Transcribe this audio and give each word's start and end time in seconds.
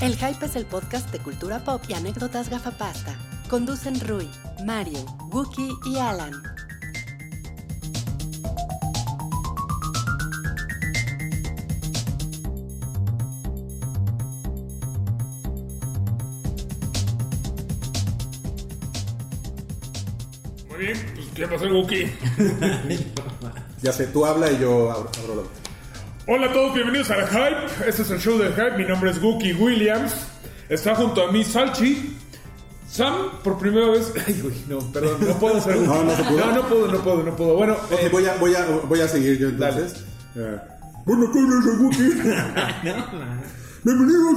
El 0.00 0.14
Hype 0.14 0.46
es 0.46 0.54
el 0.54 0.64
podcast 0.64 1.10
de 1.10 1.18
cultura 1.18 1.58
pop 1.64 1.82
y 1.88 1.94
anécdotas 1.94 2.48
gafapasta. 2.48 3.16
Conducen 3.50 3.98
Rui, 4.06 4.30
Mario, 4.64 5.04
Wookie 5.32 5.72
y 5.86 5.98
Alan. 5.98 6.30
Muy 20.68 20.78
bien, 20.78 20.96
pues 21.16 21.26
¿qué 21.34 21.48
pasó, 21.48 21.64
Wookie? 21.66 22.12
Ya 23.82 23.92
sé, 23.92 24.08
tú 24.08 24.26
habla 24.26 24.50
y 24.50 24.58
yo 24.58 24.90
abro, 24.90 25.10
abro 25.20 25.34
la 25.36 25.42
boca. 25.42 25.57
Hola 26.30 26.48
a 26.48 26.52
todos, 26.52 26.74
bienvenidos 26.74 27.10
al 27.10 27.26
Hype. 27.26 27.88
Este 27.88 28.02
es 28.02 28.10
el 28.10 28.18
show 28.20 28.36
del 28.38 28.52
Hype. 28.52 28.76
Mi 28.76 28.84
nombre 28.84 29.10
es 29.10 29.22
Wookie 29.22 29.54
Williams. 29.54 30.14
Está 30.68 30.94
junto 30.94 31.26
a 31.26 31.32
mí 31.32 31.42
Salchi. 31.42 32.16
Sam, 32.86 33.40
por 33.42 33.58
primera 33.58 33.88
vez. 33.88 34.12
Ay, 34.26 34.38
güey, 34.42 34.54
no, 34.68 34.78
perdón, 34.92 35.26
no 35.26 35.38
puedo 35.38 35.56
hacer 35.56 35.76
Wookie. 35.78 35.88
No, 35.88 36.04
no 36.04 36.14
se 36.16 36.22
pudo. 36.24 36.38
No, 36.38 36.52
no 36.52 36.68
puedo, 36.68 36.86
no 36.88 36.98
puedo, 37.00 37.22
no 37.22 37.34
puedo. 37.36 37.54
Bueno, 37.56 37.72
Ok, 37.90 37.92
eh, 37.98 38.08
voy, 38.12 38.26
a, 38.26 38.34
voy, 38.34 38.54
a, 38.54 38.66
voy 38.66 39.00
a 39.00 39.08
seguir 39.08 39.38
yo 39.38 39.48
entonces. 39.48 40.04
Eh, 40.36 40.58
Buenas 41.06 41.32
tardes, 41.32 41.64
soy 41.64 41.76
Wookie. 41.76 42.22
Bienvenidos 43.84 44.34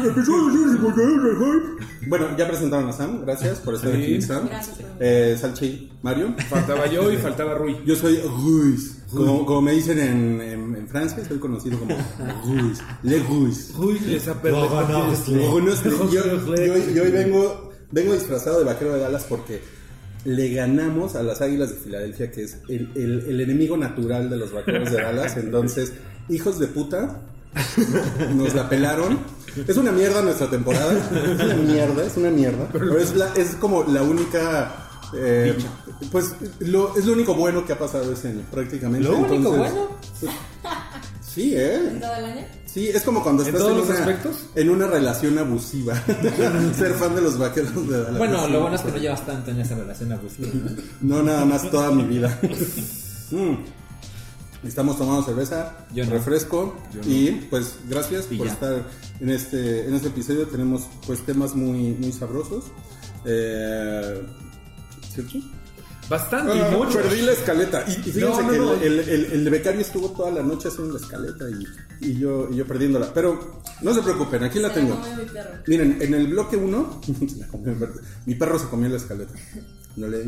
al 0.00 0.06
episodio 0.06 0.50
152 0.52 1.24
del 1.24 1.36
Hype. 1.36 2.08
Bueno, 2.08 2.36
ya 2.36 2.46
presentaron 2.46 2.88
a 2.88 2.92
Sam, 2.92 3.22
gracias 3.22 3.58
por 3.58 3.74
estar 3.74 3.90
Sí. 3.92 3.96
aquí, 4.02 4.22
Sam. 4.22 4.46
Gracias. 4.48 4.76
Eh, 5.00 5.36
Salchi, 5.38 5.92
Mario. 6.02 6.34
faltaba 6.48 6.86
yo 6.86 7.10
y 7.10 7.16
faltaba 7.16 7.54
Rui. 7.54 7.78
Yo 7.84 7.96
soy 7.96 8.18
Ruiz. 8.20 9.02
Como, 9.12 9.44
como 9.44 9.62
me 9.62 9.72
dicen 9.72 9.98
en, 9.98 10.40
en, 10.40 10.76
en 10.76 10.88
Francia, 10.88 11.24
soy 11.26 11.38
conocido 11.38 11.78
como 11.78 11.96
Ruiz. 12.44 12.78
Le 13.02 13.18
Ruiz. 13.20 13.74
Rui 13.76 13.98
les 14.00 14.24
yo 16.94 17.02
hoy 17.02 17.10
vengo, 17.10 17.70
vengo 17.90 18.12
disfrazado 18.14 18.58
de 18.60 18.64
vaquero 18.64 18.94
de 18.94 19.00
Dallas 19.00 19.24
porque 19.28 19.60
le 20.24 20.48
ganamos 20.52 21.14
a 21.16 21.22
las 21.22 21.40
Águilas 21.40 21.70
de 21.70 21.76
Filadelfia, 21.76 22.30
que 22.30 22.44
es 22.44 22.58
el, 22.68 22.90
el- 22.94 23.24
el 23.28 23.40
enemigo 23.40 23.76
natural 23.76 24.30
de 24.30 24.36
los 24.36 24.52
vaqueros 24.52 24.90
de 24.92 24.96
Dallas. 25.02 25.36
Entonces, 25.38 25.92
hijos 26.28 26.58
de 26.58 26.66
puta, 26.68 27.22
nos 28.34 28.54
la 28.54 28.68
pelaron. 28.68 29.18
Es 29.66 29.76
una 29.76 29.90
mierda 29.92 30.20
nuestra 30.22 30.48
temporada. 30.50 30.92
Es 30.92 31.40
una 31.40 31.54
mierda, 31.54 32.04
es 32.04 32.16
una 32.16 32.30
mierda. 32.30 32.68
Pero 32.72 32.98
es, 32.98 33.14
la- 33.16 33.32
es 33.34 33.54
como 33.56 33.84
la 33.84 34.02
única. 34.02 34.88
eh, 35.16 35.56
pues 36.12 36.34
lo, 36.60 36.96
es 36.96 37.06
lo 37.06 37.12
único 37.14 37.34
bueno 37.34 37.64
que 37.64 37.72
ha 37.72 37.78
pasado 37.78 38.12
ese 38.12 38.28
año, 38.28 38.42
prácticamente. 38.50 39.08
¿Lo 39.08 39.16
único 39.16 39.34
Entonces, 39.34 39.72
bueno? 39.72 39.88
pues, 40.20 40.32
sí, 41.26 41.54
¿eh? 41.56 41.76
¿En 41.92 42.00
todo 42.00 42.14
el 42.16 42.24
año? 42.26 42.44
Sí, 42.66 42.88
es 42.90 43.02
como 43.04 43.22
cuando 43.22 43.42
¿En 43.42 43.48
estás 43.48 43.62
todos 43.62 43.72
en, 43.72 43.78
los 43.78 43.88
una, 43.88 43.98
aspectos? 44.00 44.36
en 44.54 44.68
una 44.68 44.86
relación 44.86 45.38
abusiva. 45.38 45.94
Ser 46.76 46.92
fan 46.92 47.14
de 47.14 47.22
los 47.22 47.38
vaqueros 47.38 47.88
de 47.88 48.02
Dallas. 48.02 48.18
Bueno, 48.18 48.46
lo 48.48 48.60
bueno 48.60 48.76
es 48.76 48.82
que 48.82 48.90
no 48.92 48.98
llevas 48.98 49.24
tanto 49.24 49.50
en 49.50 49.60
esa 49.60 49.74
relación 49.76 50.12
abusiva. 50.12 50.48
¿no? 50.52 50.70
No, 51.16 51.22
nada 51.22 51.46
más 51.46 51.70
toda 51.70 51.90
mi 51.92 52.02
vida. 52.04 52.38
Mm. 53.30 53.54
Estamos 54.66 54.98
tomando 54.98 55.22
cerveza, 55.22 55.86
Yo 55.94 56.04
no. 56.04 56.10
refresco 56.12 56.76
Yo 56.92 57.00
no. 57.02 57.08
y 57.10 57.46
pues 57.50 57.76
gracias 57.88 58.26
Y 58.30 58.36
por 58.36 58.46
ya. 58.46 58.52
estar 58.52 58.84
en 59.20 59.30
este 59.30 59.86
en 59.86 59.94
este 59.94 60.08
episodio. 60.08 60.46
Tenemos 60.48 60.82
pues 61.06 61.24
temas 61.24 61.54
muy 61.54 61.92
muy 61.94 62.12
sabrosos. 62.12 62.64
Eh, 63.24 64.22
¿Cierto? 65.14 65.38
Bastante 66.08 66.52
Ah, 66.52 66.70
y 66.72 66.76
mucho. 66.76 66.98
Perdí 67.00 67.22
la 67.22 67.32
escaleta. 67.32 67.84
Y, 67.88 67.92
y 67.92 67.94
fíjense 68.12 68.20
No, 68.20 68.42
no, 68.42 68.50
que 68.52 68.58
no. 68.58 68.74
El, 68.74 69.00
el, 69.00 69.24
el- 69.32 69.50
becario 69.50 69.80
estuvo 69.80 70.10
toda 70.10 70.30
la 70.30 70.42
noche 70.42 70.68
haciendo 70.68 70.94
la 70.94 71.00
escaleta 71.00 71.44
y, 71.50 72.06
y 72.10 72.18
yo, 72.18 72.48
y 72.50 72.56
yo 72.56 72.66
perdiéndola. 72.66 73.12
Pero 73.12 73.60
no 73.82 73.92
se 73.92 74.02
preocupen, 74.02 74.44
aquí 74.44 74.60
la 74.60 74.68
Se 74.68 74.74
tengo. 74.74 75.00
comió 75.00 75.16
mi 75.16 75.24
perro. 75.24 75.50
Miren, 75.66 75.98
en 76.00 76.14
el 76.14 76.26
bloque 76.28 76.56
1, 76.56 77.00
mi 78.26 78.34
perro 78.36 78.58
se 78.58 78.66
comió 78.68 78.88
la 78.88 78.96
escaleta. 78.98 79.32
No 79.96 80.08
le 80.08 80.24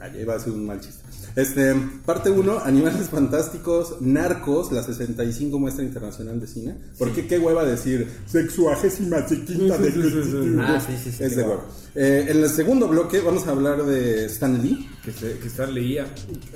ah, 0.00 0.08
ya 0.08 0.20
iba 0.20 0.34
a 0.34 0.38
ser 0.38 0.52
un 0.52 0.66
mal 0.66 0.80
chiste. 0.80 1.02
Este, 1.34 1.74
parte 2.04 2.30
1, 2.30 2.60
Animales 2.60 3.08
Fantásticos, 3.08 4.00
Narcos, 4.00 4.70
la 4.72 4.82
65 4.82 5.58
muestra 5.58 5.84
internacional 5.84 6.40
de 6.40 6.46
cine. 6.46 6.76
Porque 6.98 7.26
qué 7.26 7.38
hueva 7.38 7.64
decir 7.64 8.08
sexuagésima 8.26 9.26
chiquita 9.26 9.78
de 9.78 10.60
Ah, 10.60 10.80
sí, 10.80 10.92
sí, 11.02 11.10
sí, 11.10 11.24
Es 11.24 11.36
de 11.36 11.42
hueva. 11.42 11.64
Eh, 11.94 12.26
en 12.28 12.38
el 12.38 12.48
segundo 12.48 12.86
bloque 12.86 13.20
vamos 13.20 13.46
a 13.46 13.50
hablar 13.50 13.84
de 13.84 14.26
Stan 14.26 14.60
Lee. 14.62 14.88
Que, 15.04 15.12
se, 15.12 15.38
que 15.38 15.48
Stan 15.48 15.72
leía. 15.72 16.06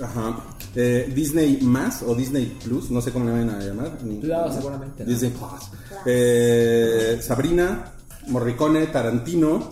Ajá. 0.00 0.44
Eh, 0.76 1.10
Disney 1.14 1.60
más 1.62 2.02
o 2.02 2.14
Disney 2.14 2.56
Plus, 2.64 2.90
no 2.90 3.00
sé 3.00 3.10
cómo 3.12 3.24
le 3.24 3.32
van 3.32 3.50
a 3.50 3.60
llamar. 3.60 3.98
Claro, 4.20 4.52
seguramente, 4.52 5.04
¿no? 5.04 5.10
Disney 5.10 5.30
Plus. 5.30 5.70
Eh, 6.06 7.18
Sabrina, 7.20 7.93
Morricone, 8.28 8.86
Tarantino. 8.88 9.70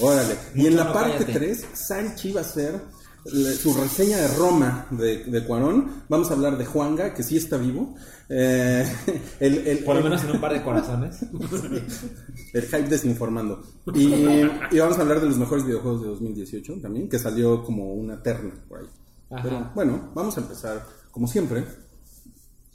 Órale. 0.00 0.36
Y 0.54 0.66
en 0.66 0.76
la 0.76 0.84
no 0.84 0.92
parte 0.92 1.12
cállate. 1.24 1.32
3, 1.32 1.64
Sanchi 1.74 2.32
va 2.32 2.40
a 2.40 2.44
hacer 2.44 2.80
le- 3.26 3.54
su 3.54 3.72
reseña 3.74 4.18
de 4.18 4.28
Roma 4.36 4.86
de, 4.90 5.24
de 5.24 5.44
Cuarón. 5.44 6.04
Vamos 6.08 6.30
a 6.30 6.34
hablar 6.34 6.58
de 6.58 6.64
Juanga, 6.66 7.14
que 7.14 7.22
sí 7.22 7.36
está 7.36 7.56
vivo. 7.56 7.94
Eh, 8.28 8.84
el, 9.40 9.66
el- 9.66 9.78
Por 9.84 9.96
lo 9.96 10.02
menos 10.02 10.22
en 10.24 10.30
un 10.32 10.40
par 10.40 10.52
de 10.52 10.62
corazones. 10.62 11.20
el 12.52 12.62
hype 12.62 12.88
desinformando. 12.88 13.62
Y, 13.94 14.12
y 14.72 14.78
vamos 14.78 14.98
a 14.98 15.02
hablar 15.02 15.20
de 15.20 15.26
los 15.28 15.38
mejores 15.38 15.64
videojuegos 15.64 16.02
de 16.02 16.08
2018 16.08 16.80
también, 16.80 17.08
que 17.08 17.18
salió 17.18 17.62
como 17.62 17.92
una 17.94 18.22
terna 18.22 18.54
por 18.68 18.80
ahí. 18.80 18.86
Ajá. 19.30 19.42
Pero 19.42 19.70
bueno, 19.74 20.10
vamos 20.14 20.36
a 20.36 20.40
empezar, 20.40 20.86
como 21.10 21.26
siempre, 21.26 21.64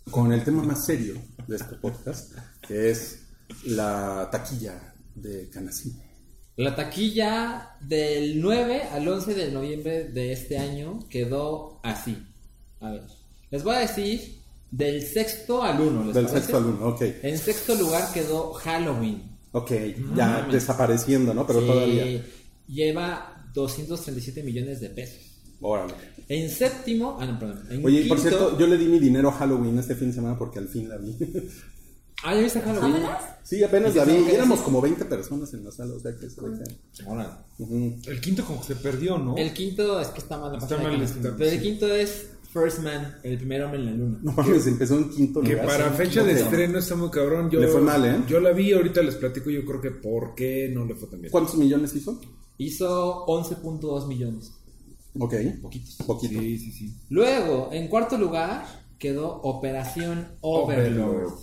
con 0.09 0.31
el 0.33 0.43
tema 0.43 0.63
más 0.63 0.85
serio 0.85 1.15
de 1.47 1.55
este 1.55 1.75
podcast, 1.75 2.33
que 2.67 2.89
es 2.89 3.19
la 3.65 4.27
taquilla 4.31 4.88
de 5.15 5.49
Canacín. 5.49 5.99
La 6.55 6.75
taquilla 6.75 7.77
del 7.79 8.41
9 8.41 8.83
al 8.91 9.07
11 9.07 9.33
de 9.33 9.51
noviembre 9.51 10.03
de 10.09 10.33
este 10.33 10.57
año 10.57 10.99
quedó 11.09 11.79
así. 11.83 12.17
A 12.81 12.91
ver, 12.91 13.03
les 13.49 13.63
voy 13.63 13.75
a 13.75 13.79
decir 13.79 14.39
del 14.69 15.01
sexto 15.03 15.63
al 15.63 15.79
1. 15.79 16.05
¿les 16.05 16.13
Del 16.15 16.25
parece? 16.25 16.41
sexto 16.41 16.57
al 16.57 16.65
uno, 16.65 16.87
ok. 16.87 17.01
En 17.23 17.37
sexto 17.37 17.75
lugar 17.75 18.11
quedó 18.13 18.53
Halloween. 18.53 19.23
Ok, 19.51 19.71
ya 20.15 20.47
desapareciendo, 20.51 21.33
¿no? 21.33 21.47
Pero 21.47 21.61
Sí, 21.61 21.67
todavía. 21.67 22.25
Lleva 22.67 23.49
237 23.53 24.43
millones 24.43 24.79
de 24.81 24.89
pesos. 24.89 25.21
Órale. 25.61 25.93
En 26.27 26.49
séptimo, 26.49 27.17
ah, 27.19 27.25
no, 27.25 27.39
perdón. 27.39 27.63
En 27.69 27.85
Oye, 27.85 28.05
por 28.05 28.19
cierto, 28.19 28.57
yo 28.59 28.67
le 28.67 28.77
di 28.77 28.85
mi 28.85 28.99
dinero 28.99 29.29
a 29.29 29.31
Halloween 29.31 29.79
este 29.79 29.95
fin 29.95 30.09
de 30.09 30.13
semana 30.15 30.37
porque 30.37 30.59
al 30.59 30.67
fin 30.67 30.87
la 30.87 30.97
vi. 30.97 31.15
Ah, 32.23 32.35
¿ya 32.35 32.41
viste 32.41 32.59
Halloween? 32.61 32.95
¿Apenas? 32.97 33.23
sí, 33.43 33.63
apenas 33.63 33.93
¿Y 33.95 33.97
la 33.97 34.05
vi. 34.05 34.23
que 34.25 34.35
éramos 34.35 34.59
como 34.61 34.81
20 34.81 35.05
personas 35.05 35.53
en 35.53 35.63
la 35.63 35.71
sala, 35.71 35.93
o 35.95 35.99
sea 35.99 36.11
que 36.13 36.27
que- 36.27 37.05
Órale. 37.05 37.29
Ujú. 37.57 37.95
El 38.07 38.19
quinto 38.21 38.43
como 38.45 38.59
que 38.61 38.67
se 38.67 38.75
perdió, 38.75 39.17
¿no? 39.17 39.37
El 39.37 39.53
quinto 39.53 39.99
es 40.01 40.07
que 40.09 40.19
está 40.19 40.37
mal 40.37 40.55
Está 40.57 40.77
mal, 40.77 41.01
está-. 41.01 41.35
Pero 41.37 41.49
el 41.49 41.61
quinto 41.61 41.87
es 41.87 42.29
First 42.51 42.79
Man, 42.79 43.17
el 43.23 43.37
primer 43.37 43.63
hombre 43.63 43.79
en 43.79 43.85
la 43.85 43.91
luna. 43.91 44.19
No 44.23 44.31
mames, 44.33 44.67
empezó 44.67 44.97
en 44.97 45.09
quinto 45.11 45.39
Que 45.41 45.51
lugar. 45.53 45.65
para 45.67 45.89
sí. 45.91 45.97
fecha 45.97 46.23
de 46.23 46.33
estreno 46.33 46.79
está 46.79 46.95
muy 46.95 47.09
cabrón. 47.09 47.49
Yo, 47.49 47.59
Le 47.59 47.67
fue 47.67 47.81
mal, 47.81 48.03
¿eh? 48.05 48.21
Yo 48.27 48.39
la 48.39 48.51
vi, 48.51 48.73
ahorita 48.73 49.01
les 49.01 49.15
platico. 49.15 49.49
Yo 49.49 49.63
creo 49.65 49.79
que 49.79 49.91
por 49.91 50.35
qué 50.35 50.69
no 50.73 50.83
le 50.83 50.95
fue 50.95 51.07
tan 51.09 51.21
bien. 51.21 51.31
¿Cuántos 51.31 51.55
millones 51.55 51.95
hizo? 51.95 52.19
Hizo 52.57 53.25
11.2 53.27 54.07
millones. 54.07 54.51
Ok. 55.17 55.33
Poquitos. 55.61 55.95
Poquito. 56.05 56.39
Sí, 56.41 56.57
sí, 56.57 56.71
sí. 56.71 56.93
Luego, 57.09 57.69
en 57.71 57.87
cuarto 57.87 58.17
lugar, 58.17 58.65
quedó 58.97 59.27
Operación 59.43 60.27
Overlord. 60.41 61.07
Overlord. 61.09 61.33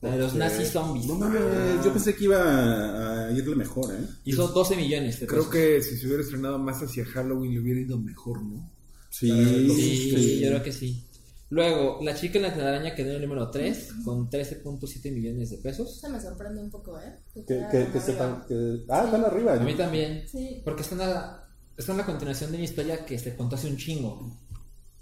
De 0.00 0.16
los 0.16 0.32
Ok. 0.32 0.38
nazis 0.38 0.70
zombies. 0.70 1.06
No 1.06 1.14
mames, 1.16 1.84
yo 1.84 1.92
pensé 1.92 2.14
que 2.16 2.24
iba 2.24 3.26
a 3.26 3.30
irle 3.32 3.54
mejor, 3.54 3.94
¿eh? 3.94 3.98
Hizo 4.24 4.48
12 4.48 4.76
millones 4.76 5.20
de 5.20 5.26
Creo 5.26 5.40
pesos. 5.50 5.52
que 5.52 5.82
si 5.82 5.96
se 5.98 6.06
hubiera 6.06 6.22
estrenado 6.22 6.58
más 6.58 6.82
hacia 6.82 7.04
Halloween 7.04 7.52
le 7.52 7.60
hubiera 7.60 7.80
ido 7.80 7.98
mejor, 7.98 8.42
¿no? 8.42 8.70
Sí, 9.10 9.28
Sí, 9.30 10.40
yo 10.40 10.48
creo 10.48 10.62
que 10.62 10.72
sí. 10.72 11.04
Luego, 11.50 11.98
La 12.02 12.14
chica 12.14 12.38
en 12.38 12.44
la 12.44 12.54
telaraña 12.54 12.94
quedó 12.94 13.10
en 13.10 13.16
el 13.16 13.22
número 13.22 13.50
3 13.50 13.94
con 14.04 14.30
13.7 14.30 15.12
millones 15.12 15.50
de 15.50 15.58
pesos. 15.58 15.96
Eso 15.98 16.08
me 16.08 16.20
sorprende 16.20 16.62
un 16.62 16.70
poco, 16.70 16.96
¿eh? 16.98 17.18
Que, 17.34 17.44
que, 17.44 17.54
tan 17.56 17.70
que 17.70 17.76
arriba. 17.78 18.00
sepan 18.00 18.44
que... 18.46 18.84
Ah, 18.88 19.02
están 19.04 19.24
arriba. 19.24 19.52
A 19.54 19.56
¿no? 19.56 19.64
mí 19.64 19.74
también. 19.74 20.26
Sí, 20.28 20.62
Porque 20.64 20.82
está 20.82 20.94
en 20.94 21.00
la, 21.00 21.48
está 21.76 21.90
en 21.92 21.98
la 21.98 22.06
continuación 22.06 22.52
de 22.52 22.56
una 22.58 22.64
historia 22.64 23.04
que 23.04 23.18
se 23.18 23.34
contó 23.36 23.56
hace 23.56 23.66
un 23.66 23.76
chingo. 23.76 24.38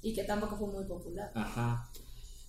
y 0.01 0.15
que 0.15 0.25
tampoco 0.25 0.57
fue 0.57 0.69
muy 0.69 0.85
popular. 0.87 1.31
Ajá. 1.35 1.91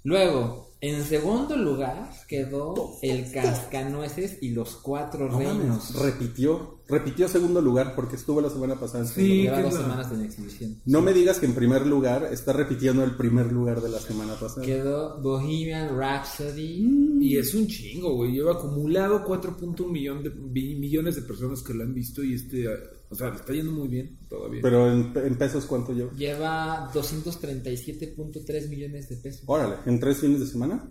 Luego, 0.04 0.69
en 0.82 1.04
segundo 1.04 1.58
lugar 1.58 2.10
quedó 2.28 2.98
El 3.02 3.30
Cascanueces 3.32 4.38
y 4.42 4.52
los 4.52 4.78
Cuatro 4.78 5.28
No 5.28 5.40
mames, 5.40 5.58
Reinos. 5.58 5.96
repitió, 6.02 6.80
repitió 6.88 7.28
segundo 7.28 7.60
lugar 7.60 7.96
porque 7.96 8.16
estuvo 8.16 8.40
la 8.40 8.50
semana 8.50 8.80
pasada. 8.80 9.04
en 9.04 9.10
Sí. 9.10 9.42
Lleva 9.42 9.58
¿qué 9.58 9.64
dos 9.64 9.74
semanas 9.74 10.12
en 10.14 10.22
exhibición. 10.24 10.82
No 10.86 11.02
me 11.02 11.14
digas 11.14 11.40
que 11.40 11.48
en 11.48 11.54
primer 11.54 11.86
lugar 11.86 12.30
está 12.32 12.54
repitiendo 12.54 13.04
el 13.04 13.18
primer 13.18 13.52
lugar 13.52 13.82
de 13.82 13.90
la 13.90 14.00
semana 14.00 14.36
pasada. 14.36 14.66
Quedó 14.66 15.22
Bohemian 15.22 15.98
Rhapsody. 15.98 17.18
Y 17.20 17.38
es 17.38 17.54
un 17.54 17.68
chingo, 17.68 18.16
güey. 18.16 18.32
Lleva 18.32 18.54
acumulado 18.54 19.26
4.1 19.26 19.92
millón 19.92 20.24
de, 20.24 20.30
millones 20.30 21.16
de 21.16 21.24
personas 21.24 21.62
que 21.62 21.74
lo 21.74 21.84
han 21.84 21.94
visto 21.94 22.24
y 22.24 22.36
este... 22.36 22.68
O 23.12 23.16
sea, 23.16 23.30
le 23.32 23.38
está 23.38 23.54
yendo 23.54 23.72
muy 23.72 23.88
bien 23.88 24.18
todavía. 24.30 24.60
Pero 24.62 24.92
en, 24.92 25.12
en 25.16 25.38
pesos, 25.38 25.66
¿cuánto 25.66 25.94
lleva? 25.94 26.12
Lleva 26.14 26.92
237.3 26.94 28.70
millones 28.70 29.10
de 29.10 29.16
pesos. 29.18 29.44
Órale, 29.46 29.76
¿en 29.86 30.00
tres 30.00 30.18
fines 30.20 30.40
de 30.40 30.48
semana? 30.48 30.90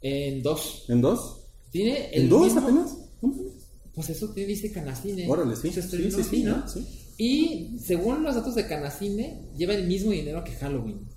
En 0.00 0.42
dos. 0.42 0.84
¿En 0.88 1.00
dos? 1.00 1.40
Tiene 1.70 2.10
el 2.14 2.24
¿En 2.24 2.28
dos 2.28 2.42
mismo- 2.54 2.60
apenas? 2.60 2.96
Pues 3.94 4.10
eso 4.10 4.30
te 4.32 4.44
dice 4.44 4.70
Canacine. 4.72 5.28
Órale, 5.28 5.54
sí. 5.56 5.68
Se 5.70 5.80
Sí, 5.80 5.86
estrenó 5.86 6.10
sí, 6.10 6.20
así, 6.20 6.30
sí, 6.36 6.42
¿no? 6.42 6.68
sí. 6.68 7.00
Y 7.16 7.78
según 7.78 8.22
los 8.24 8.34
datos 8.34 8.54
de 8.56 8.66
Canacine, 8.66 9.48
lleva 9.56 9.74
el 9.74 9.86
mismo 9.86 10.10
dinero 10.10 10.42
que 10.44 10.52
Halloween. 10.52 11.08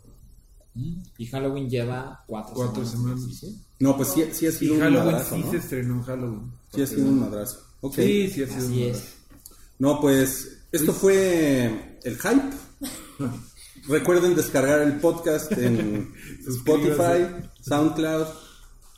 Y 1.18 1.26
Halloween 1.26 1.68
lleva 1.68 2.24
cuatro, 2.28 2.54
Cuatro 2.54 2.86
semanas. 2.86 3.20
Sí, 3.26 3.34
sí. 3.34 3.62
No, 3.80 3.98
pues 3.98 4.10
sí, 4.10 4.24
sí 4.32 4.46
ha 4.46 4.50
Y 4.50 4.52
sido 4.52 4.76
un 4.76 4.80
Halloween 4.82 5.06
madrazo, 5.12 5.36
sí 5.36 5.42
¿no? 5.44 5.52
se 5.52 5.58
estrenó 5.58 5.94
en 5.96 6.02
Halloween. 6.04 6.52
Sí 6.74 6.82
ha 6.84 6.88
sido 6.88 7.08
un 7.08 7.20
madrazo. 7.20 7.58
Ok. 7.82 7.96
Sí, 7.96 8.30
sí 8.30 8.44
ha 8.44 8.48
sido 8.48 8.58
Así 8.60 8.84
un 8.84 8.90
es. 8.90 9.04
No, 9.80 10.00
pues 10.02 10.64
esto 10.72 10.94
fue 10.94 12.00
el 12.04 12.18
hype. 12.18 12.56
Recuerden 13.88 14.36
descargar 14.36 14.82
el 14.82 15.00
podcast 15.00 15.52
en 15.54 16.14
Spotify, 16.48 17.48
SoundCloud. 17.62 18.28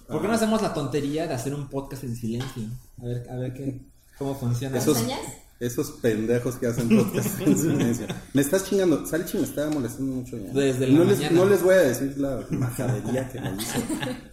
¿Por 0.07 0.21
qué 0.21 0.27
no 0.27 0.33
hacemos 0.33 0.61
la 0.61 0.73
tontería 0.73 1.27
de 1.27 1.33
hacer 1.35 1.53
un 1.53 1.69
podcast 1.69 2.03
en 2.03 2.15
silencio? 2.15 2.63
A 2.99 3.05
ver, 3.05 3.29
a 3.29 3.35
ver 3.35 3.53
qué, 3.53 3.81
cómo 4.17 4.35
funciona. 4.35 4.77
Esos, 4.77 4.97
enseñas? 4.97 5.19
Esos 5.59 5.91
pendejos 5.91 6.55
que 6.55 6.67
hacen 6.67 6.87
podcast 6.87 7.41
en 7.41 7.57
silencio. 7.57 8.07
Me 8.33 8.41
estás 8.41 8.63
chingando. 8.63 9.05
Salchi 9.05 9.37
me 9.37 9.43
estaba 9.43 9.69
molestando 9.69 10.13
mucho 10.13 10.37
ya. 10.37 10.51
Desde 10.53 10.87
la 10.87 10.99
no, 10.99 11.03
les, 11.03 11.31
no 11.31 11.45
les 11.45 11.61
voy 11.61 11.73
a 11.73 11.77
decir 11.79 12.17
la 12.17 12.45
majadería 12.49 13.29
que 13.29 13.41
me 13.41 13.51
hizo. 13.61 13.79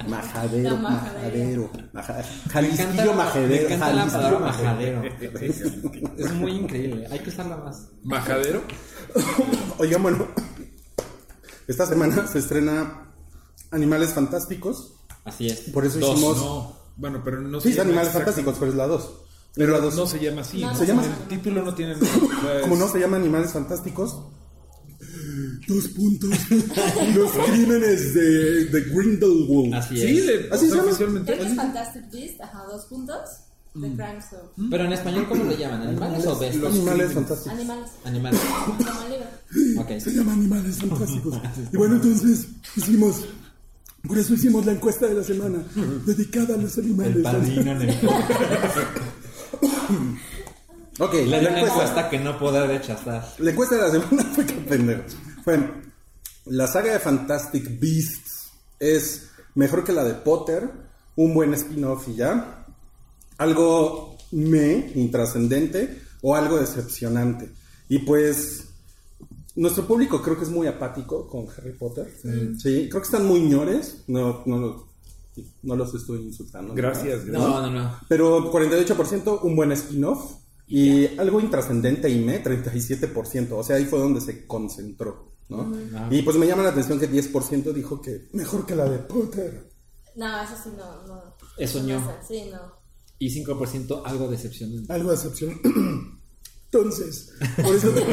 Majadero, 0.08 0.70
La 0.70 0.76
majadero. 0.76 1.70
Me 1.72 2.00
encanta, 2.00 2.24
Jalisquillo 2.50 3.10
me 3.10 3.14
majadero. 3.14 3.68
la 3.70 3.78
palabra 4.06 4.38
majadero. 4.38 5.02
majadero. 5.02 5.40
es 6.16 6.32
muy 6.34 6.52
increíble. 6.52 7.08
Hay 7.10 7.18
que 7.18 7.30
usarla 7.30 7.56
más. 7.56 7.88
¿Majadero? 8.04 8.62
Oigan, 9.78 10.02
bueno. 10.02 10.28
Esta 11.66 11.86
semana 11.86 12.28
se 12.28 12.38
estrena 12.38 13.10
Animales 13.72 14.10
Fantásticos. 14.10 14.94
Así 15.24 15.48
es. 15.48 15.62
Por 15.72 15.84
eso 15.84 15.98
Dos. 15.98 16.12
hicimos. 16.12 16.36
No. 16.38 16.76
Bueno, 16.96 17.20
pero 17.24 17.40
no 17.40 17.60
Sí, 17.60 17.76
Animales 17.78 18.12
Fantásticos, 18.12 18.56
pero 18.60 18.70
es 18.70 18.76
la 18.76 18.86
2. 18.86 19.25
Pero 19.56 19.80
2. 19.80 19.96
no 19.96 20.06
se 20.06 20.18
llama 20.20 20.42
así. 20.42 20.60
No, 20.60 20.70
no 20.72 20.78
Se 20.78 20.86
llama- 20.86 21.02
El 21.04 21.38
título 21.38 21.62
no 21.64 21.74
tiene. 21.74 21.94
pues, 21.98 22.62
Como 22.62 22.76
no 22.76 22.88
se 22.88 22.98
llama 23.00 23.16
Animales 23.16 23.52
Fantásticos. 23.52 24.16
Dos 25.66 25.88
puntos. 25.88 26.30
Los 27.14 27.30
crímenes 27.32 28.14
de, 28.14 28.64
de 28.66 28.80
Grindelwald. 28.82 29.74
Así 29.74 29.96
Sí, 29.96 30.18
es. 30.18 30.26
de, 30.26 30.48
¿Así 30.52 30.68
se 30.68 30.76
llama? 30.76 30.88
oficialmente. 30.88 31.32
Creo 31.32 31.44
que 31.44 31.50
es 31.50 31.56
Fantastic 31.56 32.10
Beast, 32.12 32.40
ajá, 32.40 32.64
dos 32.70 32.84
puntos. 32.86 33.18
The 33.72 33.80
Mm. 33.88 33.94
Crime 33.96 34.18
Show. 34.30 34.68
Pero 34.70 34.84
en 34.86 34.92
español, 34.94 35.26
¿cómo 35.28 35.44
le 35.44 35.56
llaman? 35.58 35.82
¿Animales 35.82 36.26
o 36.26 36.38
bestias? 36.38 36.64
Animales 36.72 37.12
Fantásticos. 37.12 37.58
Animales. 37.58 37.90
Animales. 38.04 38.40
Como 38.78 39.02
el 39.02 39.10
libro. 39.10 39.82
Ok. 39.82 40.00
Se 40.00 40.10
llama 40.14 40.32
Animales 40.32 40.76
Fantásticos. 40.78 41.34
Y 41.72 41.76
bueno, 41.76 41.96
entonces 41.96 42.46
hicimos. 42.76 43.26
Por 44.08 44.16
eso 44.18 44.32
hicimos 44.34 44.64
la 44.64 44.72
encuesta 44.72 45.06
de 45.08 45.14
la 45.14 45.24
semana, 45.24 45.58
dedicada 46.06 46.54
a 46.54 46.56
los 46.58 46.78
animales. 46.78 47.16
El 47.16 47.22
padrino 47.22 47.74
Ok, 50.98 51.12
Le 51.12 51.26
la 51.26 51.38
una 51.40 51.48
encuesta. 51.58 51.72
encuesta 51.74 52.10
que 52.10 52.18
no 52.18 52.38
podrá 52.38 52.66
rechazar. 52.66 53.34
La 53.38 53.50
encuesta 53.50 53.74
de 53.76 53.82
la 53.82 53.90
semana 53.90 54.22
fue 54.34 54.46
que 54.46 54.54
pendejo. 54.54 55.02
Fue, 55.44 55.58
la 56.46 56.66
saga 56.66 56.92
de 56.94 57.00
Fantastic 57.00 57.78
Beasts 57.78 58.50
es 58.78 59.28
mejor 59.54 59.84
que 59.84 59.92
la 59.92 60.04
de 60.04 60.14
Potter, 60.14 60.70
un 61.16 61.34
buen 61.34 61.52
spin-off 61.54 62.08
y 62.08 62.14
ya. 62.14 62.64
Algo 63.38 64.16
me, 64.32 64.90
intrascendente, 64.94 66.00
o 66.22 66.34
algo 66.34 66.56
decepcionante. 66.58 67.50
Y 67.90 67.98
pues, 67.98 68.64
nuestro 69.54 69.86
público 69.86 70.22
creo 70.22 70.38
que 70.38 70.44
es 70.44 70.50
muy 70.50 70.66
apático 70.66 71.26
con 71.28 71.46
Harry 71.58 71.72
Potter. 71.72 72.10
Sí, 72.58 72.88
creo 72.88 73.02
que 73.02 73.06
están 73.06 73.26
muy 73.26 73.40
ñores. 73.40 74.02
No, 74.06 74.42
no, 74.46 74.58
lo- 74.58 74.88
no 75.62 75.76
los 75.76 75.94
estoy 75.94 76.22
insultando. 76.22 76.74
Gracias, 76.74 77.24
gracias. 77.24 77.32
No, 77.32 77.60
no, 77.60 77.70
no. 77.70 77.98
Pero 78.08 78.52
48% 78.52 79.40
un 79.42 79.56
buen 79.56 79.72
spin-off. 79.72 80.36
Y 80.68 81.16
algo 81.18 81.40
intrascendente 81.40 82.10
y 82.10 82.24
me, 82.24 82.42
37%. 82.42 83.52
O 83.52 83.62
sea, 83.62 83.76
ahí 83.76 83.84
fue 83.84 84.00
donde 84.00 84.20
se 84.20 84.48
concentró, 84.48 85.36
¿no? 85.48 85.72
Y 86.10 86.22
pues 86.22 86.36
me 86.36 86.46
llama 86.46 86.64
la 86.64 86.70
atención 86.70 86.98
que 86.98 87.08
10% 87.08 87.72
dijo 87.72 88.02
que 88.02 88.28
mejor 88.32 88.66
que 88.66 88.74
la 88.74 88.88
de 88.88 88.98
Potter. 88.98 89.70
No, 90.16 90.42
eso 90.42 90.54
sí 90.62 90.70
no. 90.76 91.06
no. 91.06 91.36
Eso 91.56 91.80
no. 91.82 92.12
Sí. 92.26 92.50
Y 93.18 93.44
5% 93.44 94.02
algo 94.04 94.28
decepcionante. 94.28 94.92
Algo 94.92 95.08
de 95.10 95.14
excepción. 95.14 95.60
Entonces, 96.64 97.32
por 97.62 97.74
eso, 97.74 97.94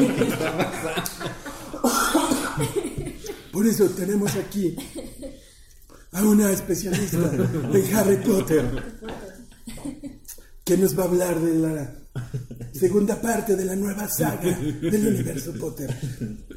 por 3.52 3.66
eso 3.66 3.86
tenemos 3.90 4.34
aquí 4.36 4.74
a 6.14 6.22
una 6.22 6.50
especialista 6.50 7.18
en 7.72 7.94
Harry 7.96 8.16
Potter 8.16 8.64
que 10.64 10.76
nos 10.78 10.98
va 10.98 11.02
a 11.04 11.06
hablar 11.06 11.38
de 11.40 11.54
la 11.58 11.92
segunda 12.72 13.20
parte 13.20 13.54
de 13.56 13.64
la 13.64 13.76
nueva 13.76 14.08
saga 14.08 14.56
del 14.58 15.08
universo 15.08 15.52
Potter. 15.60 15.94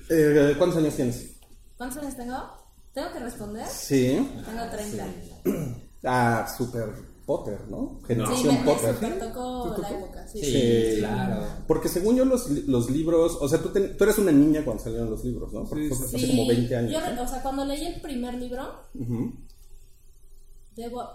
Eh, 0.10 0.56
¿Cuántos 0.58 0.78
años 0.78 0.96
tienes? 0.96 1.32
¿Cuántos 1.76 2.02
años 2.04 2.16
tengo? 2.16 2.38
¿Tengo 2.94 3.12
que 3.14 3.20
responder? 3.20 3.66
Sí. 3.68 4.18
Tengo 4.46 4.70
30. 4.72 5.06
Ah, 6.06 6.48
Super 6.58 6.86
Potter, 7.26 7.60
¿no? 7.70 8.00
Sí, 8.02 8.08
Generación 8.08 8.54
me, 8.56 8.60
me 8.62 8.66
Potter. 8.66 8.94
super 8.96 9.20
tocó 9.20 9.76
la 9.82 9.90
época. 9.90 10.28
Sí. 10.28 10.40
Sí, 10.40 10.52
Sí. 10.52 10.96
claro. 11.00 11.46
Porque 11.68 11.90
según 11.90 12.16
yo 12.16 12.24
los, 12.26 12.50
los 12.50 12.90
libros, 12.90 13.38
o 13.42 13.50
sea, 13.50 13.60
tú, 13.62 13.70
ten- 13.70 13.98
tú 13.98 14.04
eres 14.06 14.18
una 14.20 14.32
niña 14.32 14.64
cuando 14.64 14.82
salieron 14.84 15.10
los 15.10 15.24
libros, 15.26 15.52
¿no? 15.52 15.66
Porque 15.66 15.90
fue 15.90 16.06
hace 16.08 16.20
Sí, 16.20 16.28
como 16.30 16.48
20 16.48 16.76
años. 16.76 16.92
Yo, 16.94 17.24
o 17.24 17.28
sea, 17.28 17.42
cuando 17.44 17.66
leí 17.66 17.86
el 17.86 18.00
primer 18.02 18.36
libro, 18.36 18.84
Ujú. 18.94 19.34
Debo, 20.84 21.08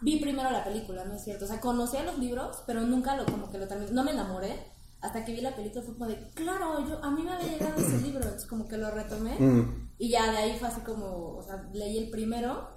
vi 0.00 0.18
primero 0.20 0.50
la 0.50 0.64
película, 0.64 1.04
¿no 1.04 1.14
es 1.14 1.22
cierto? 1.24 1.44
O 1.44 1.48
sea, 1.48 1.60
conocía 1.60 2.02
los 2.04 2.18
libros, 2.18 2.62
pero 2.66 2.82
nunca 2.82 3.16
lo 3.16 3.24
como 3.26 3.50
que 3.50 3.58
lo 3.58 3.66
terminé. 3.68 3.90
No 3.92 4.04
me 4.04 4.12
enamoré. 4.12 4.54
Hasta 5.02 5.24
que 5.24 5.32
vi 5.32 5.40
la 5.40 5.56
película 5.56 5.82
fue 5.82 5.94
como 5.94 6.06
de, 6.08 6.28
claro, 6.34 6.86
yo, 6.86 7.02
a 7.02 7.10
mí 7.10 7.22
me 7.22 7.32
había 7.32 7.52
llegado 7.56 7.80
ese 7.80 7.98
libro, 8.02 8.22
entonces 8.22 8.46
como 8.46 8.68
que 8.68 8.76
lo 8.76 8.90
retomé. 8.90 9.38
Mm. 9.38 9.90
Y 9.98 10.10
ya 10.10 10.30
de 10.30 10.36
ahí 10.36 10.58
fue 10.58 10.68
así 10.68 10.80
como, 10.82 11.36
o 11.36 11.42
sea, 11.42 11.68
leí 11.72 11.96
el 11.98 12.10
primero 12.10 12.68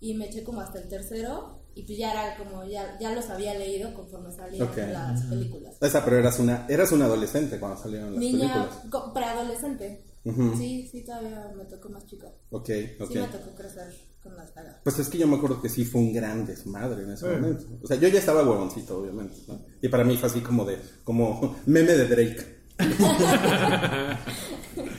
y 0.00 0.14
me 0.14 0.26
eché 0.26 0.42
como 0.42 0.60
hasta 0.62 0.78
el 0.78 0.88
tercero. 0.88 1.60
Y 1.74 1.82
pues 1.82 1.98
ya 1.98 2.12
era 2.12 2.38
como, 2.38 2.64
ya, 2.64 2.96
ya 2.98 3.12
los 3.14 3.28
había 3.28 3.52
leído 3.52 3.92
conforme 3.92 4.32
salían 4.32 4.66
Ok. 4.66 4.78
las 4.78 5.20
películas. 5.24 5.76
Esa, 5.82 6.02
pero 6.02 6.16
eras 6.18 6.38
una, 6.38 6.64
eras 6.70 6.90
una 6.92 7.04
adolescente 7.04 7.60
cuando 7.60 7.76
salieron 7.78 8.12
las 8.12 8.18
Niña, 8.20 8.50
películas. 8.54 8.82
co- 8.90 9.12
preadolescente. 9.12 10.02
Ujú. 10.24 10.56
Sí, 10.56 10.88
sí, 10.90 11.04
todavía 11.04 11.52
me 11.54 11.66
tocó 11.66 11.90
más 11.90 12.06
chica. 12.06 12.28
Ok, 12.50 12.70
ok. 13.00 13.08
Sí 13.12 13.18
me 13.18 13.26
tocó 13.28 13.54
crecer 13.54 13.94
con. 14.34 14.46
Pues 14.82 14.98
es 14.98 15.08
que 15.08 15.18
yo 15.18 15.26
me 15.26 15.36
acuerdo 15.36 15.60
que 15.60 15.68
sí 15.68 15.84
fue 15.84 16.00
un 16.00 16.12
gran 16.12 16.46
desmadre 16.46 17.02
en 17.02 17.12
ese 17.12 17.26
momento. 17.28 17.64
O 17.82 17.86
sea, 17.86 17.96
yo 17.96 18.08
ya 18.08 18.18
estaba 18.18 18.42
huevoncito, 18.42 18.98
obviamente, 18.98 19.36
¿no? 19.48 19.60
Y 19.82 19.88
para 19.88 20.04
mí 20.04 20.16
fue 20.16 20.28
así 20.28 20.40
como 20.40 20.64
de, 20.64 20.78
como 21.04 21.56
meme 21.66 21.92
de 21.92 22.06
Drake. 22.06 22.56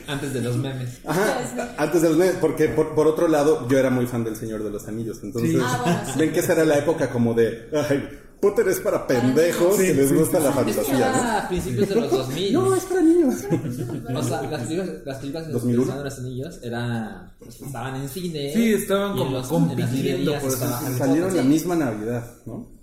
Antes 0.06 0.32
de 0.32 0.40
los 0.40 0.56
memes. 0.56 1.00
Ajá, 1.04 1.74
antes 1.76 2.02
de 2.02 2.08
los 2.08 2.18
memes, 2.18 2.36
porque 2.40 2.68
por, 2.68 2.94
por 2.94 3.06
otro 3.06 3.28
lado 3.28 3.68
yo 3.68 3.78
era 3.78 3.90
muy 3.90 4.06
fan 4.06 4.24
del 4.24 4.36
Señor 4.36 4.64
de 4.64 4.70
los 4.70 4.88
Anillos, 4.88 5.20
entonces 5.22 5.52
Sí. 5.52 5.58
Ah, 5.62 5.80
bueno, 5.84 6.00
sí. 6.12 6.18
ven 6.18 6.32
que 6.32 6.40
esa 6.40 6.54
era 6.54 6.64
la 6.64 6.78
época 6.78 7.10
como 7.10 7.34
de, 7.34 7.68
ay, 7.88 8.08
Potter 8.40 8.68
es 8.68 8.78
para 8.80 9.06
pendejos 9.06 9.76
Sí, 9.76 9.86
que 9.88 9.94
les 9.94 10.08
sí, 10.10 10.14
gusta 10.14 10.38
la 10.38 10.50
Es 10.50 10.54
que 10.56 10.72
fantasía, 10.72 10.96
era 10.96 11.38
a 11.44 11.48
principios 11.48 11.88
de 11.88 11.94
los 11.96 12.10
2000. 12.10 12.52
¿no? 12.52 12.62
No, 12.68 12.74
es 12.74 12.84
para 12.84 13.00
niños. 13.00 13.34
O 14.16 14.22
sea, 14.22 14.42
las 14.42 14.62
películas, 14.62 14.90
las 15.04 15.18
películas 15.18 15.46
de 15.48 15.52
2001. 15.52 15.82
Señor 15.84 15.98
de 15.98 16.04
los 16.04 16.18
Anillos 16.18 16.60
eran, 16.62 17.32
pues, 17.40 17.60
estaban 17.60 17.96
en 17.96 18.08
cine. 18.08 18.52
Sí, 18.54 18.72
estaban 18.74 19.10
como 19.16 19.24
los- 19.24 19.30
en 19.30 19.34
las 19.34 19.48
compitiendo, 19.48 19.92
librerías 20.32 20.42
por 20.42 20.52
Salieron 20.98 21.36
la 21.36 21.42
misma 21.42 21.74
Navidad, 21.76 22.24
¿no? 22.46 22.77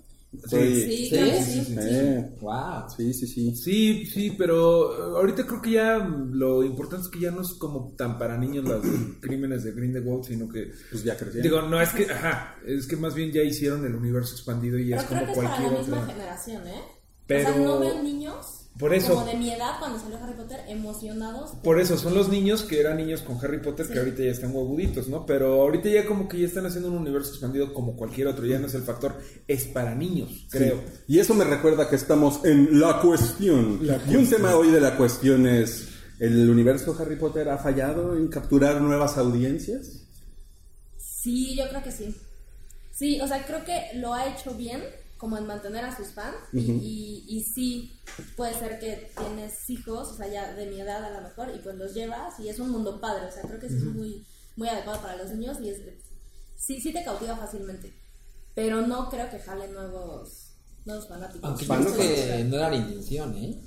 Sí, 0.48 0.82
Sí, 0.82 1.10
creo 1.10 1.26
que 1.26 1.42
sí, 1.44 1.66
sí. 1.66 1.76
Eh, 1.80 2.30
Wow. 2.42 2.90
sí, 2.96 3.14
sí, 3.14 3.28
sí. 3.28 3.56
Sí, 3.56 4.06
sí, 4.06 4.32
pero 4.38 4.92
eh, 4.94 5.18
ahorita 5.18 5.46
creo 5.46 5.62
que 5.62 5.72
ya 5.72 5.98
lo 6.32 6.64
importante 6.64 7.06
es 7.06 7.10
que 7.12 7.20
ya 7.20 7.32
no 7.32 7.42
es 7.42 7.54
como 7.54 7.94
tan 7.98 8.18
para 8.18 8.38
niños 8.38 8.66
las 8.66 8.82
crímenes 9.22 9.64
de 9.64 9.72
Grindelwald, 9.72 10.24
sino 10.24 10.48
que 10.50 10.72
Pues 10.92 11.04
ya 11.04 11.16
crecieron. 11.18 11.44
digo, 11.44 11.62
no 11.64 11.82
es 11.82 11.90
que, 11.90 12.06
ajá, 12.12 12.56
es 12.66 12.88
que 12.88 12.96
más 12.98 13.14
bien 13.16 13.32
ya 13.32 13.42
hicieron 13.42 13.86
el 13.86 13.96
universo 13.96 14.34
expandido 14.36 14.78
y 14.80 14.90
Pero 14.90 15.02
es 15.02 15.08
creo 15.08 15.20
como 15.20 15.26
que 15.26 15.32
es 15.32 15.38
para 15.38 15.50
cualquier 15.50 15.72
la 15.74 15.80
misma 15.80 15.98
otra. 16.02 16.14
generación, 16.14 16.68
¿eh? 16.68 16.82
Pero- 17.28 17.50
O 17.50 17.54
sea, 17.54 17.62
no 17.64 17.80
veo 17.80 18.04
niños 18.04 18.65
Por 18.78 18.94
eso. 18.94 19.14
como 19.14 19.26
de 19.26 19.36
mi 19.36 19.52
edad 19.52 19.80
cuando 19.80 19.98
salió 19.98 20.18
Harry 20.18 20.34
Potter 20.34 20.60
emocionados. 20.68 21.52
Por 21.64 21.80
eso 21.80 21.98
son 21.98 22.14
los 22.14 22.28
niños 22.28 22.64
que 22.64 22.80
eran 22.80 22.98
niños 22.98 23.22
con 23.22 23.38
Harry 23.44 23.62
Potter 23.62 23.88
que 23.88 24.00
ahorita 24.00 24.24
ya 24.24 24.32
están 24.32 24.54
huevuditos, 24.54 25.08
¿no? 25.08 25.26
Pero 25.26 25.62
ahorita 25.62 25.88
ya 25.90 26.06
como 26.06 26.28
que 26.28 26.40
ya 26.40 26.48
están 26.48 26.66
haciendo 26.66 26.90
un 26.90 26.98
universo 26.98 27.32
expandido 27.32 27.74
como 27.74 27.96
cualquier 27.96 28.28
otro, 28.28 28.46
ya 28.46 28.60
no 28.60 28.68
es 28.68 28.74
el 28.74 28.84
factor, 28.84 29.18
es 29.48 29.66
para 29.66 29.96
niños, 29.96 30.46
creo. 30.50 30.76
Sí. 30.76 31.04
Y 31.08 31.20
eso 31.20 31.34
me 31.34 31.46
recuerda 31.46 31.90
que 31.90 31.96
estamos 31.96 32.44
en 32.44 32.80
La 32.80 33.00
Cuestión. 33.00 33.80
Y 34.10 34.16
un 34.16 34.30
tema 34.30 34.56
hoy 34.56 34.72
de 34.72 34.82
La 34.82 34.98
Cuestión 34.98 35.48
es, 35.48 35.88
¿el 36.20 36.50
universo 36.50 36.96
Harry 37.00 37.16
Potter 37.16 37.48
ha 37.48 37.58
fallado 37.58 38.18
en 38.18 38.28
capturar 38.28 38.82
nuevas 38.82 39.18
audiencias? 39.18 40.02
Sí, 40.98 41.56
yo 41.56 41.68
creo 41.70 41.82
que 41.82 41.92
sí. 41.92 42.14
Sí, 42.92 43.20
o 43.22 43.28
sea, 43.28 43.46
creo 43.46 43.64
que 43.66 43.92
lo 43.96 44.14
ha 44.14 44.28
hecho 44.28 44.54
bien, 44.54 44.82
como 45.18 45.38
en 45.38 45.48
mantener 45.48 45.86
a 45.86 45.96
sus 45.96 46.08
fans. 46.10 46.36
y, 46.54 46.60
y, 46.60 47.26
y 47.28 47.44
sí, 47.44 48.00
puede 48.36 48.54
ser 48.54 48.80
que 48.80 49.12
tienes 49.18 49.70
hijos, 49.70 50.10
o 50.10 50.16
sea, 50.16 50.28
ya 50.28 50.54
de 50.54 50.68
mi 50.68 50.80
edad 50.82 51.04
a 51.04 51.12
lo 51.12 51.22
mejor, 51.22 51.52
y 51.56 51.60
pues 51.60 51.76
los 51.76 51.94
llevas 51.94 52.40
y 52.40 52.50
es 52.50 52.60
un 52.60 52.70
mundo 52.70 53.00
padre. 53.00 53.28
O 53.28 53.32
sea, 53.32 53.44
creo 53.44 53.60
que 53.60 53.70
sí 53.70 53.78
es 53.78 53.84
muy, 53.86 54.26
muy 54.56 54.68
adecuado 54.68 55.02
para 55.02 55.18
los 55.18 55.32
niños 55.32 55.58
y 55.62 55.70
es, 55.70 55.82
sí, 56.58 56.80
sí 56.82 56.92
te 56.92 57.04
cautiva 57.04 57.36
fácilmente. 57.36 57.94
Pero 58.54 58.86
no 58.88 59.10
creo 59.10 59.30
que 59.30 59.40
jale 59.40 59.68
nuevos 59.68 60.46
nuevos 60.86 61.08
fanáticos. 61.08 61.44
Aunque 61.44 61.66
yo 61.66 61.76
creo 61.76 61.98
que 61.98 62.44
no 62.46 62.56
era 62.58 62.70
la 62.70 62.76
intención, 62.76 63.36
¿eh? 63.36 63.62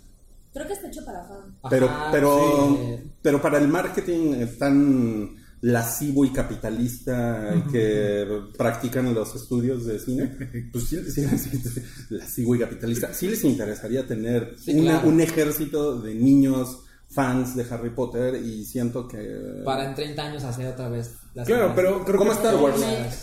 Creo 0.53 0.67
que 0.67 0.73
está 0.73 0.89
hecho 0.89 1.05
para 1.05 1.25
fan. 1.25 1.59
Pero, 1.69 1.87
Ajá, 1.87 2.09
pero, 2.11 2.77
sí. 2.77 3.11
pero 3.21 3.43
para 3.43 3.59
el 3.59 3.69
marketing 3.69 4.47
tan 4.59 5.37
lascivo 5.61 6.25
y 6.25 6.31
capitalista 6.33 7.65
que 7.73 8.27
practican 8.57 9.13
los 9.15 9.35
estudios 9.35 9.85
de 9.87 9.99
cine, 9.99 10.37
pues 10.73 10.85
sí, 10.85 10.99
sí 11.11 11.23
les- 11.31 12.11
lascivo 12.11 12.55
y 12.55 12.59
capitalista, 12.61 13.13
sí 13.13 13.29
les 13.29 13.43
interesaría 13.45 14.07
tener 14.07 14.55
Sí, 14.59 14.73
una- 14.79 14.93
claro. 15.01 15.09
un 15.09 15.21
ejército 15.21 16.01
de 16.01 16.15
niños 16.15 16.85
fans 17.11 17.57
de 17.57 17.65
Harry 17.71 17.91
Potter 17.91 18.35
y 18.37 18.65
siento 18.67 19.09
que... 19.09 19.63
Para 19.65 19.89
en 19.89 19.95
30 19.95 20.23
años 20.27 20.45
hacer 20.45 20.67
otra 20.67 20.89
vez 20.91 21.15
las 21.35 21.47
Claro, 21.47 21.73
pero 21.75 22.05
creo 22.05 22.19
Como 22.19 22.31
que 22.33 22.37
Star 22.37 22.57
Wars. 22.57 22.83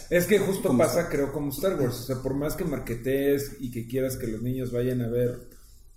Es 0.10 0.26
que 0.26 0.40
justo 0.40 0.76
pasa, 0.76 1.02
Star- 1.02 1.12
creo, 1.12 1.32
como 1.32 1.50
Star 1.52 1.80
Wars. 1.80 2.00
O 2.00 2.04
sea, 2.04 2.16
por 2.22 2.34
más 2.34 2.56
que 2.56 2.66
marquetees 2.66 3.58
y 3.60 3.70
que 3.70 3.88
quieras 3.88 4.18
que 4.18 4.26
los 4.28 4.42
niños 4.42 4.72
vayan 4.72 5.02
a 5.04 5.08
ver 5.08 5.50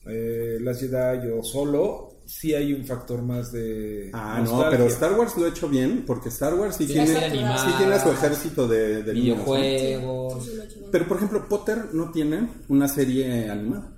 eh, 0.07 0.59
Last 0.61 0.81
Jedi 0.83 1.31
o 1.31 1.43
solo, 1.43 2.18
sí 2.29 2.55
hay 2.55 2.73
un 2.73 2.85
factor 2.85 3.23
más 3.23 3.51
de. 3.51 4.11
Ah, 4.13 4.41
no, 4.45 4.67
pero 4.71 4.87
Star 4.87 5.19
Wars 5.19 5.37
lo 5.37 5.47
ha 5.47 5.49
hecho 5.49 5.69
bien, 5.69 6.05
porque 6.07 6.29
Star 6.29 6.55
Wars 6.55 6.77
sí, 6.77 6.87
Sí, 6.87 6.93
tiene, 6.93 7.17
animada, 7.25 7.65
sí 7.65 7.75
tiene 7.79 7.95
a 7.95 8.01
su 8.03 8.11
ejército 8.11 8.69
de, 8.69 9.03
de 9.03 9.15
niños, 9.15 9.39
¿no? 9.39 9.55
videojuegos. 9.55 10.51
Pero 10.93 11.09
por 11.09 11.17
ejemplo, 11.17 11.49
Potter 11.49 11.87
no 11.93 12.11
tiene 12.11 12.49
una 12.69 12.87
serie 12.87 13.51
animada. 13.51 13.98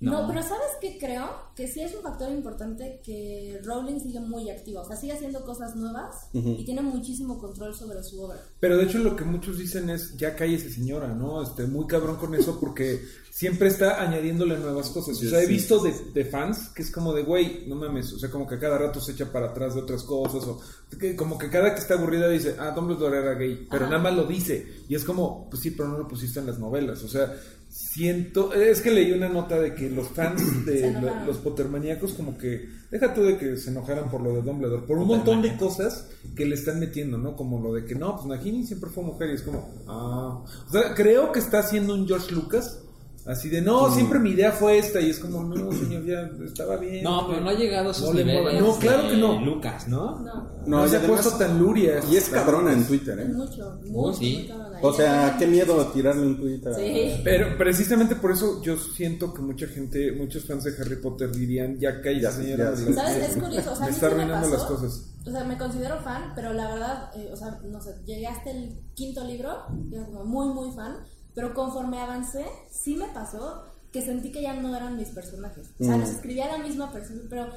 No. 0.00 0.26
pero 0.26 0.42
¿sabes 0.42 0.70
qué 0.80 0.96
creo? 0.98 1.28
Que 1.54 1.68
sí 1.68 1.80
es 1.82 1.94
un 1.94 2.02
factor 2.02 2.30
importante 2.30 3.00
que 3.04 3.60
Rowling 3.62 4.00
sigue 4.00 4.20
muy 4.20 4.48
activa. 4.48 4.80
O 4.80 4.86
sea, 4.86 4.96
sigue 4.96 5.12
haciendo 5.12 5.44
cosas 5.44 5.76
nuevas 5.76 6.28
y 6.32 6.64
tiene 6.64 6.80
muchísimo 6.80 7.38
control 7.38 7.74
sobre 7.74 8.02
su 8.02 8.22
obra. 8.22 8.40
Pero 8.58 8.76
de 8.78 8.84
hecho 8.84 8.98
lo 8.98 9.14
que 9.14 9.24
muchos 9.24 9.58
dicen 9.58 9.90
es, 9.90 10.16
ya 10.16 10.34
cállese 10.34 10.70
señora, 10.70 11.08
¿no? 11.08 11.42
Este, 11.42 11.66
muy 11.66 11.86
cabrón 11.86 12.16
con 12.16 12.34
eso 12.34 12.58
porque 12.58 13.00
siempre 13.30 13.68
está 13.68 14.00
añadiéndole 14.00 14.58
nuevas 14.58 14.88
cosas. 14.90 15.16
O 15.22 15.28
sea, 15.28 15.42
he 15.42 15.46
visto 15.46 15.78
de, 15.80 15.94
de 16.12 16.24
fans 16.24 16.70
que 16.74 16.82
es 16.82 16.90
como 16.90 17.12
de, 17.12 17.22
güey, 17.22 17.66
no 17.68 17.76
mames, 17.76 18.12
o 18.12 18.18
sea, 18.18 18.30
como 18.30 18.46
que 18.46 18.58
cada 18.58 18.78
rato 18.78 19.00
se 19.00 19.12
echa 19.12 19.30
para 19.30 19.48
atrás 19.48 19.74
de 19.74 19.82
otras 19.82 20.02
cosas 20.02 20.44
o 20.44 20.60
que 20.98 21.14
como 21.14 21.38
que 21.38 21.48
cada 21.48 21.74
que 21.74 21.80
está 21.80 21.94
aburrida 21.94 22.28
dice, 22.28 22.56
ah, 22.58 22.72
Dumbledore 22.72 23.18
era 23.18 23.34
gay, 23.34 23.66
pero 23.70 23.86
nada 23.86 23.98
más 23.98 24.14
lo 24.14 24.24
dice. 24.24 24.84
Y 24.88 24.94
es 24.94 25.04
como, 25.04 25.48
pues 25.48 25.62
sí, 25.62 25.70
pero 25.70 25.88
no 25.88 25.98
lo 25.98 26.08
pusiste 26.08 26.40
en 26.40 26.46
las 26.46 26.58
novelas. 26.58 27.02
O 27.04 27.08
sea, 27.08 27.32
siento, 27.70 28.52
es 28.52 28.80
que 28.80 28.90
leí 28.90 29.12
una 29.12 29.28
nota 29.28 29.58
de 29.60 29.74
que 29.74 29.88
los 29.88 30.08
fans 30.08 30.66
de 30.66 30.92
lo- 31.00 31.24
los 31.24 31.38
Pottermaníacos 31.38 32.14
como 32.14 32.36
que, 32.36 32.68
deja 32.90 33.14
tú 33.14 33.22
de 33.22 33.38
que 33.38 33.56
se 33.56 33.70
enojaran 33.70 34.10
por 34.10 34.20
lo 34.22 34.34
de 34.34 34.42
Dumbledore, 34.42 34.82
por 34.86 34.98
un 34.98 35.06
montón 35.06 35.40
de 35.40 35.56
cosas 35.56 36.08
que 36.34 36.44
le 36.46 36.56
están 36.56 36.80
metiendo, 36.80 37.16
¿no? 37.16 37.36
Como 37.36 37.60
lo 37.60 37.72
de 37.74 37.84
que 37.84 37.94
no, 37.94 38.16
pues 38.16 38.26
Nagini 38.26 38.66
siempre 38.66 38.90
fue 38.90 39.04
mujer 39.04 39.30
y 39.30 39.34
es 39.34 39.42
como, 39.42 39.70
ah, 39.86 40.44
o 40.68 40.70
sea, 40.72 40.94
creo 40.94 41.30
que 41.32 41.38
está 41.38 41.60
haciendo 41.60 41.94
un 41.94 42.06
George 42.08 42.32
Lucas, 42.34 42.82
así 43.30 43.48
de, 43.48 43.62
no, 43.62 43.90
siempre 43.92 44.18
mi 44.18 44.30
idea 44.30 44.52
fue 44.52 44.78
esta 44.78 45.00
y 45.00 45.10
es 45.10 45.18
como, 45.18 45.42
no, 45.44 45.70
señor, 45.72 46.04
ya 46.04 46.28
estaba 46.44 46.76
bien. 46.76 47.02
No, 47.04 47.26
pero 47.28 47.40
no 47.40 47.50
ha 47.50 47.54
llegado 47.54 47.90
a 47.90 47.94
sus 47.94 48.08
No 48.08 48.12
le 48.14 48.24
niveles. 48.24 48.60
No, 48.60 48.76
claro 48.78 49.08
que 49.08 49.16
no. 49.16 49.40
Lucas, 49.44 49.88
¿no? 49.88 50.20
No, 50.20 50.48
No, 50.66 50.88
se 50.88 50.96
ha 50.96 51.06
puesto 51.06 51.30
tan 51.38 51.58
luria. 51.58 52.00
Y 52.10 52.16
es 52.16 52.28
cabrona 52.28 52.72
en 52.72 52.84
Twitter, 52.86 53.18
¿eh? 53.18 53.24
mucho, 53.26 53.78
mucho, 53.86 54.18
sí. 54.18 54.36
muy 54.38 54.48
cabrona. 54.48 54.78
O 54.82 54.92
sea, 54.92 55.36
qué 55.38 55.46
miedo 55.46 55.86
tirarle 55.88 56.26
un 56.26 56.36
tweet 56.38 56.60
a... 56.66 56.74
Sí. 56.74 57.20
Pero 57.24 57.56
precisamente 57.58 58.16
por 58.16 58.32
eso 58.32 58.62
yo 58.62 58.76
siento 58.76 59.32
que 59.34 59.42
mucha 59.42 59.66
gente, 59.66 60.12
muchos 60.12 60.44
fans 60.46 60.64
de 60.64 60.72
Harry 60.80 60.96
Potter 60.96 61.30
dirían, 61.30 61.78
ya 61.78 62.00
Ya, 62.02 62.30
señora. 62.30 62.74
ya, 62.74 62.84
me- 62.86 62.92
¿Sabes? 62.94 63.30
Es 63.30 63.36
curioso, 63.36 63.72
o 63.72 63.76
sea, 63.76 63.86
me 63.86 63.92
está 63.92 64.08
sí 64.08 64.14
arruinando 64.14 64.48
las 64.48 64.64
cosas. 64.64 65.06
O 65.26 65.30
sea, 65.30 65.44
me 65.44 65.58
considero 65.58 66.00
fan, 66.00 66.32
pero 66.34 66.54
la 66.54 66.66
verdad, 66.72 67.10
eh, 67.14 67.28
o 67.30 67.36
sea, 67.36 67.60
no 67.70 67.78
sé, 67.82 67.90
llegué 68.06 68.26
hasta 68.26 68.50
el 68.52 68.80
quinto 68.94 69.22
libro, 69.24 69.50
yo 69.90 70.06
como 70.06 70.24
muy, 70.24 70.48
muy 70.54 70.74
fan, 70.74 70.96
pero 71.34 71.54
conforme 71.54 72.00
avancé, 72.00 72.44
sí 72.70 72.96
me 72.96 73.06
pasó 73.08 73.64
que 73.92 74.02
sentí 74.02 74.30
que 74.30 74.42
ya 74.42 74.54
no 74.54 74.74
eran 74.76 74.96
mis 74.96 75.08
personajes. 75.08 75.68
O 75.80 75.84
sea, 75.84 75.96
los 75.96 76.08
escribía 76.10 76.46
la 76.46 76.58
misma 76.58 76.92
persona, 76.92 77.20
pero 77.28 77.48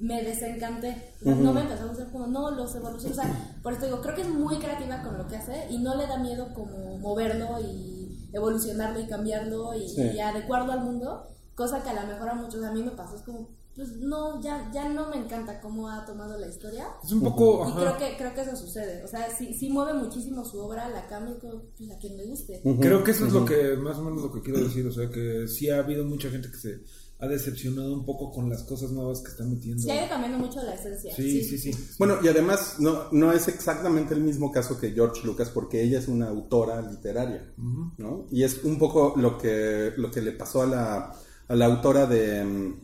me 0.00 0.22
desencanté. 0.22 1.12
O 1.20 1.24
sea, 1.24 1.34
No 1.34 1.52
me 1.52 1.60
empezó 1.62 1.84
a 1.84 1.86
gustar 1.86 2.10
como, 2.10 2.26
no, 2.26 2.50
los 2.50 2.74
evoluciones. 2.74 3.18
O 3.18 3.22
sea, 3.22 3.54
por 3.62 3.72
esto 3.74 3.84
digo, 3.86 4.00
creo 4.00 4.14
que 4.14 4.22
es 4.22 4.28
muy 4.28 4.58
creativa 4.58 5.02
con 5.02 5.18
lo 5.18 5.28
que 5.28 5.36
hace 5.36 5.66
y 5.70 5.78
no 5.78 5.94
le 5.96 6.06
da 6.06 6.16
miedo 6.18 6.52
como 6.54 6.98
moverlo 6.98 7.60
y 7.60 8.28
evolucionarlo 8.32 9.00
y 9.00 9.06
cambiarlo 9.06 9.74
y, 9.74 9.88
Sí. 9.88 10.00
y 10.14 10.20
adecuarlo 10.20 10.72
al 10.72 10.80
mundo, 10.80 11.28
cosa 11.54 11.82
que 11.82 11.90
a 11.90 11.94
lo 12.02 12.06
mejor 12.06 12.30
a 12.30 12.34
muchos, 12.34 12.64
a 12.64 12.72
mí 12.72 12.82
me 12.82 12.92
pasó, 12.92 13.16
es 13.16 13.22
como, 13.22 13.48
pues 13.74 13.96
no, 13.96 14.40
ya, 14.42 14.70
ya 14.72 14.88
no 14.88 15.08
me 15.08 15.16
encanta 15.16 15.60
cómo 15.60 15.88
ha 15.88 16.04
tomado 16.04 16.38
la 16.38 16.46
historia. 16.46 16.88
Es 17.02 17.12
un 17.12 17.22
poco... 17.22 17.64
Y 17.66 17.70
ajá. 17.70 17.80
creo 17.80 17.96
que, 17.98 18.16
creo 18.18 18.34
que 18.34 18.40
eso 18.42 18.56
sucede. 18.56 19.02
O 19.02 19.08
sea, 19.08 19.34
sí, 19.34 19.54
sí 19.54 19.70
mueve 19.70 19.94
muchísimo 19.94 20.44
su 20.44 20.58
obra, 20.58 20.88
la 20.90 21.06
cambia 21.06 21.34
y 21.34 21.38
todo, 21.38 21.64
pues, 21.76 21.90
a 21.90 21.98
quien 21.98 22.18
le 22.18 22.26
guste. 22.26 22.60
Creo 22.80 23.02
que 23.02 23.12
eso 23.12 23.26
es 23.26 23.32
lo 23.32 23.46
que, 23.46 23.76
más 23.76 23.96
o 23.96 24.04
menos 24.04 24.22
lo 24.22 24.32
que 24.32 24.42
quiero 24.42 24.62
decir, 24.62 24.86
o 24.86 24.92
sea, 24.92 25.08
que 25.08 25.48
sí 25.48 25.70
ha 25.70 25.78
habido 25.78 26.04
mucha 26.04 26.28
gente 26.28 26.50
que 26.50 26.58
se 26.58 26.80
ha 27.18 27.28
decepcionado 27.28 27.94
un 27.94 28.04
poco 28.04 28.30
con 28.30 28.50
las 28.50 28.64
cosas 28.64 28.90
nuevas 28.90 29.20
que 29.20 29.30
está 29.30 29.44
metiendo. 29.44 29.80
Sí, 29.80 29.90
ha 29.90 30.00
ido 30.00 30.08
cambiando 30.08 30.38
mucho 30.38 30.62
la 30.62 30.74
esencia. 30.74 31.14
Sí, 31.14 31.42
sí, 31.44 31.56
sí. 31.56 31.70
Bueno, 31.98 32.16
y 32.22 32.28
además 32.28 32.76
no, 32.78 33.04
no 33.12 33.32
es 33.32 33.48
exactamente 33.48 34.12
el 34.12 34.20
mismo 34.20 34.50
caso 34.50 34.78
que 34.78 34.90
George 34.90 35.24
Lucas 35.24 35.48
porque 35.48 35.82
ella 35.82 36.00
es 36.00 36.08
una 36.08 36.28
autora 36.28 36.82
literaria, 36.82 37.54
¿no? 37.96 38.26
Y 38.30 38.42
es 38.42 38.64
un 38.64 38.76
poco 38.76 39.14
lo 39.16 39.38
que, 39.38 39.92
lo 39.96 40.10
que 40.10 40.20
le 40.20 40.32
pasó 40.32 40.62
a 40.62 40.66
la, 40.66 41.12
a 41.46 41.54
la 41.54 41.66
autora 41.66 42.06
de, 42.06 42.74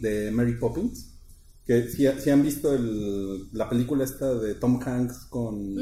de 0.00 0.30
Mary 0.30 0.54
Poppins, 0.58 1.10
que 1.66 1.88
si, 1.88 2.06
si 2.20 2.30
han 2.30 2.42
visto 2.42 2.72
el- 2.74 3.48
la 3.52 3.68
película 3.68 4.04
esta 4.04 4.34
de 4.34 4.54
Tom 4.54 4.78
Hanks 4.84 5.26
con... 5.30 5.74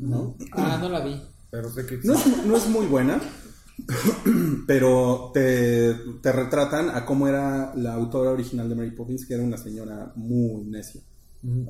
¿no? 0.00 0.36
Ah, 0.52 0.78
no 0.80 0.88
la 0.88 1.00
vi. 1.04 1.20
Pero 1.50 1.70
sé 1.70 1.84
que... 1.86 1.98
No 2.04 2.14
es, 2.14 2.46
no 2.46 2.56
es 2.56 2.68
muy 2.68 2.86
buena, 2.86 3.20
pero 4.66 5.30
te, 5.32 5.94
te 6.22 6.32
retratan 6.32 6.90
a 6.90 7.04
cómo 7.04 7.26
era 7.28 7.74
la 7.76 7.94
autora 7.94 8.30
original 8.30 8.68
de 8.68 8.74
Mary 8.74 8.90
Poppins, 8.92 9.26
que 9.26 9.34
era 9.34 9.42
una 9.42 9.56
señora 9.56 10.12
muy 10.16 10.64
necia. 10.64 11.00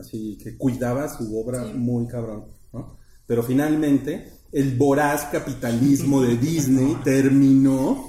Así 0.01 0.39
que 0.43 0.57
cuidaba 0.57 1.09
su 1.15 1.39
obra 1.39 1.65
muy 1.75 2.07
cabrón. 2.07 2.47
¿no? 2.73 2.97
Pero 3.27 3.43
finalmente, 3.43 4.33
el 4.53 4.77
voraz 4.77 5.25
capitalismo 5.31 6.23
de 6.23 6.37
Disney 6.39 6.97
terminó 7.05 8.09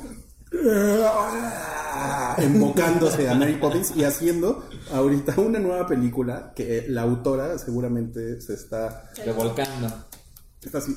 embocándose 2.42 3.30
a 3.30 3.36
Mary 3.36 3.56
Poppins 3.56 3.94
y 3.96 4.04
haciendo 4.04 4.68
ahorita 4.92 5.40
una 5.40 5.60
nueva 5.60 5.88
película 5.88 6.54
que 6.56 6.86
la 6.90 7.04
autora 7.04 7.58
seguramente 7.58 8.42
se 8.42 8.54
está, 8.54 9.12
Revolcando. 9.26 9.88
está 10.62 10.80
así. 10.80 10.96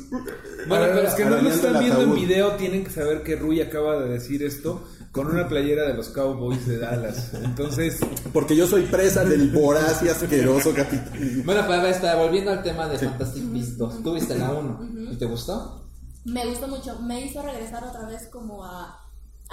Bueno, 0.68 0.86
pero 0.88 1.02
los 1.02 1.14
que 1.14 1.24
no 1.24 1.36
lo 1.36 1.50
están 1.50 1.78
viendo 1.78 2.02
en 2.02 2.14
video 2.14 2.52
tienen 2.56 2.84
que 2.84 2.90
saber 2.90 3.22
que 3.22 3.36
Rui 3.36 3.60
acaba 3.60 3.98
de 4.00 4.08
decir 4.08 4.42
esto 4.42 4.82
con 5.12 5.26
una 5.26 5.46
playera 5.46 5.86
de 5.86 5.94
los 5.94 6.08
Cowboys 6.08 6.66
de 6.66 6.78
Dallas. 6.78 7.32
Entonces, 7.34 8.00
Porque 8.32 8.56
yo 8.56 8.66
soy 8.66 8.82
presa 8.82 9.24
del 9.24 9.50
voraz 9.50 10.02
y 10.02 10.08
asqueroso 10.08 10.72
capitalismo. 10.74 11.44
Bueno, 11.44 11.66
para 11.66 11.90
está, 11.90 12.16
volviendo 12.16 12.50
al 12.50 12.62
tema 12.62 12.88
de 12.88 12.98
Fantastic 12.98 13.52
Beasts 13.52 13.76
2. 13.76 14.02
Tú 14.02 14.14
viste 14.14 14.34
la 14.36 14.52
1 14.52 15.12
y 15.12 15.16
te 15.16 15.26
gustó. 15.26 15.82
Me 16.24 16.46
gustó 16.46 16.66
mucho. 16.66 16.98
Me 17.00 17.26
hizo 17.26 17.42
regresar 17.42 17.84
otra 17.84 18.06
vez 18.06 18.28
como 18.28 18.64
a... 18.64 19.01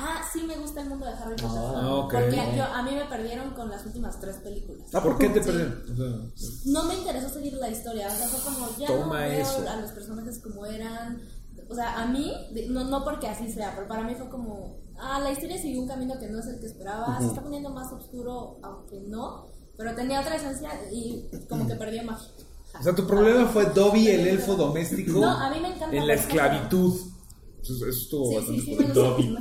Ah, 0.01 0.21
sí 0.31 0.43
me 0.43 0.55
gusta 0.57 0.81
el 0.81 0.89
mundo 0.89 1.05
de 1.05 1.11
Harry 1.11 1.35
Potter. 1.35 1.61
Ah, 1.75 1.95
ok. 1.95 2.13
Porque 2.13 2.53
yo, 2.55 2.63
a 2.63 2.81
mí 2.83 2.91
me 2.95 3.03
perdieron 3.05 3.49
con 3.53 3.69
las 3.69 3.85
últimas 3.85 4.17
tres 4.21 4.37
películas. 4.37 4.87
ah, 4.93 5.03
¿por 5.03 5.17
qué 5.17 5.27
te 5.29 5.43
Sí. 5.43 5.49
perdieron? 5.49 5.83
O 5.91 6.37
sea, 6.37 6.49
no 6.65 6.83
me 6.85 6.95
interesó 6.95 7.27
seguir 7.29 7.53
la 7.53 7.69
historia. 7.69 8.07
O 8.07 8.11
sea, 8.11 8.27
fue 8.29 8.53
como, 8.53 8.67
ya 8.77 8.87
Toma 8.87 9.05
no 9.05 9.11
veo 9.29 9.41
eso. 9.41 9.69
a 9.69 9.75
los 9.75 9.91
personajes 9.91 10.39
como 10.39 10.65
eran. 10.65 11.21
O 11.69 11.75
sea, 11.75 12.01
a 12.01 12.05
mí, 12.07 12.31
no, 12.69 12.85
no 12.85 13.03
porque 13.03 13.27
así 13.27 13.51
sea, 13.51 13.73
pero 13.75 13.87
para 13.89 14.03
mí 14.03 14.15
fue 14.15 14.29
como, 14.29 14.77
ah, 14.97 15.19
la 15.19 15.31
historia 15.31 15.57
siguió 15.61 15.81
un 15.81 15.87
camino 15.87 16.17
que 16.17 16.27
no 16.29 16.39
es 16.39 16.47
el 16.47 16.59
que 16.61 16.67
esperaba. 16.67 17.19
Se 17.19 17.27
está 17.27 17.41
poniendo 17.41 17.69
más 17.69 17.91
oscuro, 17.91 18.57
aunque 18.63 19.01
no. 19.01 19.47
Pero 19.77 19.93
tenía 19.95 20.21
otra 20.21 20.35
esencia 20.37 20.69
y 20.91 21.29
como 21.49 21.67
que 21.67 21.75
perdió 21.75 22.03
magia. 22.03 22.29
o 22.79 22.83
sea, 22.83 22.95
tu 22.95 23.05
problema 23.05 23.47
fue 23.47 23.65
Dobby, 23.65 24.07
el 24.09 24.27
elfo 24.27 24.55
doméstico, 24.55 25.19
No, 25.19 25.29
a 25.29 25.49
mí 25.49 25.59
me 25.59 25.69
encanta 25.75 25.95
en 25.95 26.07
la 26.07 26.13
esclavitud. 26.13 26.99
Pues 27.59 27.71
eso, 27.71 27.87
eso 27.87 27.99
estuvo 27.99 28.29
sí, 28.29 28.35
bastante 28.35 28.61
sí, 28.61 28.75
sí, 28.77 28.83
Dobby. 28.93 29.35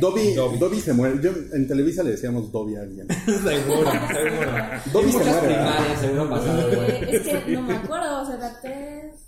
Dobby, 0.00 0.34
Dobby. 0.34 0.58
Dobby, 0.58 0.80
se 0.80 0.92
muere. 0.92 1.18
Yo 1.22 1.30
en 1.52 1.66
Televisa 1.66 2.02
le 2.02 2.10
decíamos 2.12 2.52
Dobby 2.52 2.76
a 2.76 2.82
alguien. 2.82 3.08
seguro, 3.26 3.90
seguro. 3.90 4.52
Dobby 4.92 5.12
se 5.12 5.18
muere. 5.18 5.46
Primarias, 5.46 6.00
seguro 6.00 6.30
pasado, 6.30 6.72
eh, 6.72 7.08
Es 7.10 7.44
que 7.44 7.52
no 7.52 7.62
me 7.62 7.74
acuerdo, 7.74 8.22
o 8.22 8.26
sea, 8.26 8.36
la 8.36 8.60
3. 8.60 9.27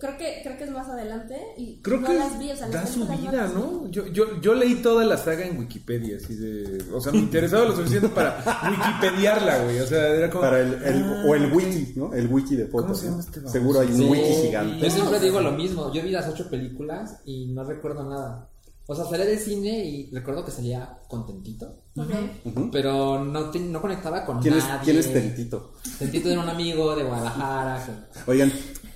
Creo 0.00 0.16
que, 0.18 0.40
creo 0.42 0.56
que 0.58 0.64
es 0.64 0.70
más 0.70 0.88
adelante 0.88 1.36
y 1.56 1.80
Creo 1.82 2.00
no 2.00 2.06
que 2.08 2.14
las 2.14 2.38
vi, 2.38 2.50
o 2.50 2.56
sea, 2.56 2.68
las 2.68 2.84
da 2.84 2.86
su 2.86 3.06
vida. 3.06 3.48
¿no? 3.54 3.88
Yo, 3.90 4.06
yo, 4.06 4.40
yo 4.40 4.54
leí 4.54 4.76
toda 4.76 5.04
la 5.04 5.16
saga 5.16 5.46
en 5.46 5.58
Wikipedia, 5.58 6.16
así 6.16 6.34
de... 6.34 6.84
O 6.92 7.00
sea, 7.00 7.12
me 7.12 7.18
interesaba 7.18 7.64
lo 7.64 7.76
suficiente 7.76 8.08
para 8.08 8.42
wikipediarla, 8.70 9.64
güey. 9.64 9.80
O 9.80 9.86
sea, 9.86 10.08
era 10.08 10.30
como... 10.30 10.42
Para 10.42 10.60
el, 10.60 10.74
el- 10.82 11.04
o 11.26 11.34
el 11.34 11.52
wiki, 11.52 11.92
¿no? 11.96 12.12
El 12.14 12.26
wiki 12.28 12.56
de 12.56 12.66
Potter. 12.66 12.82
¿Cómo 12.88 12.94
se 12.94 13.04
llama 13.06 13.16
¿no? 13.18 13.22
este? 13.22 13.48
Seguro 13.48 13.80
hay 13.80 13.88
un 13.88 13.96
Sí. 13.96 14.04
wiki 14.04 14.32
gigante. 14.46 14.84
Yo 14.84 14.90
siempre 14.90 15.20
digo 15.20 15.40
lo 15.40 15.52
mismo. 15.52 15.92
Yo 15.92 16.02
vi 16.02 16.10
las 16.10 16.28
ocho 16.28 16.48
películas 16.48 17.20
y 17.24 17.46
no 17.52 17.64
recuerdo 17.64 18.08
nada. 18.08 18.48
O 18.90 18.94
sea, 18.94 19.04
salí 19.04 19.26
del 19.26 19.38
cine 19.38 19.84
y 19.84 20.10
recuerdo 20.12 20.44
que 20.46 20.50
salía 20.50 20.98
contentito. 21.08 21.66
Ok. 21.94 22.08
Ujú. 22.46 22.70
Pero 22.70 23.22
no, 23.22 23.50
te- 23.50 23.58
no 23.60 23.82
conectaba 23.82 24.24
con 24.24 24.40
¿Quién 24.40 24.54
es, 24.54 24.64
nadie. 24.64 24.80
¿Quién 24.84 24.96
es 24.98 25.12
Tentito? 25.12 25.72
Tentito 25.98 26.30
era 26.30 26.40
un 26.40 26.48
amigo 26.48 26.96
de 26.96 27.04
Guadalajara. 27.04 27.84
que- 27.84 28.30
Oigan, 28.30 28.50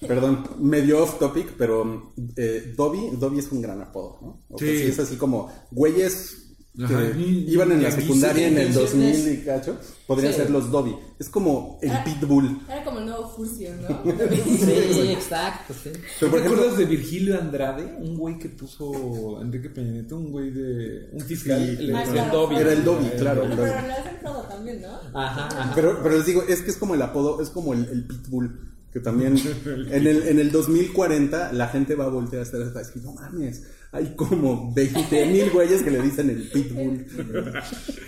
perdón, 0.07 0.45
medio 0.61 1.03
off 1.03 1.19
topic, 1.19 1.55
pero 1.59 2.13
eh, 2.37 2.75
Dobby, 2.77 3.11
Dobby 3.19 3.39
es 3.39 3.51
un 3.53 3.63
gran 3.63 3.81
apodo, 3.81 4.19
¿no? 4.23 4.43
O 4.51 4.59
sea, 4.59 4.69
Sí. 4.69 4.79
sí, 4.79 4.85
es 4.85 4.99
así 4.99 5.17
como 5.17 5.51
güeyes 5.71 6.39
que 6.75 6.85
Ajá, 6.85 7.13
iban 7.19 7.71
en 7.73 7.83
la 7.83 7.91
secundaria 7.91 8.49
en 8.49 8.57
el 8.57 8.71
y- 8.71 8.73
2000 8.73 9.29
y 9.35 9.45
cacho, 9.45 9.77
podrían 10.07 10.33
Sí. 10.33 10.39
ser 10.41 10.49
los 10.51 10.71
Dobby. 10.71 10.97
Es 11.19 11.29
como 11.29 11.79
el. 11.83 11.93
Pitbull. 12.03 12.61
Era 12.67 12.83
como 12.83 12.99
el 13.01 13.05
nuevo 13.05 13.29
Furcio, 13.29 13.69
¿no? 13.77 14.03
Sí, 14.59 15.11
exacto, 15.13 15.75
sí. 15.75 15.91
Pero, 15.93 16.01
¿Te 16.19 16.27
por 16.29 16.39
ejemplo, 16.39 16.61
acuerdas 16.63 16.79
de 16.79 16.85
Virgilio 16.87 17.39
Andrade? 17.39 17.85
Un 18.01 18.17
güey 18.17 18.39
que 18.39 18.49
puso 18.49 19.39
Enrique 19.43 19.69
Peña 19.69 19.91
Nieto, 19.93 20.17
un 20.17 20.33
güey 20.33 20.51
de. 20.51 21.11
Un 21.13 21.21
fiscal. 21.21 21.77
Sí. 21.79 21.93
Ah, 21.95 22.05
claro. 22.11 22.33
Dobby. 22.41 22.57
Era 22.57 22.73
el 22.73 22.85
Dobby, 22.85 23.07
claro. 23.19 23.43
Pero 23.43 23.53
en 23.53 23.59
realidad 23.73 23.99
es 24.07 24.13
el 24.13 24.19
Frodo 24.21 24.43
también, 24.49 24.81
¿no? 24.81 24.89
Ajá, 25.21 25.49
ajá. 25.49 25.73
Pero, 25.75 25.99
pero 26.03 26.17
les 26.17 26.25
digo, 26.25 26.43
es 26.49 26.63
que 26.63 26.71
es 26.71 26.77
como 26.79 26.95
el 26.95 27.03
apodo, 27.03 27.43
es 27.43 27.51
como 27.51 27.75
el, 27.75 27.85
el 27.85 28.07
Pitbull. 28.07 28.71
Que 28.93 29.01
también 29.01 29.37
en 29.91 30.07
el, 30.07 30.29
en 30.29 30.39
el 30.39 30.53
2040 30.53 31.53
la 31.53 31.69
gente 31.69 31.95
va 31.95 32.05
a 32.05 32.09
voltear 32.09 32.41
a 32.41 32.45
estar 32.45 32.61
a 32.61 32.65
decir, 32.67 33.03
no 33.03 33.15
mames, 33.15 33.63
hay 33.95 34.15
como 34.17 34.73
20 34.73 35.27
mil 35.27 35.51
güeyes 35.51 35.83
que 35.83 35.91
le 35.91 36.01
dicen 36.01 36.31
el 36.31 36.49
Pitbull. 36.49 37.07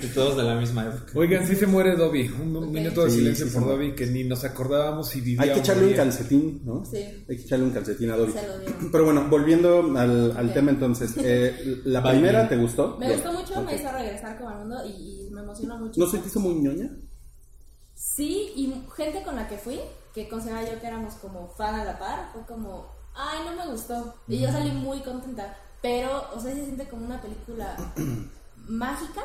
Y 0.03 0.07
todos 0.15 0.35
de 0.39 0.43
la 0.43 0.55
misma 0.55 0.87
época. 0.87 1.13
Oigan, 1.15 1.47
sí 1.47 1.55
se 1.57 1.67
muere 1.67 1.95
Dobby. 1.95 2.27
Un, 2.41 2.73
minuto 2.73 3.05
de 3.05 3.11
Sí, 3.11 3.19
silencio 3.19 3.47
sí 3.47 3.53
por 3.53 3.65
muere. 3.65 3.77
Dobby 3.89 3.95
que 3.95 4.07
ni 4.07 4.25
nos 4.25 4.45
acordábamos 4.45 5.11
si 5.11 5.21
vivía 5.21 5.43
Hay 5.43 5.53
que 5.53 5.59
echarle 5.59 5.89
un 5.89 5.93
calcetín, 5.93 6.63
¿no? 6.65 6.87
Sí. 6.87 6.97
Hay 7.29 7.37
que 7.37 7.43
echarle 7.43 7.67
un 7.67 7.73
calcetín 7.73 8.11
a 8.11 8.17
Dobby. 8.17 8.33
Se 8.33 8.47
lo 8.47 8.59
dieron. 8.61 8.91
Pero 8.91 9.05
bueno, 9.05 9.27
volviendo 9.29 9.81
al, 9.99 10.35
al 10.35 10.55
tema 10.55 10.71
entonces, 10.71 11.15
eh, 11.19 11.83
¿la 11.85 12.01
Bye. 12.01 12.13
primera 12.13 12.49
te 12.49 12.57
gustó? 12.57 12.97
Me 12.99 13.13
gustó 13.13 13.33
mucho, 13.35 13.63
me 13.63 13.75
hizo 13.75 13.93
regresar 13.93 14.39
como 14.39 14.49
al 14.49 14.59
mundo 14.61 14.77
y, 14.87 15.27
y 15.27 15.31
me 15.33 15.43
emocionó 15.43 15.79
mucho. 15.79 16.01
¿No 16.01 16.07
se 16.07 16.17
te 16.19 16.29
hizo 16.29 16.41
muy 16.41 16.55
ñoña? 16.55 16.91
Sí, 17.95 18.53
y 18.57 18.73
gente 18.97 19.23
con 19.23 19.37
la 19.37 19.47
que 19.49 19.59
fui, 19.59 19.79
que 20.15 20.29
consideraba 20.29 20.65
yo 20.65 20.81
que 20.81 20.87
éramos 20.87 21.15
como 21.15 21.49
fan 21.49 21.75
a 21.75 21.85
la 21.85 21.99
par, 21.99 22.31
fue 22.33 22.43
como, 22.43 22.87
ay, 23.15 23.41
no 23.45 23.57
me 23.57 23.71
gustó. 23.71 24.15
Y 24.29 24.39
yo 24.39 24.51
salí 24.51 24.71
muy 24.71 25.01
contenta, 25.01 25.57
pero, 25.83 26.31
o 26.33 26.41
sea, 26.41 26.55
se 26.55 26.65
siente 26.65 26.89
como 26.89 27.05
una 27.05 27.21
película 27.21 27.77
mágica 28.57 29.23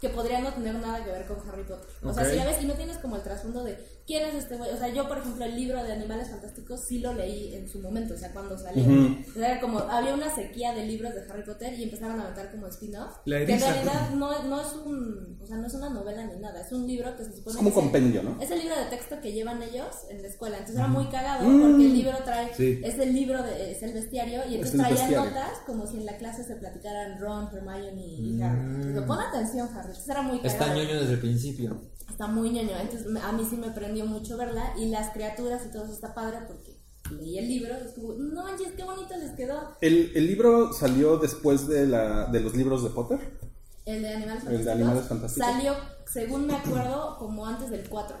que 0.00 0.08
podría 0.10 0.40
no 0.40 0.52
tener 0.52 0.74
nada 0.74 1.02
que 1.02 1.10
ver 1.10 1.26
con 1.26 1.38
Harry 1.48 1.62
Potter. 1.62 1.88
O 2.02 2.12
sea, 2.12 2.24
si 2.24 2.36
la 2.36 2.44
ves 2.44 2.60
y 2.60 2.66
no 2.66 2.74
tienes 2.74 2.98
como 2.98 3.16
el 3.16 3.22
trasfondo 3.22 3.62
de 3.64 3.78
quién 4.06 4.24
es 4.28 4.34
este 4.34 4.56
güey. 4.56 4.70
O 4.70 4.76
sea, 4.76 4.88
yo, 4.88 5.08
por 5.08 5.18
ejemplo, 5.18 5.44
el 5.44 5.56
libro 5.56 5.82
de 5.82 5.92
Animales 5.92 6.30
Fantásticos 6.30 6.80
sí 6.86 6.98
lo 7.00 7.12
leí 7.12 7.54
en 7.54 7.68
su 7.68 7.80
momento, 7.80 8.14
o 8.14 8.16
sea, 8.16 8.32
cuando 8.32 8.56
salió. 8.58 8.84
Ujú. 8.84 9.16
O 9.30 9.32
sea, 9.34 9.52
era 9.52 9.60
como, 9.60 9.78
había 9.80 10.14
una 10.14 10.34
sequía 10.34 10.72
de 10.74 10.86
libros 10.86 11.14
de 11.14 11.22
Harry 11.30 11.44
Potter 11.44 11.74
y 11.78 11.82
empezaron 11.84 12.20
a 12.20 12.24
aventar 12.24 12.50
como 12.50 12.66
spin-off. 12.68 13.16
La 13.24 13.44
Que 13.44 13.54
en 13.54 13.60
realidad 13.60 14.10
no, 14.14 14.42
no 14.44 14.60
es 14.60 14.72
un, 14.74 15.38
o 15.42 15.46
sea, 15.46 15.56
no 15.56 15.66
es 15.66 15.74
una 15.74 15.90
novela 15.90 16.24
ni 16.24 16.38
nada, 16.40 16.60
es 16.60 16.72
un 16.72 16.86
libro 16.86 17.16
que 17.16 17.24
se 17.24 17.32
supone 17.36 17.50
Es 17.50 17.56
como 17.56 17.68
un 17.68 17.74
compendio, 17.74 18.22
¿no? 18.22 18.40
es 18.40 18.50
el 18.50 18.60
libro 18.60 18.76
de 18.76 18.84
texto 18.86 19.20
que 19.20 19.32
llevan 19.32 19.62
ellos 19.62 19.86
en 20.08 20.22
la 20.22 20.28
escuela. 20.28 20.56
Entonces 20.58 20.76
era 20.78 20.88
muy 20.88 21.06
cagado 21.06 21.44
porque 21.44 21.84
el 21.86 21.92
libro 21.92 22.16
trae, 22.24 22.54
Sí. 22.54 22.80
es 22.84 22.98
el 22.98 23.12
libro, 23.12 23.42
de, 23.42 23.72
es 23.72 23.82
el 23.82 23.92
bestiario, 23.92 24.42
y 24.48 24.54
entonces 24.54 24.78
traía 24.80 24.90
bestiario. 24.94 25.24
notas 25.24 25.58
como 25.66 25.86
si 25.86 25.96
en 25.96 26.06
la 26.06 26.16
clase 26.16 26.44
se 26.44 26.54
platicaran 26.56 27.18
Ron, 27.20 27.48
Hermione 27.52 28.02
y 28.06 28.40
Harry. 28.40 28.84
Digo, 28.92 29.04
pon 29.06 29.18
atención, 29.20 29.68
Harry. 29.74 29.88
Entonces 29.88 30.08
era 30.08 30.22
muy 30.22 30.36
Está 30.44 30.58
cagado. 30.66 30.82
ñoño 30.82 31.00
desde 31.00 31.12
el 31.14 31.20
principio. 31.20 31.80
Está 32.08 32.28
muy 32.28 32.50
ñoño. 32.50 32.70
Entonces 32.80 33.06
a 33.22 33.32
mí 33.32 33.44
sí 33.48 33.56
me 33.56 33.70
prendió 33.96 34.06
mucho 34.06 34.36
verla 34.36 34.74
y 34.78 34.88
las 34.88 35.10
criaturas 35.12 35.62
y 35.66 35.72
todo 35.72 35.84
eso 35.84 35.92
está 35.92 36.14
padre 36.14 36.38
porque 36.46 36.76
leí 37.18 37.38
el 37.38 37.48
libro 37.48 37.74
y 37.82 37.86
estuvo, 37.86 38.14
no 38.14 38.42
manches, 38.44 38.72
qué 38.76 38.84
bonito 38.84 39.16
les 39.16 39.30
quedó. 39.32 39.76
¿El, 39.80 40.12
el 40.14 40.26
libro 40.26 40.72
salió 40.72 41.18
después 41.18 41.66
de, 41.66 41.86
la, 41.86 42.26
de 42.26 42.40
los 42.40 42.54
libros 42.54 42.82
de 42.82 42.90
Potter? 42.90 43.38
El 43.84 44.02
de 44.02 44.08
Animales 44.14 44.44
El 44.44 44.58
de 44.58 44.64
Fantásticos. 44.64 44.74
Animales 44.74 45.08
Fantásticos. 45.08 45.48
Salió, 45.48 45.74
según 46.06 46.46
me 46.46 46.54
acuerdo, 46.56 47.16
como 47.18 47.46
antes 47.46 47.70
del 47.70 47.88
4. 47.88 48.16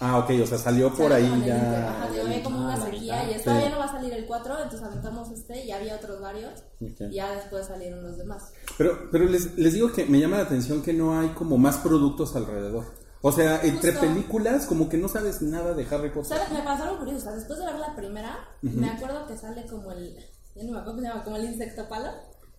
Ah, 0.00 0.18
ok, 0.18 0.30
o 0.42 0.46
sea, 0.46 0.58
salió 0.58 0.90
por 0.92 1.10
Sale 1.10 1.14
ahí 1.14 1.44
ya. 1.46 1.88
Ajá, 1.88 2.04
había 2.04 2.42
como 2.42 2.58
Ah, 2.58 2.74
una 2.74 2.84
sequía 2.84 3.30
y 3.30 3.42
todavía 3.42 3.70
no 3.70 3.78
va 3.78 3.84
a 3.84 3.92
salir 3.92 4.12
el 4.12 4.26
4, 4.26 4.54
entonces 4.64 4.82
aventamos 4.86 5.30
este 5.30 5.64
y 5.64 5.70
había 5.70 5.96
otros 5.96 6.20
varios. 6.20 6.52
Ok. 6.82 7.00
Y 7.10 7.14
ya 7.14 7.32
después 7.34 7.66
salieron 7.66 8.02
los 8.02 8.18
demás. 8.18 8.50
Pero, 8.76 9.08
pero 9.10 9.24
les, 9.24 9.56
les 9.56 9.72
digo 9.72 9.90
que 9.92 10.04
me 10.04 10.20
llama 10.20 10.36
la 10.36 10.42
atención 10.42 10.82
que 10.82 10.92
no 10.92 11.18
hay 11.18 11.28
como 11.28 11.56
más 11.56 11.78
productos 11.78 12.36
alrededor. 12.36 13.05
O 13.22 13.32
sea, 13.32 13.60
entre 13.62 13.92
Justo. 13.92 14.06
películas 14.06 14.66
como 14.66 14.88
que 14.88 14.98
no 14.98 15.08
sabes 15.08 15.42
nada 15.42 15.74
de 15.74 15.84
Harry 15.90 16.10
Potter. 16.10 16.38
¿Sabes? 16.38 16.52
Me 16.52 16.62
pasó 16.62 16.84
algo 16.84 16.98
curioso. 16.98 17.18
O 17.18 17.22
sea, 17.22 17.32
después 17.32 17.58
de 17.58 17.64
ver 17.66 17.76
la 17.78 17.94
primera, 17.96 18.38
me 18.62 18.88
acuerdo 18.90 19.26
que 19.26 19.36
sale 19.36 19.66
como 19.66 19.90
el. 19.92 20.14
Ya 20.54 20.62
no 20.64 20.72
me 20.72 20.78
acuerdo 20.78 20.92
cómo 20.92 21.00
se 21.00 21.08
llama, 21.08 21.24
como 21.24 21.36
el 21.36 21.44
insecto 21.44 21.88
palo. 21.88 22.10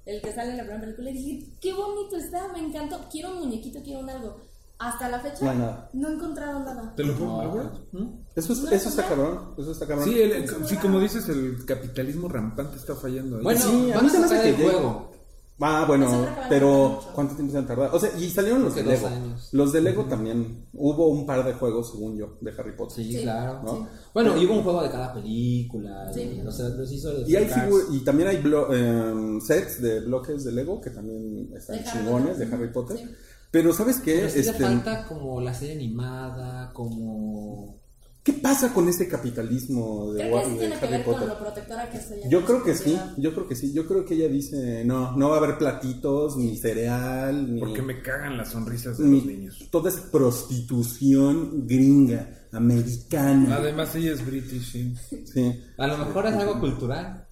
El 0.06 0.22
que 0.22 0.34
sale 0.34 0.52
en 0.52 0.58
la 0.58 0.64
primera 0.64 0.82
película. 0.82 1.10
Y 1.10 1.14
dije, 1.14 1.58
qué 1.62 1.74
bonito 1.74 2.16
está, 2.18 2.48
me 2.54 2.60
encantó. 2.60 3.00
Quiero 3.12 3.32
un 3.32 3.40
muñequito, 3.40 3.80
quiero 3.84 4.00
un 4.02 4.10
algo. 4.10 4.38
Hasta 4.80 5.10
la 5.10 5.20
fecha 5.20 5.54
No 5.56 5.90
no 5.94 6.10
he 6.10 6.14
encontrado 6.14 6.60
nada. 6.60 6.94
¿Te 6.96 7.04
lo 7.04 7.16
juro? 7.16 7.50
güey? 7.52 8.08
Eso, 8.36 8.54
es- 8.54 8.60
¿No 8.62 8.70
eso 8.70 8.90
está 8.90 9.08
cabrón. 9.08 9.56
Eso 9.58 9.72
está 9.72 9.88
cabrón. 9.88 10.06
Sí, 10.08 10.22
el- 10.22 10.48
sí, 10.68 10.76
como 10.78 11.00
dices, 11.00 11.28
el 11.30 11.66
capitalismo 11.66 12.28
rampante 12.30 12.78
está 12.78 12.96
fallando 12.96 13.38
ahí. 13.38 13.44
Bueno, 13.44 13.60
Sí, 13.60 13.92
a 13.92 14.00
mí 14.02 14.10
se 14.10 14.20
me 14.20 14.26
hace 14.26 14.42
que 14.56 14.64
juego. 14.64 15.12
Ah, 15.60 15.86
bueno, 15.88 16.28
pero. 16.50 17.00
¿cuánto 17.16 17.34
tiempo 17.36 17.52
se 17.52 17.58
han 17.58 17.66
tardado? 17.66 17.96
O 17.96 18.00
sea, 18.00 18.12
y 18.20 18.30
salieron 18.30 18.64
los 18.64 18.76
de 18.76 18.84
Lego. 18.84 19.08
años. 19.08 19.50
Los 19.54 19.74
de 19.74 19.82
Lego 19.82 20.06
también. 20.06 20.68
Hubo 20.74 21.08
un 21.08 21.26
par 21.26 21.44
de 21.44 21.54
juegos, 21.54 21.92
según 21.92 22.16
yo, 22.16 22.38
de 22.42 22.52
Harry 22.52 22.76
Potter. 22.76 23.04
Sí, 23.04 23.12
Sí, 23.14 23.24
claro. 23.24 23.64
¿no? 23.64 23.72
sí. 23.76 23.84
Bueno, 24.14 24.38
y 24.38 24.46
hubo 24.46 24.54
un 24.54 24.64
juego 24.64 24.84
de 24.84 24.90
cada 24.92 25.14
película. 25.16 26.12
Sí. 26.14 26.40
Y, 26.44 26.46
o 26.46 26.52
sea, 26.52 26.70
los 26.70 26.92
hizo 26.92 27.12
de 27.12 27.30
Y, 27.32 27.36
hay 27.36 27.50
y 27.92 28.00
también 28.02 28.30
hay 28.30 28.38
blo- 28.38 28.72
em, 28.72 29.42
sets 29.42 29.82
de 29.82 30.02
bloques 30.02 30.44
de 30.44 30.52
Lego 30.52 30.80
que 30.80 30.92
también 30.92 31.50
están 31.56 31.78
De 31.78 31.90
Harry 31.90 32.00
chingones 32.04 32.38
de. 32.38 32.46
Harry 32.46 32.72
Potter. 32.72 32.98
Sí. 32.98 33.06
Pero 33.50 33.74
¿sabes 33.74 34.00
qué? 34.02 34.16
Pero 34.28 34.28
Este, 34.28 34.54
falta 34.64 35.08
como 35.08 35.42
la 35.42 35.54
serie 35.54 35.76
animada, 35.76 36.72
como... 36.74 37.80
¿Qué 38.28 38.34
pasa 38.34 38.74
con 38.74 38.90
este 38.90 39.08
capitalismo 39.08 40.12
de, 40.12 40.20
Creo 40.20 40.30
que 40.32 40.36
Wa- 40.36 40.44
sí 40.44 40.52
de 40.52 40.58
tiene 40.60 40.76
que 40.80 40.86
Harry 40.86 40.92
ver 40.98 41.06
Potter? 41.06 41.20
con 41.22 41.30
lo 41.30 41.40
protectora 41.40 41.90
que 41.90 41.98
es 41.98 42.12
ella. 42.12 42.30
Yo 42.30 42.44
creo 42.46 42.62
que 42.64 42.74
sí, 42.76 42.84
propiedad. 42.92 43.14
yo 43.18 43.34
creo 43.34 43.48
que 43.48 43.56
sí. 43.56 43.74
Yo 43.74 43.88
creo 43.88 44.06
que 44.06 44.14
ella 44.16 44.28
dice, 44.28 44.84
no, 44.86 45.16
no 45.16 45.30
va 45.30 45.36
a 45.36 45.38
haber 45.40 45.58
platitos, 45.58 46.36
ni 46.36 46.58
cereal, 46.58 47.54
ni, 47.56 47.62
Porque 47.62 47.82
me 47.82 48.02
cagan 48.02 48.36
las 48.38 48.50
sonrisas 48.52 48.98
de 48.98 49.06
ni 49.06 49.18
los 49.22 49.26
niños. 49.28 49.68
toda 49.72 49.90
esa 49.90 50.12
prostitución 50.12 51.66
gringa, 51.68 52.48
americana. 52.52 53.56
Además, 53.56 53.96
ella 53.96 54.12
es 54.12 54.26
british, 54.26 54.72
sí. 54.74 54.94
Sí. 55.26 55.62
A 55.78 55.88
lo 55.88 55.98
mejor 55.98 56.26
es 56.28 56.34
algo 56.34 56.60
cultural. 56.60 57.27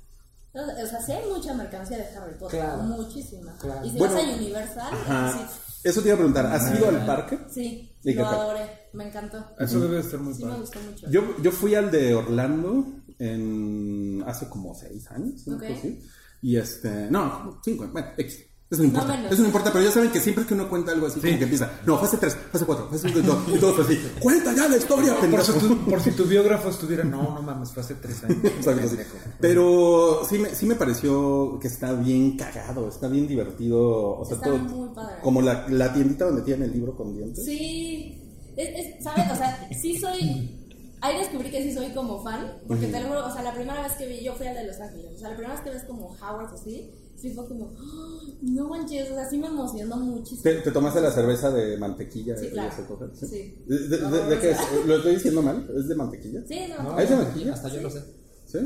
O 0.56 0.88
sea, 0.88 1.02
sí 1.02 1.12
hay 1.12 1.30
mucha 1.30 1.54
mercancía 1.54 1.98
de 1.98 2.04
Harry 2.18 2.34
Potter. 2.40 2.60
Claro. 2.62 2.84
Muchísima. 2.84 3.56
Claro. 3.60 3.86
Y 3.86 3.92
si 3.92 3.98
Bueno, 3.98 4.14
vas 4.16 4.24
a 4.24 4.28
Universal, 4.36 4.94
Ajá. 4.94 5.34
sí. 5.34 5.60
Eso 5.84 6.02
te 6.02 6.08
iba 6.08 6.16
a 6.16 6.18
preguntar, 6.18 6.46
¿has 6.48 6.76
ido 6.80 6.88
al 6.90 7.06
parque? 7.06 7.40
Sí, 7.48 7.96
¿Y 8.04 8.14
qué 8.14 8.20
lo 8.20 8.26
adoré. 8.26 8.88
Me 8.94 9.08
encantó. 9.08 9.46
Eso 9.60 9.80
debe 9.82 9.96
de 9.96 10.02
estar 10.02 10.20
muy 10.20 10.34
Sí, 10.34 10.44
me 10.44 10.56
gustó 10.58 10.80
mucho. 10.80 11.08
Yo, 11.12 11.22
yo 11.42 11.52
fui 11.52 11.76
al 11.76 11.92
de 11.92 12.16
Orlando 12.16 12.86
en 13.20 14.24
hace 14.26 14.50
como 14.50 14.74
seis 14.74 15.06
años, 15.12 15.46
¿no? 15.48 15.58
Ok. 15.58 15.64
Pues 15.68 15.82
sí. 15.82 16.04
Y 16.42 16.58
este, 16.58 16.90
no, 17.12 17.60
cinco, 17.64 17.88
bueno, 17.92 18.08
X. 18.18 18.46
Eso 18.68 18.82
no 18.82 18.88
importa, 18.88 19.28
eso 19.30 19.42
no 19.42 19.46
importa, 19.48 19.72
pero 19.72 19.86
ya 19.86 19.92
saben 19.92 20.10
que 20.12 20.20
siempre 20.20 20.44
que 20.44 20.56
uno 20.56 20.68
cuenta 20.68 20.92
algo 20.92 21.06
así, 21.06 21.20
como 21.20 21.38
que 21.38 21.44
empieza, 21.44 21.72
no, 21.86 22.00
fase 22.00 22.18
tres, 22.18 22.36
fase 22.52 22.66
cuatro, 22.66 22.88
fase 22.90 23.08
cinco, 23.10 23.20
y 23.20 23.24
todo, 23.24 23.56
y 23.56 23.60
todos 23.60 23.86
así, 23.86 24.00
cuenta 24.20 24.56
ya 24.56 24.68
la 24.68 24.78
historia, 24.78 25.12
Por 25.14 25.22
pendejo. 25.22 25.44
si, 25.54 25.60
tu, 25.60 25.78
por 25.86 26.02
si 26.02 26.12
tu 26.12 26.24
biógrafo 26.26 26.70
estuviera, 26.70 27.04
no, 27.04 27.36
no 27.36 27.42
mames, 27.44 27.70
fue 27.72 27.84
hace 27.84 27.94
tres 27.94 28.24
años. 28.24 28.40
Exacto, 28.44 28.88
sí. 28.90 28.98
Pero 29.40 30.22
sí 30.28 30.40
me, 30.40 30.50
sí 30.56 30.66
me 30.66 30.74
pareció 30.76 31.60
que 31.62 31.68
está 31.68 31.94
bien 31.94 32.36
cagado, 32.38 32.88
está 32.90 33.08
bien 33.08 33.28
divertido. 33.28 34.18
O 34.18 34.26
sea, 34.26 34.38
Está 34.38 34.48
todo. 34.50 34.58
muy 34.58 34.90
padre. 34.96 35.16
Como 35.22 35.42
la, 35.44 35.68
la 35.70 35.94
tiendita 35.94 36.26
donde 36.26 36.42
tiene 36.42 36.66
el 36.66 36.72
libro 36.74 36.96
con 36.96 37.14
dientes. 37.16 37.46
Sí, 37.46 38.20
es, 38.58 38.70
es- 38.98 39.04
¿sabes? 39.04 39.26
O 39.32 39.36
sea, 39.36 39.70
sí 39.80 39.98
soy. 40.00 40.62
Ahí 41.02 41.20
descubrí 41.20 41.52
que 41.52 41.62
sí 41.62 41.72
soy 41.72 41.92
como 41.94 42.24
fan, 42.24 42.54
porque 42.68 42.88
te 42.88 43.00
lo 43.00 43.10
juro, 43.10 43.28
o 43.28 43.32
sea, 43.32 43.44
la 43.44 43.54
primera 43.54 43.84
vez 43.84 43.92
que 43.94 44.08
vi, 44.08 44.24
yo 44.24 44.34
fui 44.34 44.48
al 44.48 44.56
de 44.56 44.66
Los 44.66 44.80
Ángeles, 44.80 45.12
o 45.16 45.20
sea, 45.20 45.30
la 45.30 45.36
primera 45.36 45.54
vez 45.54 45.64
que 45.64 45.70
ves 45.70 45.84
como 45.84 46.08
Howard 46.20 46.52
así, 46.52 46.90
sí 47.18 47.32
fue 47.34 47.48
como, 47.48 47.72
¡Ah! 47.78 48.22
no 48.42 48.68
manches, 48.70 49.12
o 49.12 49.16
sea, 49.16 49.30
sí 49.30 49.38
me 49.38 49.48
emocionó 49.48 49.98
muchísimo. 49.98 50.44
¿Te, 50.44 50.56
te 50.62 50.72
tomaste 50.72 51.02
la 51.02 51.12
cerveza 51.12 51.52
de 51.52 51.78
mantequilla? 51.78 52.38
Sí, 52.38 52.48
claro. 52.50 52.74
¿Sí? 53.14 53.28
Sí. 53.28 53.56
¿De, 53.68 53.80
de- 53.88 53.98
de- 53.98 54.26
de 54.26 54.40
qué 54.40 54.52
es? 54.52 54.58
¿Lo 54.86 54.96
estoy 54.98 55.16
diciendo 55.16 55.42
mal? 55.42 55.68
¿Es 55.76 55.88
de 55.88 55.96
mantequilla? 55.96 56.44
Sí, 56.48 56.60
no, 56.78 56.84
No, 56.84 56.96
¿Ah, 56.98 57.04
es 57.04 57.10
de 57.10 57.16
mantequilla? 57.16 57.54
Hasta 57.54 57.70
yo 57.70 57.82
lo 57.82 57.90
sé. 57.90 58.02
¿Sí? 58.46 58.60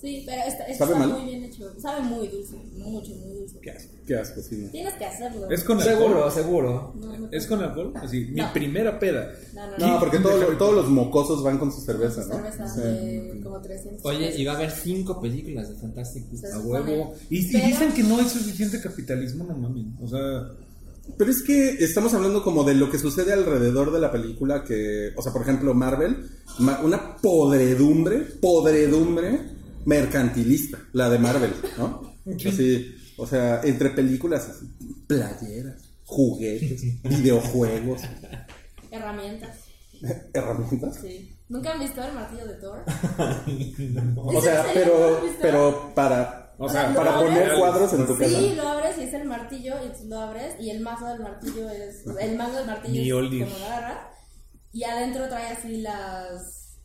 Sí, 0.00 0.22
pero 0.26 0.42
está, 0.46 0.64
está 0.64 0.86
muy 0.86 1.24
bien 1.24 1.44
hecho, 1.44 1.72
sabe 1.80 2.02
muy 2.02 2.28
dulce, 2.28 2.56
mucho, 2.76 3.12
muy 3.14 3.34
dulce. 3.38 3.58
Qué 3.60 3.70
asco, 3.70 3.92
qué 4.06 4.16
asco, 4.16 4.40
sí. 4.42 4.56
no. 4.56 4.68
Tienes 4.70 4.94
que 4.94 5.04
hacerlo. 5.04 5.50
¿Es 5.50 5.64
con 5.64 5.80
Seguro, 5.80 6.06
alcohol? 6.24 6.32
seguro. 6.32 6.92
No, 7.00 7.16
no, 7.18 7.28
¿Es 7.30 7.46
con 7.46 7.60
alcohol? 7.62 7.92
Así, 7.96 8.26
mi 8.32 8.42
primera 8.52 8.98
peda. 8.98 9.32
no, 9.54 9.66
no, 9.66 9.78
No, 9.78 9.86
no. 9.94 10.00
porque 10.00 10.18
todo 10.18 10.36
lo- 10.36 10.56
todos 10.58 10.74
los 10.74 10.88
mocosos 10.88 11.42
van 11.42 11.58
con 11.58 11.70
su 11.72 11.80
cerveza, 11.80 12.22
¿no? 12.26 12.34
cerveza 12.34 12.68
Sí. 12.68 12.80
de 12.80 13.40
como 13.42 13.60
300 13.60 14.04
Oye, 14.04 14.26
pesos. 14.26 14.40
y 14.40 14.44
va 14.44 14.52
a 14.52 14.56
haber 14.56 14.70
cinco 14.70 15.20
películas 15.20 15.68
de 15.68 15.74
Fantastic 15.76 16.28
Beasts. 16.30 16.52
A 16.54 16.58
huevo. 16.60 17.14
Y, 17.28 17.44
dicen 17.44 17.92
que 17.92 18.02
no 18.02 18.18
hay 18.18 18.24
suficiente 18.28 18.80
capitalismo, 18.80 19.44
no 19.44 19.56
mames. 19.56 19.86
O 20.02 20.08
sea, 20.08 20.50
Pero 21.16 21.30
es 21.30 21.42
que 21.42 21.70
estamos 21.82 22.14
hablando 22.14 22.44
como 22.44 22.62
de 22.62 22.74
lo 22.74 22.88
que 22.88 22.98
sucede 22.98 23.32
alrededor 23.32 23.90
de 23.92 23.98
la 24.00 24.12
película 24.12 24.62
que, 24.62 25.10
o 25.16 25.22
sea, 25.22 25.32
por 25.32 25.42
ejemplo, 25.42 25.74
Marvel, 25.74 26.28
ma- 26.60 26.80
una 26.84 27.16
podredumbre, 27.16 28.18
podredumbre 28.40 29.40
mercantilista, 29.84 30.78
la 30.92 31.08
de 31.08 31.18
Marvel, 31.18 31.52
¿no? 31.78 32.14
Así, 32.46 32.94
o 33.16 33.26
sea, 33.26 33.60
entre 33.64 33.90
películas, 33.90 34.48
así, 34.48 34.66
playeras, 35.06 35.82
juguetes, 36.04 36.82
videojuegos, 37.02 38.02
Herramientas, 38.90 39.56
herramientas. 40.32 40.96
sí. 41.00 41.36
¿Nunca 41.48 41.72
han 41.72 41.80
visto 41.80 42.00
el 42.00 42.12
martillo 42.14 42.46
de 42.46 42.54
Thor? 42.54 42.84
O 44.16 44.40
sea, 44.40 44.64
pero, 44.72 45.20
pero 45.42 45.92
para, 45.96 46.54
O 46.58 46.68
sea, 46.68 46.94
para 46.94 47.16
¿lo 47.16 47.24
poner 47.26 47.42
abres? 47.42 47.58
cuadros 47.58 47.92
en 47.94 48.06
tu 48.06 48.16
casa. 48.16 48.30
Sí, 48.38 48.52
lo 48.54 48.68
abres 48.68 48.98
y 48.98 49.02
es 49.02 49.14
el 49.14 49.24
martillo, 49.26 49.74
y 49.80 49.86
entonces 49.86 50.06
lo 50.06 50.18
abres, 50.20 50.54
y 50.60 50.70
el 50.70 50.80
mazo 50.80 51.06
del 51.06 51.20
martillo 51.20 51.68
es. 51.70 52.04
El 52.20 52.36
mango 52.36 52.56
del 52.58 52.66
martillo 52.66 53.20
es 53.20 53.44
como 53.48 53.58
la 53.58 53.68
garra, 53.68 54.10
y 54.72 54.84
adentro 54.84 55.28
trae 55.28 55.48
así 55.48 55.78
las. 55.78 56.78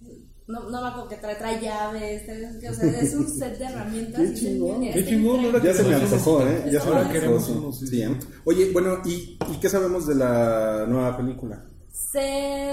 No, 0.47 0.69
no 0.69 0.81
me 0.81 0.87
acuerdo 0.89 1.09
que 1.09 1.15
trae, 1.15 1.35
trae 1.35 1.59
llaves, 1.59 2.23
trae- 2.27 2.69
o 2.69 2.73
sea, 2.73 2.99
es 3.01 3.13
un 3.15 3.27
set 3.27 3.57
de 3.57 3.65
herramientas. 3.69 4.21
Qué 4.21 4.33
chingón. 4.35 4.81
Qué 4.81 5.05
chingón, 5.05 5.45
ahora 5.45 5.63
Ya 5.63 5.73
se 5.73 5.83
me 5.83 5.95
antojó. 5.95 6.41
¿eh? 6.47 6.63
Ya 6.71 6.81
se 6.81 6.89
me 6.89 6.95
antojó. 7.01 7.53
¿eh? 7.53 8.19
Oye, 8.45 8.71
bueno, 8.71 8.99
¿y, 9.05 9.37
¿y 9.51 9.59
qué 9.59 9.69
sabemos 9.69 10.05
de 10.05 10.15
la 10.15 10.85
nueva 10.87 11.17
película? 11.17 11.65
Se 11.95 12.19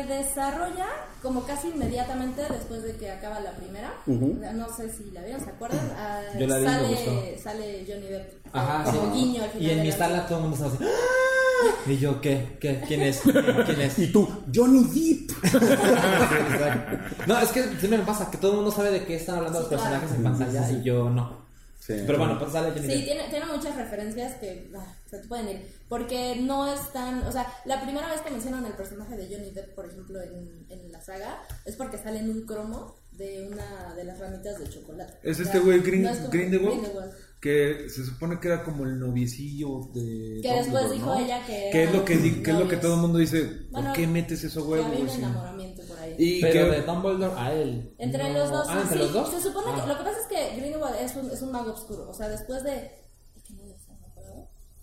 desarrolla 0.08 0.86
como 1.22 1.44
casi 1.44 1.68
inmediatamente 1.68 2.42
después 2.50 2.82
de 2.82 2.96
que 2.96 3.10
acaba 3.10 3.38
la 3.40 3.52
primera. 3.52 3.92
Ujú. 4.06 4.38
No 4.54 4.66
sé 4.76 4.92
si 4.92 5.10
la 5.12 5.22
vieron, 5.22 5.44
¿se 5.44 5.50
acuerdan? 5.50 5.92
Ah, 5.96 6.20
Yo 6.38 6.46
la 6.48 6.58
vi 6.58 6.64
y 6.64 6.66
me 6.66 6.72
sale, 6.72 6.88
gustó. 6.88 7.42
sale 7.42 7.84
Johnny 7.88 8.06
Depp. 8.08 8.46
Ajá, 8.52 8.84
como 8.84 9.14
sí. 9.14 9.20
guiño 9.20 9.42
al 9.44 9.50
final. 9.50 9.66
Y 9.66 9.70
en 9.70 9.82
mi 9.82 9.90
la 9.90 9.96
sala 9.96 10.26
todo 10.26 10.38
el 10.38 10.42
mundo 10.48 10.56
estaba 10.56 10.74
así. 10.74 10.84
"¡Ah!". 10.84 11.90
Y 11.90 11.96
yo, 11.98 12.20
¿qué? 12.20 12.56
¿Qué? 12.60 12.80
¿Quién 12.88 13.02
es? 13.02 13.20
¿Quién 13.20 13.80
es? 13.80 13.98
Y 14.00 14.08
tú, 14.12 14.28
Johnny 14.52 14.82
Depp. 14.84 15.30
Exacto. 15.54 16.98
No, 17.28 17.38
es 17.38 17.50
que 17.50 17.62
siempre 17.62 17.98
me 17.98 18.04
pasa 18.04 18.28
que 18.30 18.38
todo 18.38 18.50
el 18.52 18.56
mundo 18.56 18.72
sabe 18.72 18.90
de 18.90 19.04
qué 19.04 19.14
están 19.16 19.36
hablando 19.36 19.58
Sí, 19.60 19.62
los 19.64 19.70
personajes 19.70 20.10
claro. 20.10 20.16
en 20.16 20.38
pantalla 20.38 20.70
y 20.72 20.82
yo 20.82 21.08
no. 21.10 21.42
Sí. 21.84 21.94
Pero 22.06 22.16
bueno, 22.16 22.38
pues 22.38 22.52
sale 22.52 22.72
Sí, 22.78 23.04
tiene, 23.04 23.24
tiene 23.28 23.46
muchas 23.46 23.74
referencias 23.74 24.34
que 24.34 24.70
ah, 24.76 24.86
se 25.10 25.18
te 25.18 25.26
pueden 25.26 25.48
ir. 25.48 25.66
Porque 25.88 26.36
no 26.40 26.72
es 26.72 26.92
tan. 26.92 27.26
O 27.26 27.32
sea, 27.32 27.52
la 27.64 27.82
primera 27.82 28.08
vez 28.08 28.20
que 28.20 28.30
mencionan 28.30 28.64
el 28.66 28.74
personaje 28.74 29.16
de 29.16 29.26
Johnny 29.26 29.50
Depp, 29.50 29.74
por 29.74 29.86
ejemplo, 29.86 30.22
en, 30.22 30.64
en 30.68 30.92
la 30.92 31.00
saga, 31.00 31.42
es 31.64 31.74
porque 31.74 31.98
sale 31.98 32.20
en 32.20 32.30
un 32.30 32.46
cromo 32.46 32.94
de 33.10 33.48
una 33.48 33.94
de 33.96 34.04
las 34.04 34.20
ramitas 34.20 34.60
de 34.60 34.68
chocolate. 34.68 35.14
Es 35.24 35.40
O 35.40 35.42
este 35.42 35.58
güey 35.58 35.80
Green, 35.80 36.02
no 36.02 36.10
es 36.10 36.30
Grindelwald. 36.30 37.12
Que 37.42 37.88
se 37.90 38.04
supone 38.06 38.38
que 38.38 38.46
era 38.46 38.62
como 38.62 38.84
el 38.84 39.00
noviecillo 39.00 39.90
de 39.92 40.38
Que 40.42 40.48
después 40.48 40.66
Dumbledore, 40.84 40.94
dijo 40.94 41.06
¿no? 41.06 41.18
ella 41.18 41.44
que 41.44 41.70
que 41.72 41.82
es 41.82 41.92
lo 41.92 42.04
que, 42.04 42.16
di- 42.16 42.40
que 42.42 42.50
es 42.52 42.56
lo 42.56 42.68
que 42.68 42.76
novios. 42.76 42.80
todo 42.80 42.94
el 42.94 43.00
mundo 43.00 43.18
dice 43.18 43.66
Bueno, 43.72 43.88
¿por 43.88 43.96
qué 43.96 44.06
metes 44.06 44.44
eso 44.44 44.62
Que 44.64 44.68
huevo? 44.70 44.86
había 44.86 45.00
un? 45.00 45.08
Sí. 45.10 45.18
enamoramiento 45.18 45.82
por 45.88 45.98
ahí. 45.98 46.14
y 46.18 46.40
Pero 46.40 46.52
que 46.52 46.70
de 46.70 46.82
Dumbledore 46.82 47.34
a 47.36 47.52
él. 47.52 47.94
Entre 47.98 48.22
No. 48.32 48.38
los 48.38 48.50
dos, 48.50 48.66
Ah, 48.70 48.80
¿entre 48.82 48.96
sí, 48.96 49.02
los 49.02 49.12
dos? 49.12 49.30
se 49.32 49.40
supone 49.42 49.66
Ah. 49.72 49.80
que 49.82 49.88
lo 49.88 49.98
que 49.98 50.04
pasa 50.04 50.18
es 50.20 50.26
que 50.28 50.56
Grindelwald 50.60 50.96
es 51.00 51.16
un, 51.16 51.30
es 51.32 51.42
un 51.42 51.50
mago 51.52 51.72
oscuro, 51.72 52.08
o 52.08 52.14
sea, 52.14 52.28
después 52.28 52.62
de. 52.62 53.02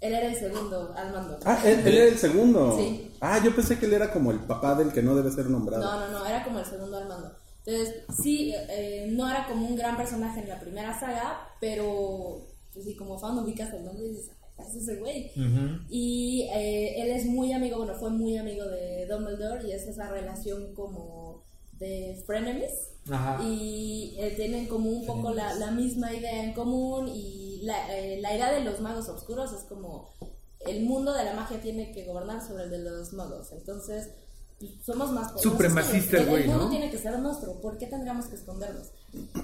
Él 0.02 0.14
era 0.14 0.28
el 0.28 0.36
segundo 0.36 0.94
al 0.96 1.12
mando. 1.12 1.40
Ah, 1.44 1.62
él, 1.66 1.80
él 1.86 1.98
era 1.98 2.06
el 2.08 2.18
segundo. 2.18 2.78
Sí. 2.78 3.12
Ah, 3.20 3.42
yo 3.44 3.54
pensé 3.54 3.78
que 3.78 3.86
él 3.86 3.94
era 3.94 4.12
como 4.14 4.32
el 4.32 4.40
papá 4.40 4.74
del 4.76 4.94
que 4.94 5.02
no 5.02 5.14
debe 5.14 5.30
ser 5.32 5.48
nombrado. 5.48 5.84
No, 5.84 6.00
no, 6.12 6.20
no, 6.20 6.26
era 6.26 6.42
como 6.44 6.60
el 6.60 6.66
segundo 6.66 6.98
al 6.98 7.08
mando. 7.10 7.36
Entonces, 7.66 8.04
sí, 8.24 8.54
eh, 8.70 9.10
no 9.12 9.30
era 9.30 9.46
como 9.46 9.68
un 9.68 9.76
gran 9.76 9.98
personaje 9.98 10.40
en 10.40 10.48
la 10.50 10.60
primera 10.60 10.98
saga, 10.98 11.50
pero, 11.60 12.48
pues 12.80 12.86
sí, 12.86 12.96
como 12.96 13.20
fan 13.20 13.38
ubicas 13.38 13.74
el 13.74 13.84
nombre 13.84 14.06
y 14.06 14.10
dices, 14.12 14.32
"Ay, 14.58 14.66
es 14.68 14.76
ese 14.76 14.96
güey. 14.98 15.32
Y 15.90 16.50
eh, 16.54 17.02
él 17.02 17.10
es 17.12 17.26
muy 17.26 17.52
amigo, 17.54 17.78
bueno, 17.78 17.96
fue 17.96 18.10
muy 18.10 18.38
amigo 18.38 18.66
de 18.66 19.06
Dumbledore 19.08 19.68
y 19.68 19.72
es 19.72 19.88
esa 19.88 20.10
relación 20.10 20.74
como 20.74 21.44
de 21.74 22.22
frenemies. 22.26 22.92
Ajá. 23.10 23.44
Y 23.44 24.16
eh, 24.20 24.34
tienen 24.36 24.68
como 24.68 24.90
un 24.90 25.06
poco 25.06 25.34
la, 25.34 25.54
la 25.56 25.72
misma 25.72 26.14
idea 26.14 26.44
en 26.44 26.54
común 26.54 27.10
y 27.14 27.62
la, 27.64 27.98
eh, 27.98 28.20
la 28.22 28.34
idea 28.36 28.52
de 28.52 28.64
los 28.64 28.80
magos 28.82 29.08
oscuros 29.10 29.52
es 29.54 29.64
como 29.64 30.10
el 30.62 30.84
mundo 30.84 31.14
de 31.14 31.24
la 31.24 31.34
magia 31.34 31.62
tiene 31.62 31.92
que 31.92 32.06
gobernar 32.06 32.46
sobre 32.46 32.64
el 32.64 32.70
de 32.70 32.80
los 32.80 33.14
magos. 33.14 33.52
Entonces, 33.54 34.10
somos 34.84 35.12
más 35.12 35.32
poderosos. 35.32 35.52
Supremacista 35.52 36.18
que 36.18 36.24
el 36.24 36.24
ellos. 36.24 36.30
güey, 36.30 36.44
El 36.44 36.50
mundo 36.50 36.64
¿no? 36.66 36.70
tiene 36.70 36.92
que 36.92 36.98
ser 36.98 37.18
nuestro. 37.20 37.60
¿Por 37.62 37.78
qué 37.78 37.88
tendríamos 37.88 38.28
que 38.28 38.36
escondernos? 38.36 38.92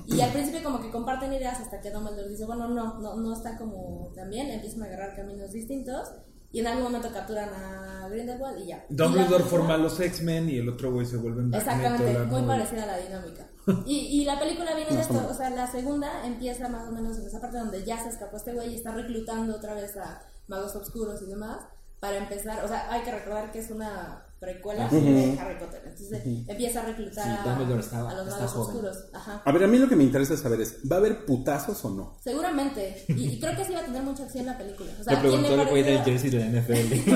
Y 0.08 0.22
al 0.22 0.32
principio 0.32 0.64
como 0.64 0.82
que 0.82 0.92
comparten 0.92 1.32
ideas 1.34 1.60
hasta 1.60 1.80
que 1.82 1.92
Dumbledore 1.92 2.30
dice, 2.30 2.46
bueno, 2.46 2.68
no, 2.68 3.00
no, 3.00 3.16
no 3.16 3.34
está 3.34 3.58
como 3.58 4.12
también, 4.16 4.50
empiezan 4.52 4.84
a 4.84 4.86
agarrar 4.88 5.16
caminos 5.16 5.52
distintos 5.52 6.10
y 6.52 6.60
en 6.60 6.68
algún 6.68 6.84
momento 6.84 7.10
capturan 7.12 7.50
a 7.50 8.08
Grindelwald 8.10 8.60
y 8.60 8.68
ya. 8.68 8.86
Y 8.90 8.96
la 8.96 9.04
Dumbledore 9.06 9.30
película- 9.44 9.50
forma 9.50 9.74
a 9.74 9.78
los 9.78 10.00
X-Men 10.00 10.50
y 10.50 10.58
el 10.58 10.70
otro 10.70 10.92
güey 10.94 11.06
se 11.06 11.18
vuelve 11.18 11.42
Magneto, 11.44 11.58
Exactamente, 11.58 12.14
la 12.14 12.20
muy 12.26 12.42
novela. 12.42 12.48
parecida 12.48 12.84
a 12.84 12.88
la 12.88 12.98
dinámica. 12.98 13.50
Y, 13.88 14.22
y 14.22 14.26
la 14.26 14.40
película 14.40 14.76
viene 14.76 14.92
de 14.92 15.02
esto, 15.02 15.28
o 15.28 15.34
sea, 15.34 15.50
la 15.50 15.66
segunda 15.72 16.24
empieza 16.28 16.70
más 16.70 16.88
o 16.88 16.92
menos 16.92 17.18
en 17.18 17.26
esa 17.26 17.42
parte 17.42 17.58
donde 17.58 17.84
ya 17.84 18.02
se 18.04 18.10
escapó 18.10 18.38
este 18.38 18.54
güey 18.54 18.72
y 18.74 18.76
está 18.76 18.92
reclutando 18.92 19.56
otra 19.56 19.74
vez 19.74 19.98
a 19.98 20.22
magos 20.48 20.76
oscuros 20.76 21.20
y 21.24 21.26
demás 21.26 21.62
para 22.00 22.18
empezar, 22.18 22.64
o 22.64 22.68
sea, 22.68 22.92
hay 22.94 23.02
que 23.02 23.12
recordar 23.12 23.52
que 23.52 23.58
es 23.60 23.72
una 23.72 24.25
precuela 24.40 24.88
de 24.90 25.38
Harry 25.40 25.58
Potter, 25.60 25.82
entonces 25.86 26.22
empieza 26.48 26.82
a 26.82 26.86
reclutar 26.86 27.24
Sí, 27.24 27.30
a, 27.30 27.44
Dumbledore 27.50 27.80
estaba- 27.82 28.12
a 28.12 28.16
los 28.16 28.28
magos 28.28 28.52
joven. 28.52 28.76
oscuros. 28.76 28.98
Ajá. 29.14 29.42
A 29.44 29.52
ver, 29.52 29.64
a 29.64 29.68
mí 29.68 29.78
lo 29.80 29.88
que 29.90 29.96
me 29.96 30.04
interesa 30.04 30.36
saber 30.38 30.62
es, 30.62 30.78
¿va 30.92 30.98
a 30.98 31.00
haber 31.00 31.26
putazos 31.26 31.84
o 31.86 31.90
no? 31.90 32.18
Seguramente, 32.24 33.04
y, 33.08 33.30
y 33.30 33.40
creo 33.40 33.56
que 33.56 33.64
sí 33.66 33.74
va 33.74 33.80
a 33.80 33.86
tener 33.86 34.04
mucha 34.04 34.24
acción 34.24 34.46
la 34.46 34.58
película. 34.58 34.92
O 35.00 35.04
sea, 35.04 35.20
preguntó 35.20 35.48
¿quién 35.48 35.58
le 35.58 35.64
el 35.64 35.70
güey 35.70 35.84
del 35.84 36.04
jersey 36.04 36.30
de 36.30 36.40
la 36.40 36.62
NFL. 36.62 37.12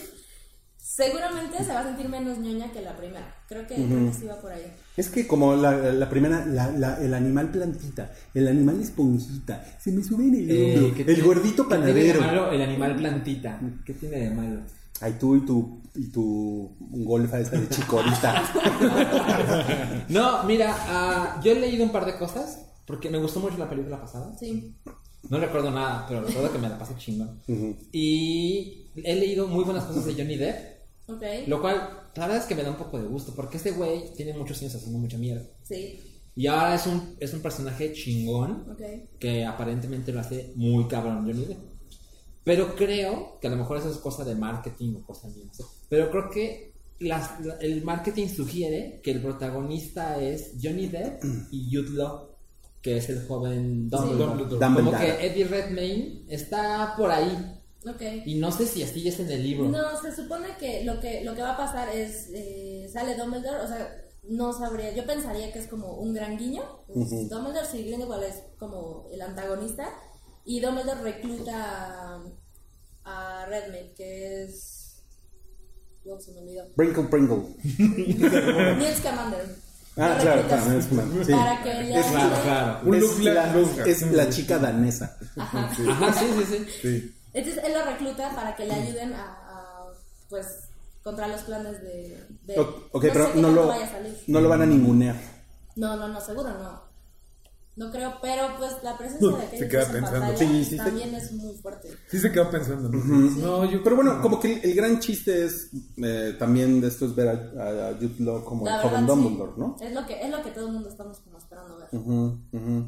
Seguramente 0.76 1.64
se 1.64 1.72
va 1.72 1.80
a 1.80 1.84
sentir 1.84 2.08
menos 2.08 2.38
ñoña 2.38 2.70
que 2.72 2.82
la 2.82 2.94
primera. 2.96 3.34
Creo 3.48 3.66
que, 3.66 3.74
creo 3.74 4.06
que 4.06 4.12
sí 4.12 4.26
va 4.26 4.38
por 4.40 4.52
ahí. 4.52 4.66
Es 4.96 5.08
que 5.08 5.26
como 5.26 5.54
la, 5.54 5.72
la 5.92 6.10
primera, 6.10 6.44
la- 6.44 6.70
la- 6.72 6.96
el 7.00 7.14
animal 7.14 7.50
plantita, 7.50 8.10
el 8.34 8.48
animal 8.48 8.80
esponjita, 8.80 9.64
se 9.78 9.92
me 9.92 10.02
sube 10.02 10.24
en 10.24 10.34
el 10.34 10.50
Eh, 10.50 10.74
hombro, 10.78 10.94
¿qué 10.96 11.12
el 11.12 11.22
gordito 11.22 11.68
¿qué 11.68 11.76
tiene 11.76 11.92
de 11.92 12.12
panadero. 12.12 12.20
malo 12.20 12.52
el 12.52 12.62
animal 12.62 12.96
plantita? 12.96 13.60
¿Qué 13.86 13.94
tiene 13.94 14.16
de 14.18 14.30
malo? 14.30 14.60
Ay, 15.00 15.16
tú 15.18 15.36
y 15.36 15.40
tu, 15.46 15.82
y 15.94 16.08
tu 16.10 16.76
golfa 16.78 17.40
esa 17.40 17.56
de 17.58 17.68
chicorita. 17.68 18.42
No, 20.08 20.44
mira, 20.44 20.74
ah, 20.78 21.40
yo 21.42 21.52
he 21.52 21.54
leído 21.60 21.84
un 21.84 21.92
par 21.92 22.04
de 22.04 22.16
cosas 22.16 22.66
porque 22.86 23.08
me 23.10 23.18
gustó 23.18 23.40
mucho 23.40 23.56
la 23.58 23.68
película 23.68 24.00
pasada. 24.00 24.36
Sí. 24.38 24.74
No 25.28 25.38
recuerdo 25.38 25.70
nada, 25.70 26.06
pero 26.08 26.22
recuerdo 26.22 26.52
que 26.52 26.58
me 26.58 26.68
la 26.68 26.78
pasé 26.78 26.94
chingón. 26.96 27.40
Y 27.92 28.86
he 29.04 29.14
leído 29.14 29.46
muy 29.46 29.64
buenas 29.64 29.84
cosas 29.84 30.04
de 30.06 30.14
Johnny 30.14 30.36
Depp, 30.36 30.56
Ok. 31.08 31.22
lo 31.46 31.60
cual 31.60 31.76
la 32.16 32.26
verdad 32.26 32.38
es 32.42 32.44
que 32.46 32.54
me 32.54 32.62
da 32.62 32.70
un 32.70 32.76
poco 32.76 32.98
de 32.98 33.06
gusto 33.06 33.32
porque 33.34 33.56
este 33.58 33.70
güey 33.72 34.12
tiene 34.14 34.32
muchos 34.36 34.60
años 34.60 34.74
haciendo 34.74 34.98
mucha 34.98 35.18
mierda. 35.18 35.44
Sí. 35.62 35.98
Y 36.36 36.46
ahora 36.46 36.74
es 36.74 36.86
un, 36.86 37.16
es 37.20 37.32
un 37.34 37.40
personaje 37.40 37.92
chingón 37.92 38.76
que 39.18 39.44
aparentemente 39.44 40.12
lo 40.12 40.20
hace 40.20 40.52
muy 40.56 40.86
cabrón 40.88 41.24
Johnny 41.26 41.44
Depp. 41.44 41.58
Pero 42.44 42.74
creo 42.74 43.38
que 43.40 43.48
a 43.48 43.50
lo 43.50 43.56
mejor 43.56 43.76
eso 43.78 43.90
es 43.90 43.98
cosa 43.98 44.24
de 44.24 44.34
marketing 44.34 44.94
o 44.96 45.06
cosa 45.06 45.28
mía, 45.28 45.44
no 45.46 45.52
sé. 45.54 45.64
Pero 45.88 46.10
creo 46.10 46.30
que 46.30 46.72
las- 46.98 47.40
la- 47.44 47.54
el 47.56 47.82
marketing 47.84 48.28
sugiere 48.28 49.00
que 49.02 49.10
el 49.12 49.22
protagonista 49.22 50.20
es 50.20 50.52
Johnny 50.62 50.86
Depp 50.88 51.22
y 51.50 51.68
Jude 51.74 51.90
Law, 51.90 52.28
que 52.82 52.96
es 52.96 53.08
el 53.10 53.26
joven 53.26 53.88
Dumbledore. 53.90 54.44
Dumbledore. 54.58 54.74
Como 54.74 54.90
que 54.98 55.26
Eddie 55.26 55.44
Redmayne 55.46 56.24
está 56.28 56.94
por 56.96 57.10
ahí. 57.10 57.56
Ok. 57.86 58.02
Y 58.26 58.34
no 58.36 58.50
sé 58.52 58.66
si 58.66 58.82
así 58.82 59.06
es 59.08 59.18
en 59.20 59.30
el 59.30 59.42
libro. 59.42 59.68
No, 59.68 59.98
se 60.00 60.14
supone 60.14 60.48
que 60.58 60.84
lo 60.84 61.00
que 61.00 61.22
lo 61.24 61.34
que 61.34 61.42
va 61.42 61.54
a 61.54 61.56
pasar 61.56 61.88
es 61.94 62.28
eh, 62.34 62.86
sale 62.92 63.16
Dumbledore, 63.16 63.64
o 63.64 63.66
sea, 63.68 63.96
no 64.24 64.52
sabría, 64.52 64.94
yo 64.94 65.06
pensaría 65.06 65.50
que 65.52 65.58
es 65.58 65.66
como 65.66 65.94
un 65.94 66.12
gran 66.12 66.36
guiño. 66.36 66.62
Dumbledore 66.88 67.66
sí, 67.66 67.84
Grindelwald 67.84 68.24
es 68.24 68.42
como 68.58 69.08
el 69.12 69.20
antagonista 69.22 69.88
y 70.56 70.60
Dumbledore 70.60 71.00
recluta 71.02 71.52
a, 71.54 72.22
a 73.04 73.46
Redmayne, 73.46 73.92
que 73.94 74.42
es 74.44 75.02
wow, 76.04 76.20
se 76.20 76.32
me 76.32 76.40
olvidó. 76.40 76.64
Brinkle 76.76 77.04
Pringle. 77.04 77.42
Newt 77.78 78.96
Scamander. 78.98 79.56
Ah, 79.96 80.16
claro, 80.20 80.46
claro, 80.48 80.72
es 80.78 80.90
una- 80.90 81.24
sí. 81.24 81.32
Para 81.32 81.62
que 81.62 81.74
le 81.74 81.98
Es-. 82.00 82.06
Claro, 82.06 82.42
claro. 82.42 82.80
Un 82.84 82.94
es, 82.94 83.18
la, 83.20 83.54
es 83.86 84.12
la 84.12 84.30
chica 84.30 84.58
danesa. 84.58 85.16
Ajá. 85.36 85.66
Ajá, 85.88 86.12
sí, 86.14 86.26
sí, 86.38 86.44
sí. 86.44 86.66
Sí. 86.82 87.14
Entonces 87.32 87.62
él 87.64 87.72
lo 87.74 87.84
recluta 87.84 88.34
para 88.34 88.56
que 88.56 88.64
le 88.66 88.74
ayuden 88.74 89.12
a, 89.14 89.24
a, 89.24 89.92
pues 90.28 90.46
contra 91.04 91.28
los 91.28 91.42
planes 91.42 91.80
de, 91.82 92.18
de 92.44 92.58
O- 92.58 92.88
ok, 92.92 93.04
no 93.04 93.12
pero 93.12 93.34
no 93.34 93.50
lo, 93.50 93.66
vaya 93.68 93.86
a 93.86 93.90
salir. 93.90 94.16
no 94.26 94.40
lo 94.40 94.48
van 94.48 94.62
a 94.62 94.66
ningunear. 94.66 95.16
No, 95.76 95.96
no, 95.96 96.08
no, 96.08 96.20
seguro 96.20 96.50
no. 96.58 96.89
No 97.80 97.90
creo, 97.90 98.12
pero 98.20 98.42
pues 98.58 98.72
la 98.82 98.98
presencia 98.98 99.28
de 99.50 99.58
Se 99.58 99.68
queda 99.68 99.82
Spacey 99.84 99.96
en 99.98 100.04
pensando. 100.04 100.26
pantalla 100.26 100.36
Sí, 100.38 100.64
sí, 100.64 100.70
sí. 100.72 100.76
también 100.76 101.14
es 101.14 101.32
muy 101.32 101.54
fuerte. 101.56 101.88
Sí 102.10 102.18
se 102.18 102.30
quedó 102.30 102.50
pensando, 102.50 102.88
¿no? 102.90 103.02
No, 103.04 103.64
yo 103.70 103.82
Pero 103.82 103.96
bueno, 103.96 104.20
como 104.20 104.38
que 104.38 104.52
el, 104.52 104.64
el 104.70 104.74
gran 104.74 105.00
chiste 105.00 105.46
es 105.46 105.70
eh, 105.96 106.36
también 106.38 106.80
de 106.82 106.88
esto 106.88 107.06
es 107.06 107.14
ver 107.14 107.28
a, 107.28 107.32
a- 107.32 107.88
a 107.88 107.94
Jude 107.94 108.16
Law 108.18 108.44
como 108.44 108.66
La 108.66 108.76
el 108.76 108.82
joven 108.82 109.06
verdad. 109.06 109.06
Dumbledore, 109.16 109.52
¿no? 109.56 109.76
Es 109.80 109.92
lo 109.94 110.06
que 110.06 110.20
es 110.22 110.30
lo 110.30 110.42
que 110.42 110.50
todo 110.50 110.66
el 110.66 110.72
mundo 110.74 110.88
estamos 110.90 111.18
como 111.20 111.38
esperando 111.38 111.78
ver. 111.78 111.88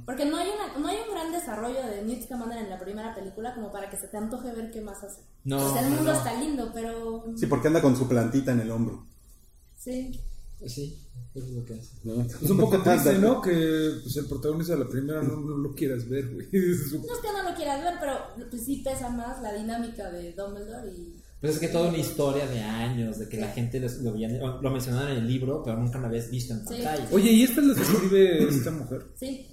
Porque 0.05 0.27
no 0.27 0.37
hay 0.37 0.49
una 0.51 0.79
no 0.79 0.89
hay 0.89 0.99
un 1.09 1.15
gran 1.15 1.33
desarrollo 1.33 1.83
de 1.87 2.03
Newt 2.05 2.25
Scamander 2.25 2.59
en 2.59 2.69
la 2.71 2.79
primera 2.79 3.15
película 3.15 3.55
como 3.55 3.73
para 3.73 3.89
que 3.89 3.97
se 3.97 4.09
te 4.09 4.19
antoje 4.19 4.53
ver 4.53 4.71
qué 4.71 4.81
más 4.83 5.03
hace. 5.03 5.23
No, 5.45 5.57
O 5.57 5.73
sea, 5.73 5.83
el 5.87 5.89
mundo 5.95 6.13
no. 6.13 6.19
está 6.19 6.39
lindo, 6.39 6.71
pero 6.75 7.25
Sí, 7.37 7.47
porque 7.47 7.69
anda 7.69 7.81
con 7.81 7.97
su 7.97 8.07
plantita 8.07 8.53
en 8.53 8.61
el 8.61 8.71
hombro. 8.71 9.07
sí. 9.79 10.21
Sí, 10.67 10.97
eso 11.35 11.47
es 11.47 11.53
lo 11.53 11.65
que 11.65 11.75
hace. 11.75 11.91
¿no? 12.05 12.23
Es 12.23 12.51
un 12.51 12.59
poco 12.59 12.79
triste, 12.83 13.19
¿no? 13.19 13.41
Que 13.41 13.93
pues, 14.03 14.17
el 14.17 14.27
protagonista 14.27 14.75
de 14.75 14.85
la 14.85 14.89
primera 14.89 15.23
no, 15.23 15.37
no 15.37 15.57
lo 15.57 15.75
quieras 15.75 16.09
ver, 16.09 16.33
güey. 16.33 16.47
No 16.53 16.61
es 17.15 17.21
que 17.21 17.33
no 17.33 17.51
lo 17.51 17.57
quieras 17.57 17.83
ver, 17.83 17.95
pero 18.01 18.47
pues 18.51 18.65
sí 18.65 18.83
pesa 18.85 19.09
más 19.09 19.41
la 19.43 19.53
dinámica 19.55 20.11
de 20.11 20.33
Dumbledore 20.33 20.91
y 20.93 21.17
Pues 21.41 21.55
es 21.55 21.59
que 21.61 21.69
toda 21.69 21.89
una 21.89 21.99
historia 21.99 22.47
de 22.47 22.61
años, 22.61 23.19
de 23.19 23.29
que 23.29 23.39
la 23.41 23.49
gente 23.49 23.81
los- 23.81 23.97
lo, 23.99 24.13
lo 24.63 24.71
mencionaban 24.71 25.11
en 25.13 25.19
el 25.19 25.27
libro, 25.27 25.63
pero 25.65 25.77
nunca 25.77 25.99
lo 25.99 26.07
habías 26.07 26.31
visto 26.31 26.55
en 26.55 26.61
Sí. 26.61 26.67
pantalla. 26.83 27.09
Oye, 27.11 27.33
¿y 27.33 27.43
esta 27.43 27.61
la 27.61 27.73
escribe 27.73 28.45
esta 28.49 28.71
mujer? 28.71 29.03
Sí, 29.19 29.47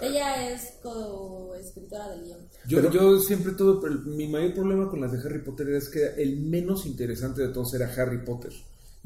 ella 0.00 0.50
es 0.52 0.74
co-escritora 0.82 2.08
del 2.10 2.24
guion. 2.24 2.38
Yo, 2.68 2.80
Pero- 2.80 2.92
yo 2.92 3.20
siempre 3.20 3.52
tuve, 3.52 3.90
mi 4.06 4.28
mayor 4.28 4.54
problema 4.54 4.88
con 4.88 5.00
las 5.00 5.12
de 5.12 5.18
Harry 5.18 5.42
Potter 5.42 5.68
es 5.70 5.88
que 5.88 6.06
el 6.22 6.38
menos 6.40 6.86
interesante 6.86 7.42
de 7.42 7.48
todos 7.48 7.74
era 7.74 7.92
Harry 7.96 8.24
Potter. 8.24 8.52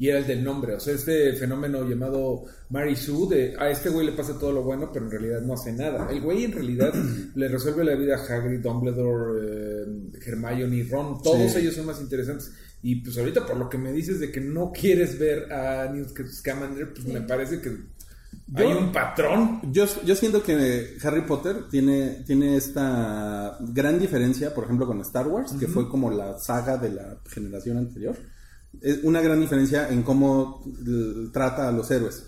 Y 0.01 0.09
era 0.09 0.17
el 0.17 0.25
del 0.25 0.43
nombre, 0.43 0.73
o 0.73 0.79
sea, 0.79 0.95
este 0.95 1.33
fenómeno 1.33 1.87
llamado 1.87 2.45
Mary 2.71 2.95
Sue, 2.95 3.27
de 3.35 3.55
a 3.59 3.69
este 3.69 3.89
güey 3.89 4.07
le 4.07 4.13
pasa 4.13 4.33
todo 4.39 4.51
lo 4.51 4.63
bueno, 4.63 4.89
pero 4.91 5.05
en 5.05 5.11
realidad 5.11 5.41
no 5.41 5.53
hace 5.53 5.71
nada. 5.73 6.09
El 6.09 6.21
güey 6.21 6.43
en 6.45 6.53
realidad 6.53 6.91
le 7.35 7.47
resuelve 7.47 7.83
la 7.83 7.93
vida 7.93 8.15
a 8.15 8.19
Hagrid, 8.25 8.61
Dumbledore, 8.61 9.41
eh, 9.43 9.85
Hermione, 10.25 10.87
Ron, 10.89 11.21
todos 11.21 11.51
Sí. 11.51 11.59
ellos 11.59 11.75
son 11.75 11.85
más 11.85 12.01
interesantes. 12.01 12.51
Y 12.81 12.95
pues 12.95 13.15
ahorita 13.15 13.45
por 13.45 13.57
lo 13.57 13.69
que 13.69 13.77
me 13.77 13.91
dices 13.91 14.19
de 14.19 14.31
que 14.31 14.41
no 14.41 14.71
quieres 14.71 15.19
ver 15.19 15.53
a 15.53 15.87
Newt 15.93 16.17
Scamander, 16.31 16.91
pues 16.93 17.05
me 17.05 17.21
parece 17.21 17.61
que 17.61 17.69
hay 18.55 18.73
un 18.73 18.91
patrón. 18.91 19.61
Yo, 19.71 19.85
yo 20.03 20.15
siento 20.15 20.41
que 20.41 20.97
Harry 21.03 21.21
Potter 21.27 21.67
tiene, 21.69 22.23
tiene 22.25 22.55
esta 22.57 23.55
gran 23.59 23.99
diferencia, 23.99 24.51
por 24.55 24.63
ejemplo, 24.63 24.87
con 24.87 24.99
Star 25.01 25.27
Wars, 25.27 25.53
que 25.59 25.67
fue 25.67 25.87
como 25.87 26.09
la 26.09 26.39
saga 26.39 26.77
de 26.77 26.89
la 26.89 27.17
generación 27.29 27.77
anterior. 27.77 28.15
Es 28.79 29.03
una 29.03 29.21
gran 29.21 29.39
diferencia 29.39 29.89
en 29.89 30.03
cómo 30.03 30.63
trata 31.33 31.67
a 31.67 31.71
los 31.71 31.89
héroes. 31.91 32.25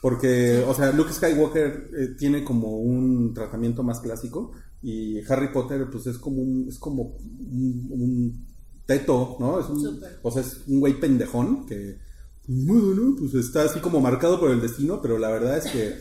Porque, 0.00 0.62
o 0.66 0.74
sea, 0.74 0.92
Luke 0.92 1.12
Skywalker 1.12 1.90
eh, 1.96 2.08
tiene 2.18 2.44
como 2.44 2.78
un 2.78 3.32
tratamiento 3.32 3.82
más 3.82 4.00
clásico 4.00 4.52
y 4.82 5.20
Harry 5.30 5.50
Potter, 5.50 5.88
pues 5.90 6.06
es 6.06 6.18
como 6.18 6.42
un, 6.42 6.68
es 6.68 6.78
como 6.78 7.16
un, 7.16 7.88
un 7.90 8.46
teto, 8.84 9.36
¿no? 9.40 9.58
Es 9.58 9.66
un, 9.70 10.00
o 10.22 10.30
sea, 10.30 10.42
es 10.42 10.60
un 10.66 10.80
güey 10.80 11.00
pendejón 11.00 11.64
que, 11.64 11.98
bueno, 12.46 13.16
pues 13.18 13.32
está 13.34 13.62
así 13.62 13.80
como 13.80 13.98
marcado 14.00 14.38
por 14.38 14.50
el 14.50 14.60
destino, 14.60 15.00
pero 15.00 15.18
la 15.18 15.30
verdad 15.30 15.56
es 15.56 15.72
que 15.72 15.94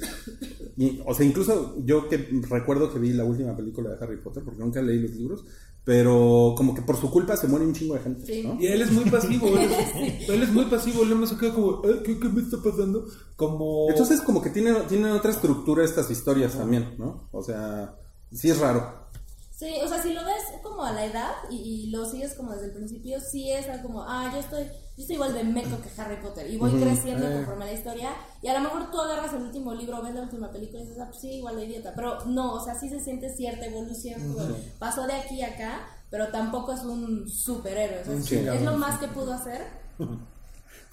y, 0.75 1.01
o 1.05 1.13
sea, 1.13 1.25
incluso 1.25 1.77
yo 1.85 2.09
que 2.09 2.17
recuerdo 2.49 2.91
que 2.91 2.99
vi 2.99 3.13
la 3.13 3.25
última 3.25 3.55
película 3.55 3.91
de 3.91 4.03
Harry 4.03 4.17
Potter, 4.17 4.43
porque 4.43 4.61
nunca 4.61 4.81
leí 4.81 4.99
los 4.99 5.11
libros, 5.11 5.45
pero 5.85 6.53
como 6.55 6.73
que 6.73 6.81
por 6.81 6.95
su 6.97 7.11
culpa 7.11 7.35
se 7.35 7.47
muere 7.47 7.65
un 7.65 7.73
chingo 7.73 7.93
de 7.95 7.99
gente, 8.01 8.25
Sí. 8.25 8.43
¿no? 8.47 8.57
Y 8.59 8.67
él 8.67 8.81
es 8.81 8.91
muy 8.91 9.05
pasivo, 9.09 9.47
él 9.47 9.57
es, 9.71 10.29
él 10.29 10.43
es 10.43 10.51
muy 10.53 10.65
pasivo, 10.65 11.03
él 11.03 11.19
no 11.19 11.27
se 11.27 11.37
queda 11.37 11.53
como, 11.53 11.81
"Eh, 11.83 12.01
¿qué, 12.05 12.19
qué 12.19 12.29
me 12.29 12.41
está 12.41 12.57
pasando? 12.63 13.05
Como... 13.35 13.87
Entonces 13.89 14.21
como 14.21 14.41
que 14.41 14.49
tienen, 14.49 14.75
tienen 14.87 15.11
otra 15.11 15.31
estructura 15.31 15.83
estas 15.83 16.09
historias 16.09 16.53
también, 16.57 16.95
¿no? 16.97 17.27
O 17.31 17.43
sea, 17.43 17.95
sí 18.31 18.49
es 18.49 18.59
raro. 18.59 19.02
Sí, 19.55 19.71
o 19.83 19.87
sea, 19.87 20.01
si 20.01 20.13
lo 20.13 20.25
ves 20.25 20.43
como 20.63 20.83
a 20.83 20.91
la 20.91 21.05
edad 21.05 21.31
y, 21.49 21.57
y 21.57 21.89
lo 21.91 22.05
sigues 22.05 22.33
como 22.33 22.51
desde 22.53 22.65
el 22.65 22.71
principio, 22.73 23.19
sí 23.21 23.51
es 23.51 23.69
algo 23.69 23.83
como, 23.83 24.03
ah, 24.03 24.29
yo 24.33 24.39
estoy, 24.39 24.63
yo 24.63 25.01
estoy 25.03 25.15
igual 25.15 25.33
de 25.33 25.43
meco 25.43 25.77
que 25.79 26.01
Harry 26.01 26.17
Potter 26.17 26.49
y 26.49 26.57
voy 26.57 26.71
creciendo 26.81 27.27
Eh. 27.29 27.33
conforme 27.35 27.65
la 27.65 27.73
historia 27.73 28.09
y 28.41 28.47
a 28.47 28.53
lo 28.55 28.61
mejor 28.61 28.89
tú 28.91 28.99
agarras 28.99 29.31
el 29.33 29.43
último 29.43 29.73
libro, 29.75 30.01
ves 30.01 30.15
la 30.15 30.21
última 30.23 30.51
película 30.51 30.79
y 30.81 30.85
dices, 30.85 30.99
ah, 30.99 31.05
pues 31.07 31.21
sí, 31.21 31.33
igual 31.35 31.55
de 31.57 31.65
idiota, 31.65 31.93
pero 31.95 32.25
no, 32.25 32.53
o 32.55 32.63
sea, 32.65 32.73
sí 32.79 32.89
se 32.89 32.99
siente 32.99 33.33
cierta 33.35 33.65
evolución, 33.67 34.35
pasó 34.79 35.05
de 35.05 35.13
aquí 35.13 35.41
a 35.43 35.49
acá, 35.49 35.87
pero 36.09 36.29
tampoco 36.29 36.73
es 36.73 36.81
un 36.81 37.29
superhéroe, 37.29 38.01
o 38.01 38.03
sea, 38.05 38.13
Un 38.13 38.19
es- 38.21 38.25
chingado. 38.25 38.57
es 38.57 38.63
lo 38.63 38.77
más 38.77 38.99
que 38.99 39.07
pudo 39.07 39.33
hacer 39.33 39.61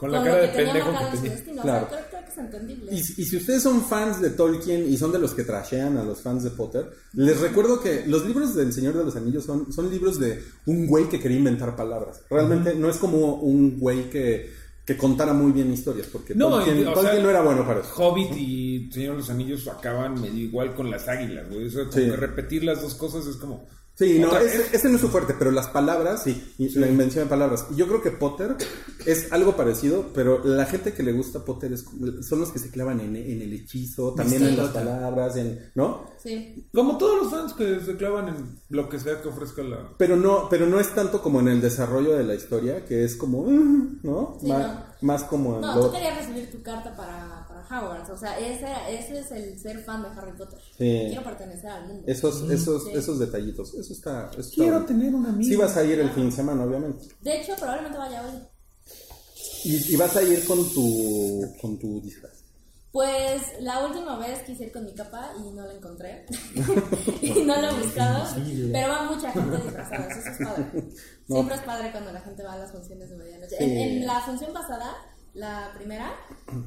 con 0.01 0.11
la 0.11 0.19
con 0.19 0.27
cara 0.29 0.41
de 0.43 0.49
pendejo 0.49 0.91
que 0.91 1.17
tenía. 1.19 1.31
destino, 1.33 1.63
Claro. 1.63 1.87
o 1.87 1.91
sea, 1.91 1.99
creo, 1.99 2.09
creo 2.11 2.25
que 2.25 2.31
es 2.33 2.39
entendible. 2.39 2.93
Y, 2.93 2.97
y 2.97 3.25
si 3.27 3.37
ustedes 3.37 3.63
son 3.63 3.85
fans 3.85 4.21
de 4.21 4.31
Tolkien 4.31 4.91
y 4.93 4.97
son 4.97 5.13
de 5.13 5.19
los 5.19 5.35
que 5.35 5.45
trashean 5.45 5.99
a 5.99 6.03
los 6.05 6.23
fans 6.23 6.43
de 6.43 6.51
Potter, 6.51 6.91
les 7.13 7.39
recuerdo 7.41 7.81
que 7.81 8.05
los 8.07 8.25
libros 8.27 8.55
del 8.55 8.73
Señor 8.73 8.95
de 8.97 9.05
los 9.05 9.15
Anillos 9.17 9.45
son, 9.45 9.71
son 9.73 9.91
libros 9.91 10.19
de 10.19 10.43
un 10.67 10.87
güey 10.87 11.09
que 11.09 11.21
quería 11.21 11.37
inventar 11.39 11.77
palabras. 11.77 12.23
Realmente 12.31 12.75
no 12.75 12.89
es 12.89 12.97
como 12.97 13.35
un 13.37 13.79
güey 13.79 14.09
que, 14.09 14.51
que 14.87 14.97
contara 14.97 15.33
muy 15.35 15.53
bien 15.53 15.73
historias, 15.73 16.07
porque 16.11 16.35
No, 16.35 16.49
Tolkien, 16.49 16.79
y- 16.79 16.83
o 16.85 16.93
Tolkien 16.95 17.15
sea, 17.17 17.23
no 17.23 17.31
era 17.31 17.43
bueno 17.43 17.67
para 17.67 17.81
eso. 17.81 17.91
Hobbit 17.97 18.33
y 18.37 18.91
Señor 18.93 19.13
de 19.13 19.19
los 19.19 19.31
Anillos 19.31 19.69
acaban 19.69 20.21
medio 20.21 20.43
igual 20.45 20.75
con 20.75 20.91
las 20.91 21.07
águilas, 21.09 21.49
güey. 21.51 21.67
O 21.67 21.71
sea, 21.71 21.83
como 21.85 21.93
Sí. 21.93 22.05
que 22.11 22.17
repetir 22.17 22.65
las 22.65 22.81
dos 22.83 22.95
cosas 22.95 23.27
es 23.27 23.37
como... 23.37 23.69
Sí, 24.01 24.19
no, 24.19 24.29
¿Otra 24.29 24.43
ese, 24.43 24.75
ese 24.75 24.89
no 24.89 24.95
es 24.95 25.01
su 25.03 25.09
fuerte, 25.11 25.35
pero 25.39 25.51
las 25.51 25.69
palabras, 25.69 26.23
sí, 26.25 26.55
y 26.57 26.71
la 26.79 26.89
invención 26.89 27.25
de 27.25 27.29
palabras. 27.29 27.67
Y 27.71 27.77
yo 27.77 27.87
creo 27.87 28.01
que 28.01 28.11
Potter 28.11 28.57
es 29.05 29.31
algo 29.31 29.57
parecido, 29.57 30.07
pero 30.15 30.43
la 30.43 30.65
gente 30.65 30.95
que 30.95 31.03
le 31.03 31.13
gusta 31.13 31.45
Potter 31.45 31.75
es, 31.75 31.85
son 32.27 32.41
los 32.41 32.51
que 32.51 32.59
se 32.59 32.71
clavan 32.71 33.01
en, 33.01 33.15
en 33.15 33.43
el 33.43 33.53
hechizo, 33.53 34.15
también 34.15 34.41
Sí. 34.43 34.49
en 34.49 34.57
las 34.57 34.69
palabras, 34.71 35.37
en, 35.37 35.71
¿no? 35.75 36.07
Sí, 36.23 36.67
Como 36.75 36.97
todos 36.97 37.23
los 37.23 37.31
fans 37.31 37.53
que 37.53 37.81
se 37.81 37.97
clavan 37.97 38.29
en 38.29 38.59
lo 38.71 38.89
que 38.89 38.99
sea 38.99 39.21
que 39.21 39.29
ofrezca 39.29 39.63
la... 39.63 39.91
Pero 39.99 40.17
no, 40.17 40.49
pero 40.49 40.67
no 40.67 40.81
es 40.81 40.95
tanto 40.95 41.21
como 41.23 41.41
en 41.41 41.49
el 41.49 41.61
desarrollo 41.61 42.17
de 42.17 42.25
la 42.25 42.35
historia, 42.35 42.85
que 42.87 43.05
es 43.05 43.17
como, 43.17 43.43
"Mm", 43.45 44.01
¿no? 44.03 44.39
Sí, 44.41 44.49
más, 44.49 44.67
no. 44.67 44.85
más 45.03 45.25
como 45.25 45.59
No, 45.61 45.75
lo- 45.77 45.87
tú 45.87 45.93
querías 45.93 46.17
recibir 46.17 46.51
tu 46.51 46.63
carta 46.63 46.97
para 46.97 47.39
Hogwarts. 47.70 48.11
O 48.11 48.16
sea, 48.18 48.38
ese, 48.38 48.66
ese 48.90 49.20
es 49.20 49.30
el 49.30 49.59
ser 49.59 49.78
fan 49.85 50.02
de 50.02 50.09
Harry 50.09 50.33
Potter. 50.37 50.59
Sí. 50.76 51.04
Quiero 51.09 51.22
pertenecer 51.22 51.70
al 51.70 51.87
mundo. 51.87 52.02
esos, 52.06 52.50
esos, 52.50 52.85
Sí. 52.85 52.90
esos 52.94 53.18
detallitos. 53.18 53.74
Eso 53.74 53.92
está. 53.92 54.30
eso 54.37 54.50
Quiero 54.54 54.85
tener 54.85 55.14
un 55.14 55.26
amigo. 55.26 55.48
Sí 55.48 55.56
vas 55.56 55.76
a 55.76 55.85
ir 55.85 55.98
el 56.00 56.11
fin 56.11 56.26
de 56.30 56.33
semana, 56.37 56.64
obviamente. 56.64 57.06
De 57.20 57.40
hecho, 57.40 57.54
probablemente 57.56 57.98
vaya 57.98 58.22
hoy. 58.22 58.40
Y, 59.64 59.92
y 59.94 59.96
vas 59.96 60.16
a 60.16 60.22
ir 60.22 60.44
con 60.46 60.59
tu, 60.72 61.42
con 61.61 61.78
tu 61.78 62.00
disfraz. 62.00 62.38
Pues 62.92 63.42
la 63.61 63.87
última 63.87 64.18
vez 64.18 64.40
quise 64.42 64.64
ir 64.64 64.72
con 64.72 64.85
mi 64.85 64.92
capa 64.92 65.30
y 65.38 65.52
no 65.52 65.64
la 65.64 65.74
encontré. 65.74 66.26
y 67.22 67.30
no 67.44 67.54
la 67.61 67.70
he 67.70 67.74
buscado. 67.85 68.24
Pero 68.72 68.88
va 68.88 69.02
mucha 69.11 69.30
gente 69.30 69.56
disfrazada. 69.59 70.09
Eso 70.09 70.28
es 70.30 70.38
padre. 70.48 70.85
Siempre 71.26 71.54
es 71.54 71.61
padre 71.62 71.92
cuando 71.92 72.12
la 72.12 72.20
gente 72.20 72.42
va 72.42 72.54
a 72.54 72.59
las 72.59 72.72
funciones 72.72 73.09
de 73.11 73.16
medianoche. 73.16 73.56
Sí. 73.59 73.62
En, 73.64 73.70
en 73.78 74.06
la 74.06 74.20
función 74.22 74.52
pasada, 74.52 74.92
la 75.35 75.73
primera, 75.77 76.12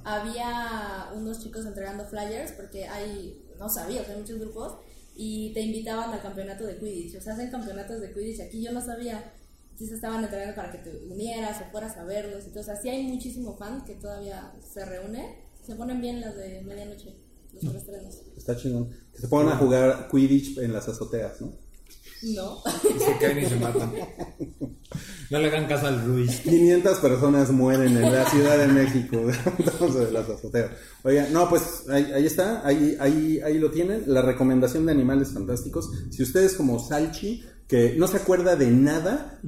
había 0.03 1.09
unos 1.13 1.39
chicos 1.39 1.65
entregando 1.65 2.05
flyers 2.05 2.53
porque 2.53 2.87
hay, 2.87 3.45
no 3.59 3.69
sabía, 3.69 4.01
o 4.01 4.05
sea, 4.05 4.13
hay 4.13 4.21
muchos 4.21 4.39
grupos 4.39 4.77
y 5.15 5.53
te 5.53 5.61
invitaban 5.61 6.11
al 6.11 6.21
campeonato 6.21 6.65
de 6.65 6.77
Quidditch. 6.77 7.17
O 7.17 7.21
sea, 7.21 7.33
hacen 7.33 7.51
campeonatos 7.51 8.01
de 8.01 8.13
Quidditch 8.13 8.41
aquí, 8.41 8.61
yo 8.61 8.71
no 8.71 8.81
sabía. 8.81 9.33
Entonces 9.71 9.95
estaban 9.95 10.23
entrenando 10.23 10.55
para 10.55 10.71
que 10.71 10.77
te 10.77 10.95
unieras 11.07 11.61
o 11.61 11.71
fueras 11.71 11.97
a 11.97 12.03
verlos 12.03 12.45
y 12.45 12.49
todo. 12.49 12.61
O 12.61 12.63
sea, 12.63 12.75
sí 12.75 12.89
hay 12.89 13.03
muchísimo 13.03 13.57
fan 13.57 13.83
que 13.85 13.95
todavía 13.95 14.53
se 14.61 14.85
reúne. 14.85 15.43
Se 15.61 15.75
ponen 15.75 16.01
bien 16.01 16.21
las 16.21 16.35
de 16.35 16.61
medianoche, 16.61 17.15
los 17.53 17.63
sobreestrenos. 17.63 18.21
Está 18.37 18.55
chingón. 18.55 18.89
Que 19.13 19.21
se 19.21 19.27
pongan 19.27 19.53
a 19.53 19.57
jugar 19.57 20.09
Quidditch 20.11 20.57
en 20.57 20.73
las 20.73 20.87
azoteas, 20.87 21.41
¿no? 21.41 21.62
No. 22.23 22.61
Y 22.95 22.99
se 22.99 23.17
caen 23.19 23.39
y 23.39 23.45
se 23.45 23.55
matan. 23.57 23.91
No 25.29 25.39
le 25.39 25.47
hagan 25.47 25.67
caso 25.67 25.87
al 25.87 26.03
Ruiz. 26.05 26.41
500 26.41 26.99
personas 26.99 27.49
mueren 27.51 27.97
en 27.97 28.11
la 28.11 28.29
Ciudad 28.29 28.57
de 28.57 28.67
México 28.67 29.17
de 29.97 30.11
las 30.11 30.29
azoteas. 30.29 30.71
Oiga, 31.03 31.27
no, 31.31 31.49
pues 31.49 31.85
ahí, 31.89 32.11
ahí 32.13 32.25
está, 32.25 32.65
ahí, 32.65 32.95
ahí, 32.99 33.39
ahí 33.43 33.57
lo 33.57 33.71
tienen, 33.71 34.03
la 34.07 34.21
recomendación 34.21 34.85
de 34.85 34.91
animales 34.91 35.31
fantásticos. 35.33 35.89
Si 36.11 36.21
ustedes 36.21 36.53
como 36.53 36.77
Salchi, 36.79 37.43
que 37.67 37.95
no 37.97 38.07
se 38.07 38.17
acuerda 38.17 38.55
de 38.55 38.67
nada, 38.69 39.39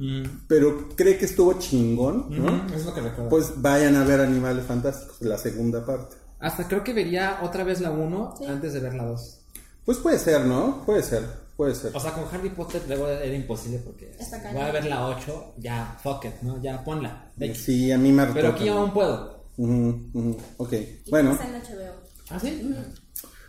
pero 0.48 0.88
cree 0.96 1.16
que 1.18 1.26
estuvo 1.26 1.52
chingón, 1.60 2.26
¿no? 2.30 2.66
Es 2.74 2.84
lo 2.84 2.92
que 2.92 3.02
recuerdo. 3.02 3.28
Pues 3.28 3.52
vayan 3.56 3.94
a 3.94 4.04
ver 4.04 4.20
Animales 4.20 4.64
Fantásticos, 4.66 5.20
la 5.20 5.38
segunda 5.38 5.84
parte. 5.86 6.16
Hasta 6.40 6.66
creo 6.66 6.82
que 6.82 6.92
vería 6.92 7.38
otra 7.42 7.62
vez 7.62 7.80
la 7.80 7.90
1 7.92 8.34
Sí. 8.38 8.44
antes 8.46 8.72
de 8.72 8.80
ver 8.80 8.94
la 8.94 9.04
2. 9.04 9.40
Pues 9.84 9.98
puede 9.98 10.18
ser, 10.18 10.44
¿no? 10.46 10.82
Puede 10.84 11.02
ser, 11.04 11.22
puede 11.56 11.74
ser. 11.74 11.90
O 11.94 12.00
sea, 12.00 12.12
con 12.12 12.24
Harry 12.32 12.50
Potter 12.50 12.82
luego 12.86 13.08
era 13.08 13.34
imposible 13.34 13.78
porque 13.84 14.14
voy 14.52 14.62
a 14.62 14.72
ver 14.72 14.84
la 14.86 15.06
8, 15.08 15.54
ya, 15.58 15.98
fuck 16.02 16.24
it, 16.26 16.42
¿no? 16.42 16.60
Ya 16.62 16.82
ponla. 16.84 17.30
Sí, 17.54 17.90
a 17.92 17.98
mí 17.98 18.12
me 18.12 18.26
Pero 18.26 18.48
aquí 18.48 18.68
aún 18.68 18.92
puedo. 18.92 19.44
Ujú, 19.56 20.36
Ok, 20.58 20.72
Y 21.04 21.10
bueno. 21.10 21.32
está 21.32 21.46
en 21.46 21.54
HBO. 21.62 21.92
¿Ah, 22.30 22.38
sí? 22.40 22.62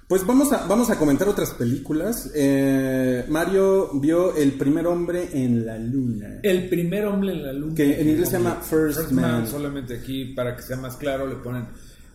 Pues 0.08 0.26
vamos 0.26 0.54
a, 0.54 0.66
vamos 0.68 0.90
a 0.90 0.98
comentar 0.98 1.28
otras 1.28 1.50
películas. 1.52 2.32
Eh, 2.34 3.26
Mario 3.28 3.90
vio 4.00 4.34
El 4.38 4.54
primer 4.54 4.88
hombre 4.88 5.28
en 5.34 5.66
la 5.66 5.78
luna. 5.78 6.40
El 6.44 6.70
primer 6.70 7.06
hombre 7.08 7.34
en 7.34 7.44
la 7.44 7.52
luna. 7.52 7.76
Que 7.76 8.00
en 8.00 8.08
inglés 8.10 8.30
se 8.30 8.38
llama 8.38 8.62
First, 8.62 9.00
First 9.00 9.12
Man. 9.12 9.32
Man. 9.32 9.48
Solamente 9.48 9.98
aquí, 9.98 10.34
para 10.34 10.56
que 10.56 10.62
sea 10.62 10.78
más 10.78 10.96
claro, 10.96 11.28
le 11.28 11.36
ponen... 11.36 11.68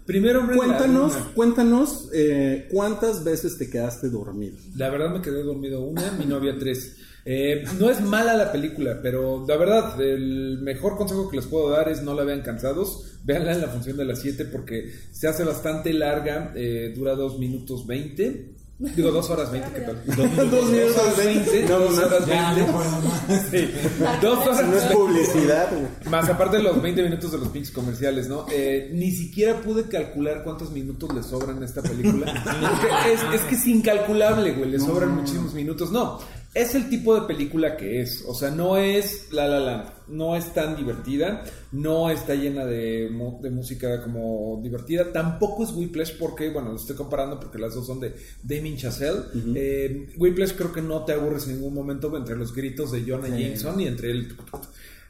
Primer 0.07 0.37
hombre 0.37 0.57
Cuéntanos, 0.57 1.15
la 1.15 1.35
cuéntanos 1.35 2.09
eh, 2.13 2.69
cuántas 2.71 3.23
veces 3.23 3.57
te 3.57 3.71
quedaste 3.71 4.11
dormido. 4.11 4.57
La 4.77 4.91
verdad 4.91 5.11
me 5.11 5.23
quedé 5.23 5.43
dormido 5.43 5.81
una, 5.83 6.11
mi 6.13 6.25
novia 6.27 6.57
tres. 6.59 6.97
Eh, 7.25 7.65
no 7.79 7.89
es 7.89 8.01
mala 8.01 8.35
la 8.35 8.51
película, 8.51 8.99
pero 9.01 9.45
la 9.47 9.57
verdad, 9.57 10.01
el 10.01 10.59
mejor 10.61 10.97
consejo 10.97 11.31
que 11.31 11.37
les 11.37 11.47
puedo 11.47 11.71
dar 11.71 11.89
es 11.89 12.03
no 12.03 12.15
la 12.15 12.25
vean 12.25 12.43
cansados. 12.43 13.19
Véanla 13.25 13.53
en 13.53 13.61
la 13.61 13.69
función 13.69 13.97
de 13.97 14.05
las 14.05 14.21
7 14.21 14.47
porque 14.47 14.93
se 15.13 15.29
hace 15.29 15.45
bastante 15.45 15.93
larga, 15.93 16.53
eh, 16.57 16.93
dura 16.97 17.15
2 17.15 17.39
minutos 17.39 17.87
20. 17.87 18.52
Digo, 18.97 19.11
2 19.13 19.31
horas 19.31 19.53
20, 19.53 19.71
¿qué 19.73 19.81
tal? 19.81 20.03
Dos 20.51 20.71
minutos 20.71 21.17
veinte. 21.17 21.67
No, 21.69 21.79
dos 21.79 21.99
horas 21.99 22.27
Ya, 22.27 22.53
20. 22.55 22.73
no 22.73 22.79
puedo 22.79 22.91
más. 22.91 23.47
Sí, 23.51 23.71
dos 24.21 24.47
horas 24.47 24.67
No 24.69 24.77
es 24.77 24.83
publicidad. 24.85 25.69
güey. 25.71 26.11
más 26.11 26.29
aparte 26.29 26.57
de 26.57 26.65
los 26.65 26.83
20 26.83 27.03
minutos 27.05 27.31
de 27.33 27.39
los 27.39 27.49
pinches 27.49 27.73
comerciales, 27.73 28.29
¿no? 28.29 28.47
Eh, 28.51 28.91
ni 28.93 29.13
siquiera 29.13 29.61
pude 29.61 29.85
calcular 29.89 30.43
cuántos 30.43 30.73
minutos 30.73 31.15
le 31.15 31.23
sobran 31.23 31.63
a 31.63 31.65
esta 31.65 31.81
película. 31.83 32.27
Es 33.35 33.41
que 33.43 33.55
es 33.55 33.67
incalculable, 33.67 34.53
güey. 34.53 34.71
Le 34.71 34.81
sobran 34.81 35.15
muchísimos 35.15 35.55
minutos. 35.55 35.91
No, 35.93 36.19
es 36.55 36.75
el 36.75 36.91
tipo 36.91 37.19
de 37.19 37.27
película 37.27 37.77
que 37.77 38.03
es. 38.03 38.25
O 38.27 38.35
sea, 38.35 38.51
no 38.51 38.77
es 38.77 39.33
La 39.33 39.47
La 39.49 39.61
Land, 39.61 39.91
no 40.09 40.37
es 40.37 40.53
tan 40.53 40.77
divertida, 40.77 41.45
no 41.73 42.11
está 42.11 42.35
llena 42.35 42.67
de, 42.67 43.09
de 43.41 43.51
música 43.51 44.03
como 44.03 44.61
divertida. 44.63 45.11
Tampoco 45.13 45.65
es 45.65 45.71
Whiplash 45.71 46.19
porque, 46.19 46.51
bueno, 46.51 46.71
lo 46.71 46.77
estoy 46.77 46.97
comparando 46.97 47.41
porque 47.41 47.59
las 47.59 47.75
dos 47.75 47.87
son 47.87 48.01
de 48.01 48.15
Damien 48.43 48.77
Chazelle. 48.77 49.23
Eh, 49.55 50.09
Whiplash 50.17 50.53
creo 50.53 50.73
que 50.73 50.83
no 50.83 51.05
te 51.05 51.13
aburres 51.13 51.47
en 51.47 51.55
ningún 51.55 51.75
momento 51.75 52.15
entre 52.17 52.37
los 52.37 52.55
gritos 52.55 52.93
de 52.93 53.03
Jonah 53.07 53.29
Jameson 53.29 53.81
y 53.81 53.87
entre 53.87 54.11
el... 54.11 54.37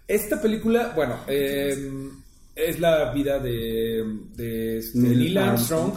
Esta 0.06 0.40
película, 0.40 0.92
bueno, 0.94 1.20
eh, 1.26 1.90
es 2.54 2.78
la 2.78 3.12
vida 3.12 3.38
de, 3.38 4.04
de 4.36 4.78
este, 4.78 4.98
Neil 4.98 5.38
Armstrong. 5.38 5.94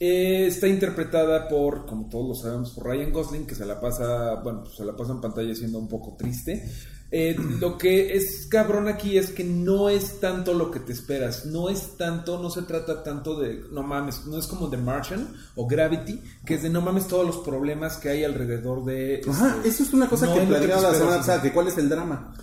Eh, 0.00 0.46
está 0.46 0.68
interpretada 0.68 1.48
por, 1.48 1.84
como 1.84 2.08
todos 2.08 2.28
lo 2.28 2.34
sabemos, 2.34 2.70
por 2.70 2.86
Ryan 2.86 3.12
Gosling, 3.12 3.46
que 3.46 3.56
se 3.56 3.66
la 3.66 3.80
pasa, 3.80 4.36
bueno, 4.44 4.62
pues, 4.62 4.76
se 4.76 4.84
la 4.84 4.94
pasa 4.96 5.12
en 5.12 5.20
pantalla 5.20 5.54
siendo 5.56 5.78
un 5.78 5.88
poco 5.88 6.14
triste. 6.16 6.70
Eh, 7.10 7.34
lo 7.60 7.78
que 7.78 8.14
es 8.14 8.46
cabrón 8.46 8.86
aquí 8.86 9.18
es 9.18 9.30
que 9.30 9.42
no 9.42 9.88
es 9.88 10.20
tanto 10.20 10.54
lo 10.54 10.70
que 10.70 10.78
te 10.78 10.92
esperas, 10.92 11.46
no 11.46 11.68
es 11.68 11.96
tanto, 11.96 12.40
no 12.40 12.48
se 12.48 12.62
trata 12.62 13.02
tanto 13.02 13.40
de, 13.40 13.64
no 13.72 13.82
mames, 13.82 14.24
no 14.26 14.38
es 14.38 14.46
como 14.46 14.70
The 14.70 14.76
Martian 14.76 15.34
o 15.56 15.66
Gravity, 15.66 16.22
que 16.44 16.54
es 16.54 16.62
de 16.62 16.70
no 16.70 16.80
mames 16.80 17.08
todos 17.08 17.26
los 17.26 17.38
problemas 17.38 17.96
que 17.96 18.10
hay 18.10 18.22
alrededor 18.22 18.84
de... 18.84 19.22
Ajá, 19.28 19.56
este, 19.56 19.68
eso 19.68 19.82
es 19.82 19.92
una 19.92 20.08
cosa 20.08 20.26
no 20.26 20.34
que 20.34 20.42
platicaba 20.42 20.82
la 20.82 20.94
semana 20.94 21.16
pasada, 21.16 21.42
que 21.42 21.52
cuál 21.52 21.66
es 21.66 21.76
el 21.76 21.88
drama. 21.88 22.34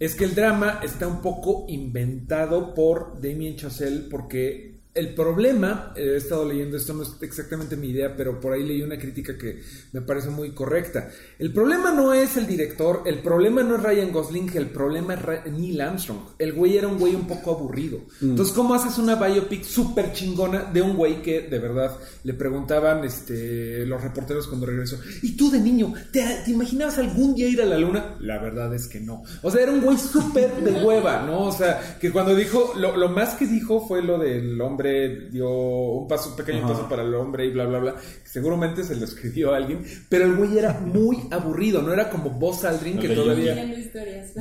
Es 0.00 0.14
que 0.16 0.24
el 0.24 0.34
drama 0.34 0.80
está 0.82 1.06
un 1.06 1.22
poco 1.22 1.66
inventado 1.68 2.74
por 2.74 3.20
Damien 3.22 3.56
Chazelle 3.56 4.08
porque 4.10 4.75
el 4.96 5.14
problema, 5.14 5.92
eh, 5.96 6.12
he 6.14 6.16
estado 6.16 6.44
leyendo, 6.48 6.76
esto 6.76 6.94
no 6.94 7.02
es 7.02 7.10
exactamente 7.20 7.76
mi 7.76 7.90
idea, 7.90 8.14
pero 8.16 8.40
por 8.40 8.52
ahí 8.52 8.64
leí 8.64 8.82
una 8.82 8.98
crítica 8.98 9.36
que 9.38 9.62
me 9.92 10.00
parece 10.00 10.30
muy 10.30 10.50
correcta. 10.52 11.08
El 11.38 11.52
problema 11.52 11.92
no 11.92 12.12
es 12.14 12.36
el 12.36 12.46
director, 12.46 13.02
el 13.06 13.20
problema 13.20 13.62
no 13.62 13.76
es 13.76 13.82
Ryan 13.82 14.10
Gosling, 14.12 14.50
el 14.56 14.66
problema 14.66 15.14
es 15.14 15.22
Ra- 15.22 15.44
Neil 15.46 15.80
Armstrong. 15.80 16.18
El 16.38 16.52
güey 16.52 16.76
era 16.76 16.88
un 16.88 16.98
güey 16.98 17.14
un 17.14 17.26
poco 17.26 17.52
aburrido. 17.52 18.00
Entonces, 18.20 18.54
¿cómo 18.54 18.74
haces 18.74 18.98
una 18.98 19.14
biopic 19.14 19.62
súper 19.64 20.12
chingona 20.12 20.64
de 20.72 20.82
un 20.82 20.96
güey 20.96 21.22
que 21.22 21.42
de 21.42 21.58
verdad 21.58 21.96
le 22.24 22.34
preguntaban 22.34 23.04
este, 23.04 23.84
los 23.86 24.02
reporteros 24.02 24.46
cuando 24.48 24.66
regresó? 24.66 24.98
¿Y 25.22 25.36
tú 25.36 25.50
de 25.50 25.60
niño, 25.60 25.92
¿te, 26.12 26.24
te 26.44 26.50
imaginabas 26.50 26.98
algún 26.98 27.34
día 27.34 27.48
ir 27.48 27.60
a 27.60 27.66
la 27.66 27.78
luna? 27.78 28.16
La 28.20 28.38
verdad 28.38 28.74
es 28.74 28.86
que 28.88 29.00
no. 29.00 29.22
O 29.42 29.50
sea, 29.50 29.62
era 29.62 29.72
un 29.72 29.80
güey 29.82 29.98
súper 29.98 30.54
de 30.56 30.72
hueva, 30.84 31.22
¿no? 31.26 31.44
O 31.46 31.52
sea, 31.52 31.98
que 32.00 32.10
cuando 32.10 32.34
dijo, 32.34 32.72
lo, 32.76 32.96
lo 32.96 33.08
más 33.10 33.34
que 33.34 33.46
dijo 33.46 33.86
fue 33.86 34.02
lo 34.02 34.18
del 34.18 34.60
hombre 34.60 34.85
dio 35.30 35.48
un 35.50 36.08
paso, 36.08 36.30
un 36.30 36.36
pequeño 36.36 36.62
paso 36.68 36.88
para 36.88 37.02
el 37.02 37.14
hombre 37.14 37.46
y 37.46 37.50
bla, 37.50 37.66
bla, 37.66 37.78
bla. 37.78 37.94
Seguramente 38.24 38.84
se 38.84 38.96
lo 38.96 39.04
escribió 39.04 39.52
a 39.52 39.56
alguien, 39.56 39.84
pero 40.08 40.24
el 40.24 40.36
güey 40.36 40.58
era 40.58 40.72
muy 40.80 41.18
aburrido, 41.30 41.82
no 41.82 41.92
era 41.92 42.10
como 42.10 42.30
Buzz 42.30 42.64
Aldrin 42.64 42.98
que 42.98 43.08
todavía... 43.22 43.54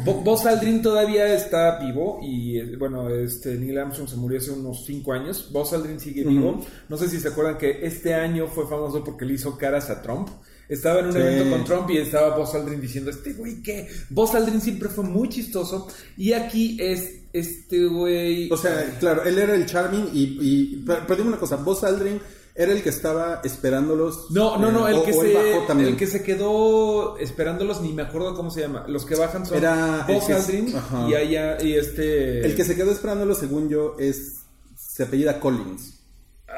Bo- 0.04 0.22
Buzz 0.22 0.46
Aldrin 0.46 0.82
todavía 0.82 1.34
está 1.34 1.80
vivo 1.80 2.20
y 2.22 2.76
bueno, 2.76 3.10
este 3.10 3.56
Neil 3.56 3.78
Armstrong 3.78 4.10
se 4.10 4.18
murió 4.18 4.40
hace 4.40 4.52
unos 4.52 4.86
5 4.86 5.14
años. 5.14 5.50
Buzz 5.52 5.74
Aldrin 5.74 6.00
sigue 6.00 6.24
vivo. 6.24 6.66
No 6.90 6.98
sé 6.98 7.08
si 7.10 7.20
se 7.20 7.30
acuerdan 7.30 7.58
que 7.58 7.86
este 7.86 8.14
año 8.14 8.48
fue 8.48 8.68
famoso 8.68 9.04
porque 9.04 9.26
le 9.26 9.34
hizo 9.36 9.58
caras 9.58 9.90
a 9.90 10.02
Trump. 10.02 10.30
Estaba 10.70 11.00
en 11.00 11.08
un 11.08 11.14
Sí. 11.14 11.20
evento 11.20 11.50
con 11.52 11.66
Trump 11.66 11.90
y 11.92 11.98
estaba 11.98 12.36
Buzz 12.38 12.56
Aldrin 12.56 12.82
diciendo, 12.82 13.12
este 13.12 13.34
güey 13.34 13.62
qué. 13.62 13.88
Buzz 14.10 14.34
Aldrin 14.36 14.62
siempre 14.62 14.90
fue 14.90 15.04
muy 15.04 15.30
chistoso 15.30 15.88
y 16.18 16.34
aquí 16.34 16.78
es 16.80 17.12
este 17.34 17.86
güey... 17.86 18.50
O 18.52 18.58
sea, 18.58 18.98
claro, 19.00 19.24
él 19.24 19.38
era 19.38 19.54
el 19.56 19.66
charming 19.66 20.10
y... 20.14 20.38
y 20.42 20.84
pero, 20.86 21.02
pero 21.06 21.16
dime 21.18 21.30
una 21.30 21.40
cosa, 21.40 21.58
Buzz 21.58 21.84
Aldrin 21.84 22.20
era 22.58 22.72
el 22.72 22.82
que 22.82 22.88
estaba 22.90 23.42
esperándolos... 23.44 24.32
No, 24.32 24.58
no, 24.58 24.72
no, 24.72 24.88
eh, 24.88 24.96
el 24.96 25.04
que, 25.04 25.12
o 25.12 25.22
se, 25.22 25.84
el 25.90 25.98
que 25.98 26.08
se 26.08 26.24
quedó 26.24 27.18
esperándolos, 27.18 27.82
ni 27.82 27.92
me 27.92 28.04
acuerdo 28.04 28.34
cómo 28.34 28.50
se 28.50 28.62
llama. 28.62 28.86
Los 28.88 29.06
que 29.06 29.16
bajan 29.16 29.46
son 29.46 29.58
Era 29.58 30.06
Buzz 30.08 30.30
Aldrin 30.30 30.74
y 31.10 31.14
allá, 31.14 31.62
y 31.62 31.74
este... 31.74 32.46
El 32.46 32.56
que 32.56 32.64
se 32.64 32.76
quedó 32.78 32.92
esperándolos, 32.92 33.40
según 33.40 33.68
yo, 33.68 33.98
es... 34.00 34.38
Se 34.78 35.04
apellida 35.04 35.42
Collins. 35.42 35.95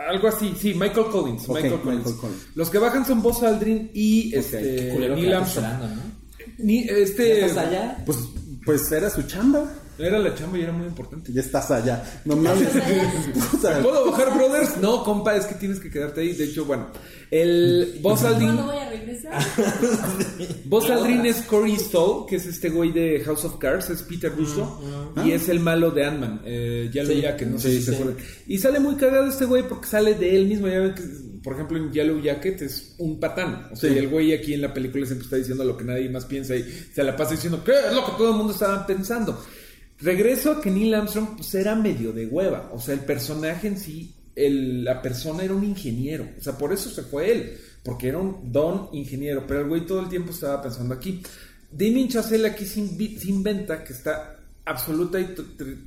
Algo 0.10 0.28
así, 0.28 0.54
sí, 0.60 0.73
Michael 0.73 1.08
Collins. 1.08 1.43
Ok, 1.47 1.56
Michael, 1.56 1.82
Collins. 1.82 2.06
Michael 2.06 2.17
Collins. 2.21 2.47
Los 2.56 2.69
que 2.69 2.78
bajan 2.78 3.06
son 3.06 3.21
Buzz 3.21 3.41
Aldrin 3.43 3.89
y 3.93 4.36
este, 4.36 4.89
Culero 4.93 5.15
que 5.15 5.21
Neil 5.21 5.34
Armstrong. 5.34 5.65
¿no? 5.80 5.88
Ni- 6.60 6.84
este, 6.88 7.39
¿Ya 7.39 7.45
estás 7.45 7.67
allá? 7.67 8.04
Pues, 8.06 8.17
pues 8.65 8.91
era 8.91 9.10
su 9.10 9.23
chamba. 9.23 9.71
Era 9.99 10.19
la 10.19 10.33
chamba 10.36 10.57
y 10.57 10.62
era 10.62 10.71
muy 10.71 10.88
importante. 10.88 11.31
Ya 11.33 11.41
estás 11.41 11.71
allá. 11.71 12.03
No 12.25 12.36
mames. 12.38 12.69
¿Puedo 13.81 14.12
bajar, 14.12 14.36
brothers? 14.38 14.77
No, 14.77 15.03
compa, 15.03 15.36
es 15.36 15.45
que 15.45 15.55
tienes 15.55 15.79
que 15.79 15.89
quedarte 15.89 16.21
ahí. 16.21 16.33
De 16.33 16.45
hecho, 16.45 16.65
bueno, 16.65 16.88
el 17.31 17.99
Buzz 18.01 18.23
Aldrin, 18.23 18.55
¿Cuándo 18.55 18.65
voy 18.65 18.77
a 18.77 18.89
regresar? 18.89 19.41
Buzz 20.65 20.89
Aldrin 20.89 21.25
es 21.25 21.38
Corey 21.41 21.75
Stoll, 21.77 22.25
que 22.27 22.36
es 22.38 22.45
este 22.45 22.69
güey 22.69 22.91
de 22.91 23.21
House 23.25 23.45
of 23.45 23.57
Cards, 23.57 23.89
es 23.89 24.01
Peter 24.03 24.31
Russo, 24.36 24.81
y 25.25 25.31
es 25.31 25.49
el 25.49 25.60
malo 25.60 25.91
de 25.91 26.05
Ant-Man, 26.05 26.41
eh, 26.45 26.89
Yellow 26.91 27.13
Sí, 27.13 27.21
Jacket, 27.21 27.47
no 27.47 27.60
sé 27.60 27.69
sí, 27.71 27.77
si 27.79 27.83
se 27.83 27.91
sí. 27.91 27.97
acuerdan. 28.01 28.23
Y 28.47 28.57
sale 28.60 28.79
muy 28.79 28.95
cagado 28.95 29.27
este 29.27 29.45
güey 29.45 29.67
porque 29.67 29.88
sale 29.88 30.13
de 30.15 30.36
él 30.36 30.47
mismo. 30.47 30.67
Ya 30.67 30.79
ven 30.79 30.93
que, 30.95 31.03
por 31.43 31.53
ejemplo, 31.53 31.77
en 31.77 31.91
Yellow 31.91 32.21
Jacket 32.21 32.62
es 32.62 32.95
un 32.97 33.19
patán. 33.19 33.69
O 33.71 33.75
sea, 33.75 33.89
Sí. 33.89 33.95
y 33.95 33.99
el 33.99 34.07
güey 34.10 34.33
aquí 34.33 34.53
en 34.53 34.62
la 34.62 34.73
película 34.73 35.05
siempre 35.05 35.25
está 35.25 35.38
diciendo 35.38 35.63
lo 35.63 35.75
que 35.77 35.83
nadie 35.86 36.10
más 36.10 36.25
piensa 36.25 36.55
y 36.55 36.63
se 36.93 37.03
la 37.03 37.15
pasa 37.15 37.31
diciendo 37.31 37.63
qué 37.63 37.71
es 37.88 37.93
lo 37.93 38.05
que 38.05 38.12
todo 38.17 38.31
el 38.31 38.38
mundo 38.38 38.53
estaba 38.53 38.86
pensando. 38.86 39.41
Regreso 39.99 40.51
a 40.51 40.62
que 40.62 40.69
Neil 40.71 40.93
Armstrong 40.93 41.36
pues, 41.38 41.53
era 41.55 41.75
medio 41.75 42.12
de 42.13 42.27
hueva. 42.27 42.69
O 42.73 42.79
sea, 42.79 42.93
el 42.93 43.01
personaje 43.01 43.67
en 43.67 43.77
sí, 43.77 44.13
la 44.36 45.01
persona 45.01 45.43
era 45.43 45.53
un 45.53 45.63
ingeniero. 45.63 46.27
O 46.38 46.41
sea, 46.41 46.57
por 46.57 46.71
eso 46.73 46.89
se 46.89 47.03
fue 47.03 47.31
él. 47.31 47.57
Porque 47.83 48.10
era 48.10 48.17
un 48.19 48.51
don 48.51 48.89
ingeniero. 48.93 49.45
Pero 49.47 49.62
el 49.62 49.67
güey 49.67 49.86
todo 49.86 50.01
el 50.01 50.10
tiempo 50.10 50.31
estaba 50.31 50.62
pensando 50.62 50.93
aquí. 50.93 51.21
Damien 51.71 52.07
Chazelle 52.10 52.47
aquí 52.47 52.65
se, 52.65 52.81
invi- 52.81 53.17
se 53.17 53.29
inventa 53.29 53.83
que 53.83 53.93
está 53.93 54.36
absoluta 54.65 55.19
y 55.19 55.33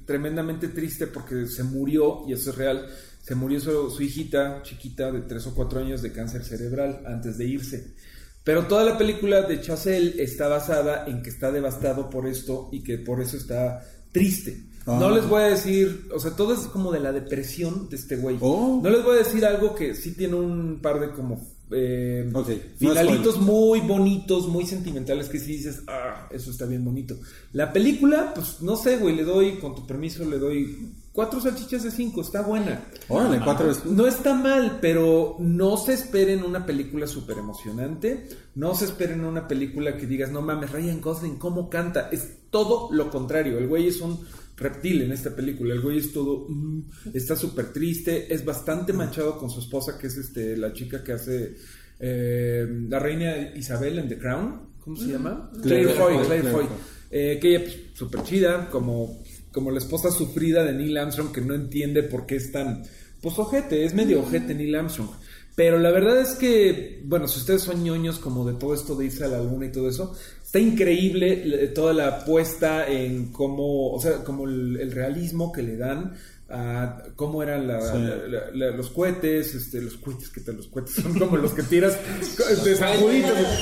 tremendamente 0.06 0.68
triste 0.68 1.06
porque 1.06 1.46
se 1.46 1.62
murió, 1.62 2.22
y 2.26 2.32
eso 2.32 2.50
es 2.50 2.56
real, 2.56 2.86
se 3.22 3.34
murió 3.34 3.60
su, 3.60 3.90
su 3.90 4.02
hijita 4.02 4.62
chiquita 4.62 5.12
de 5.12 5.20
3 5.20 5.46
o 5.48 5.54
4 5.54 5.80
años 5.80 6.00
de 6.02 6.12
cáncer 6.12 6.44
cerebral 6.44 7.02
antes 7.06 7.36
de 7.36 7.44
irse. 7.46 7.94
Pero 8.42 8.66
toda 8.66 8.84
la 8.84 8.96
película 8.96 9.42
de 9.42 9.60
Chazelle 9.60 10.22
está 10.22 10.48
basada 10.48 11.04
en 11.06 11.22
que 11.22 11.28
está 11.28 11.52
devastado 11.52 12.08
por 12.08 12.26
esto 12.26 12.70
y 12.72 12.82
que 12.82 12.96
por 12.98 13.20
eso 13.20 13.36
está 13.36 13.84
triste. 14.12 14.64
Ah. 14.86 14.96
No 14.98 15.10
les 15.10 15.28
voy 15.28 15.42
a 15.42 15.46
decir, 15.46 16.08
o 16.14 16.18
sea, 16.18 16.32
todo 16.32 16.54
es 16.54 16.60
como 16.60 16.90
de 16.90 17.00
la 17.00 17.12
depresión 17.12 17.88
de 17.88 17.96
este 17.96 18.16
güey. 18.16 18.38
Oh. 18.40 18.80
No 18.82 18.90
les 18.90 19.04
voy 19.04 19.16
a 19.16 19.18
decir 19.18 19.44
algo 19.44 19.74
que 19.74 19.94
sí 19.94 20.12
tiene 20.12 20.34
un 20.34 20.80
par 20.80 21.00
de 21.00 21.10
como 21.10 21.46
eh, 21.72 22.28
no 22.32 22.44
finalitos 22.44 23.34
spoilers. 23.34 23.38
muy 23.38 23.80
bonitos, 23.80 24.48
muy 24.48 24.66
sentimentales 24.66 25.28
que 25.28 25.38
si 25.38 25.52
dices, 25.52 25.82
ah, 25.86 26.28
eso 26.30 26.50
está 26.50 26.66
bien 26.66 26.84
bonito. 26.84 27.16
La 27.52 27.72
película, 27.72 28.32
pues 28.34 28.60
no 28.60 28.76
sé, 28.76 28.96
güey, 28.96 29.14
le 29.14 29.24
doy, 29.24 29.58
con 29.58 29.74
tu 29.74 29.86
permiso, 29.86 30.24
le 30.24 30.38
doy 30.38 30.92
cuatro 31.12 31.40
salchichas 31.40 31.84
de 31.84 31.90
cinco, 31.90 32.22
está 32.22 32.42
buena. 32.42 32.84
Órale, 33.08 33.40
cuatro 33.44 33.68
veces. 33.68 33.84
No 33.84 34.06
está 34.06 34.34
mal, 34.34 34.78
pero 34.80 35.36
no 35.38 35.76
se 35.76 35.92
esperen 35.92 36.42
una 36.42 36.66
película 36.66 37.06
súper 37.06 37.38
emocionante. 37.38 38.28
No 38.56 38.74
se 38.74 38.86
esperen 38.86 39.24
una 39.24 39.46
película 39.46 39.96
que 39.96 40.06
digas, 40.06 40.32
no 40.32 40.42
mames, 40.42 40.72
Ryan 40.72 41.00
Gosling, 41.00 41.36
¿cómo 41.36 41.70
canta? 41.70 42.08
Es 42.10 42.39
todo 42.50 42.92
lo 42.92 43.10
contrario. 43.10 43.58
El 43.58 43.66
güey 43.66 43.88
es 43.88 44.00
un 44.00 44.20
reptil 44.56 45.02
en 45.02 45.12
esta 45.12 45.34
película. 45.34 45.74
El 45.74 45.80
güey 45.80 45.98
es 45.98 46.12
todo. 46.12 46.46
mm, 46.48 46.82
está 47.14 47.36
súper 47.36 47.72
triste. 47.72 48.32
Es 48.32 48.44
bastante 48.44 48.92
manchado 48.92 49.38
con 49.38 49.50
su 49.50 49.60
esposa, 49.60 49.98
que 49.98 50.08
es 50.08 50.16
este 50.16 50.56
la 50.56 50.72
chica 50.72 51.02
que 51.02 51.12
hace 51.12 51.56
eh, 51.98 52.66
la 52.88 52.98
reina 52.98 53.52
Isabel 53.56 53.98
en 53.98 54.08
The 54.08 54.18
Crown. 54.18 54.70
¿Cómo 54.80 54.96
se 54.96 55.08
llama? 55.08 55.50
Claire, 55.62 55.84
Claire 55.84 56.00
Foy. 56.00 56.14
Foy, 56.14 56.26
Claire 56.26 56.50
Foy. 56.50 56.64
Foy. 56.66 56.76
Eh, 57.10 57.38
que 57.40 57.48
ella, 57.50 57.64
pues, 57.64 57.76
súper 57.94 58.22
chida, 58.22 58.70
como, 58.70 59.22
como 59.52 59.70
la 59.70 59.78
esposa 59.78 60.10
sufrida 60.10 60.64
de 60.64 60.72
Neil 60.72 60.96
Armstrong, 60.96 61.32
que 61.32 61.40
no 61.40 61.54
entiende 61.54 62.04
por 62.04 62.24
qué 62.24 62.36
es 62.36 62.52
tan, 62.52 62.84
pues, 63.20 63.38
ojete, 63.38 63.84
es 63.84 63.94
medio 63.94 64.20
ojete 64.20 64.54
Neil 64.54 64.74
Armstrong. 64.76 65.10
Pero 65.56 65.78
la 65.78 65.90
verdad 65.90 66.20
es 66.20 66.36
que, 66.36 67.02
bueno, 67.04 67.26
si 67.26 67.40
ustedes 67.40 67.62
son 67.62 67.82
ñoños 67.82 68.18
como 68.18 68.46
de 68.46 68.54
todo 68.54 68.72
esto 68.72 68.94
de 68.94 69.06
irse 69.06 69.24
a 69.24 69.28
la 69.28 69.42
luna 69.42 69.66
y 69.66 69.72
todo 69.72 69.88
eso, 69.88 70.14
está 70.50 70.58
increíble 70.58 71.44
le- 71.46 71.68
toda 71.68 71.92
la 71.92 72.08
apuesta 72.08 72.88
en 72.88 73.30
cómo, 73.30 73.92
o 73.92 74.00
sea, 74.00 74.24
como 74.24 74.48
el, 74.48 74.78
el 74.80 74.90
realismo 74.90 75.52
que 75.52 75.62
le 75.62 75.76
dan 75.76 76.14
a 76.48 77.04
cómo 77.14 77.40
eran 77.44 77.68
la- 77.68 77.80
Sí. 77.80 77.98
la- 77.98 78.26
la- 78.26 78.50
la- 78.52 78.76
los 78.76 78.90
cohetes, 78.90 79.54
este, 79.54 79.80
los 79.80 79.96
cohetes, 79.98 80.28
¿qué 80.30 80.40
tal? 80.40 80.56
Los 80.56 80.66
cohetes 80.66 80.94
son 80.96 81.16
como 81.16 81.36
los 81.36 81.52
que 81.52 81.62
tiras 81.62 81.96
de 82.64 82.74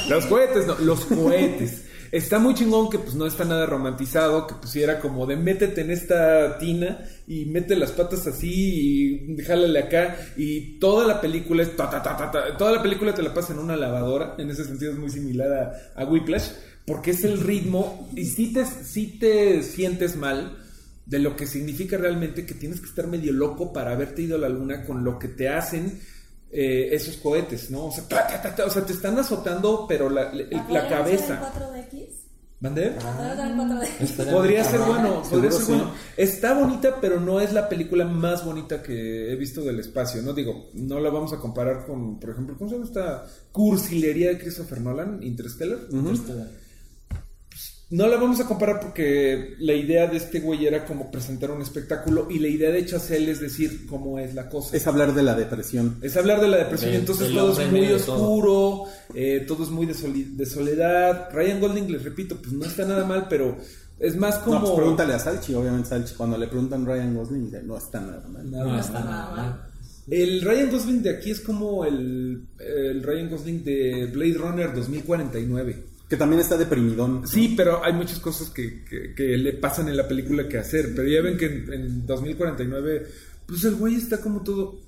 los 0.08 0.24
cohetes, 0.26 0.66
no, 0.66 0.76
los 0.78 1.04
cohetes. 1.04 1.84
Está 2.10 2.38
muy 2.38 2.54
chingón 2.54 2.88
que 2.88 2.98
pues 2.98 3.14
no 3.16 3.26
está 3.26 3.44
nada 3.44 3.66
romantizado, 3.66 4.46
que 4.46 4.54
pusiera 4.54 4.98
como 4.98 5.26
de 5.26 5.36
métete 5.36 5.82
en 5.82 5.90
esta 5.90 6.56
tina 6.56 7.04
y 7.26 7.44
mete 7.44 7.76
las 7.76 7.92
patas 7.92 8.26
así 8.26 9.26
y 9.36 9.42
jálale 9.42 9.78
acá 9.78 10.16
y 10.38 10.78
toda 10.78 11.06
la 11.06 11.20
película 11.20 11.62
es 11.64 11.76
ta, 11.76 11.90
ta, 11.90 12.02
ta, 12.02 12.16
ta, 12.16 12.30
ta. 12.30 12.56
toda 12.56 12.72
la 12.72 12.82
película 12.82 13.12
te 13.14 13.20
la 13.22 13.34
pasa 13.34 13.52
en 13.52 13.58
una 13.58 13.76
lavadora, 13.76 14.36
en 14.38 14.48
ese 14.48 14.64
sentido 14.64 14.92
es 14.92 14.98
muy 14.98 15.10
similar 15.10 15.52
a, 15.94 16.00
a 16.02 16.06
Whiplash, 16.06 16.48
porque 16.88 17.10
es 17.12 17.22
el 17.24 17.40
ritmo 17.40 18.08
y 18.16 18.24
si 18.24 18.52
te, 18.52 18.64
sí 18.64 19.18
te 19.20 19.62
sientes 19.62 20.16
mal 20.16 20.56
de 21.06 21.18
lo 21.20 21.36
que 21.36 21.46
significa 21.46 21.96
realmente 21.96 22.44
que 22.44 22.54
tienes 22.54 22.80
que 22.80 22.86
estar 22.86 23.06
medio 23.06 23.32
loco 23.32 23.72
para 23.72 23.92
haberte 23.92 24.22
ido 24.22 24.36
a 24.36 24.40
la 24.40 24.48
luna 24.48 24.84
con 24.84 25.04
lo 25.04 25.18
que 25.18 25.28
te 25.28 25.48
hacen 25.48 26.00
eh, 26.50 26.88
esos 26.92 27.16
cohetes, 27.18 27.70
¿no? 27.70 27.86
O 27.86 27.92
sea, 27.92 28.04
ta, 28.08 28.26
ta, 28.26 28.40
ta, 28.42 28.54
ta, 28.56 28.64
o 28.66 28.70
sea, 28.70 28.84
te 28.84 28.92
están 28.94 29.18
azotando, 29.18 29.86
pero 29.88 30.08
la, 30.10 30.32
la- 30.32 30.44
la 30.50 30.62
¿Podrían 30.66 30.88
cabeza. 30.88 31.26
ser 31.26 31.36
en 31.36 32.00
4DX? 32.02 32.08
¿Mandé? 32.60 32.90
¿Podrían 32.90 33.36
ser 33.36 33.46
en 33.46 33.58
4DX? 33.58 34.00
Estaría 34.00 34.32
Podría 34.32 34.64
ser 34.64 34.80
bueno, 34.80 35.22
podría 35.30 35.50
ser 35.52 35.64
bueno. 35.66 35.94
Está 36.16 36.54
bonita, 36.58 37.00
pero 37.00 37.20
no 37.20 37.40
es 37.40 37.52
la 37.52 37.68
película 37.68 38.04
más 38.04 38.44
bonita 38.44 38.82
que 38.82 39.30
he 39.32 39.36
visto 39.36 39.62
del 39.62 39.78
espacio, 39.80 40.20
¿no? 40.22 40.32
Digo, 40.32 40.70
no 40.74 40.98
la 41.00 41.10
vamos 41.10 41.32
a 41.32 41.36
comparar 41.38 41.86
con, 41.86 42.18
por 42.18 42.30
ejemplo, 42.30 42.56
¿cómo 42.58 42.68
se 42.70 42.76
llama 42.76 42.86
esta 42.88 43.26
cursilería 43.52 44.28
de 44.30 44.38
Christopher 44.38 44.80
Nolan, 44.80 45.22
Interstellar? 45.22 45.78
No 47.90 48.06
la 48.06 48.16
vamos 48.18 48.38
a 48.38 48.46
comparar 48.46 48.80
porque 48.80 49.54
la 49.60 49.72
idea 49.72 50.06
de 50.06 50.18
este 50.18 50.40
güey 50.40 50.66
era 50.66 50.84
como 50.84 51.10
presentar 51.10 51.50
un 51.50 51.62
espectáculo 51.62 52.26
y 52.30 52.38
la 52.38 52.48
idea 52.48 52.70
de 52.70 52.84
Chazelle 52.84 53.30
es 53.30 53.40
decir 53.40 53.86
cómo 53.86 54.18
es 54.18 54.34
la 54.34 54.50
cosa. 54.50 54.76
Es 54.76 54.86
hablar 54.86 55.14
de 55.14 55.22
la 55.22 55.34
depresión. 55.34 55.96
Es 56.02 56.14
hablar 56.18 56.40
de 56.42 56.48
la 56.48 56.58
depresión, 56.58 56.90
Del- 56.92 57.00
entonces 57.00 57.32
todo 57.32 57.58
es 57.58 57.70
muy 57.70 57.80
de 57.86 57.98
todo. 57.98 58.16
oscuro, 58.22 58.84
eh, 59.14 59.42
todo 59.48 59.62
es 59.64 59.70
muy 59.70 59.86
de, 59.86 59.94
de 59.94 60.44
soledad. 60.46 61.30
Ryan 61.32 61.60
Golding, 61.60 61.90
les 61.90 62.04
repito, 62.04 62.36
pues 62.36 62.52
no 62.52 62.66
está 62.66 62.84
nada 62.84 63.06
mal, 63.06 63.26
pero 63.30 63.56
es 63.98 64.16
más 64.16 64.36
como... 64.40 64.56
No, 64.56 64.64
pues 64.66 64.74
pregúntale 64.76 65.14
a 65.14 65.18
Salchi, 65.18 65.54
obviamente 65.54 65.88
Salchi, 65.88 66.14
cuando 66.14 66.36
le 66.36 66.46
preguntan 66.46 66.84
Ryan 66.84 67.14
Gosling, 67.14 67.46
dice, 67.46 67.62
no 67.62 67.78
está 67.78 68.00
nada 68.02 68.28
mal. 68.28 68.50
Nada 68.50 68.64
No 68.64 68.78
está 68.78 69.00
nada 69.02 69.34
mal. 69.34 69.64
El 70.10 70.42
Ryan 70.42 70.70
Gosling 70.70 71.02
de 71.02 71.10
aquí 71.16 71.30
es 71.30 71.40
como 71.40 71.86
el, 71.86 72.46
el 72.58 73.02
Ryan 73.02 73.30
Gosling 73.30 73.64
de 73.64 74.10
Blade 74.12 74.34
Runner 74.34 74.74
2049. 74.74 75.84
Que 76.08 76.16
también 76.16 76.40
está 76.40 76.56
deprimidón. 76.56 77.26
Sí, 77.28 77.54
pero 77.56 77.84
hay 77.84 77.92
muchas 77.92 78.18
cosas 78.18 78.48
que, 78.50 78.82
que- 78.84 79.14
que 79.14 79.36
le 79.36 79.52
pasan 79.54 79.88
en 79.88 79.96
la 79.96 80.08
película 80.08 80.48
que 80.48 80.56
hacer. 80.58 80.94
Pero 80.96 81.06
ya 81.08 81.20
ven 81.20 81.36
que 81.36 81.46
en, 81.46 81.72
en 81.72 82.06
2049, 82.06 83.06
pues 83.46 83.64
el 83.64 83.74
güey 83.74 83.96
está 83.96 84.18
como 84.20 84.42
todo. 84.42 84.80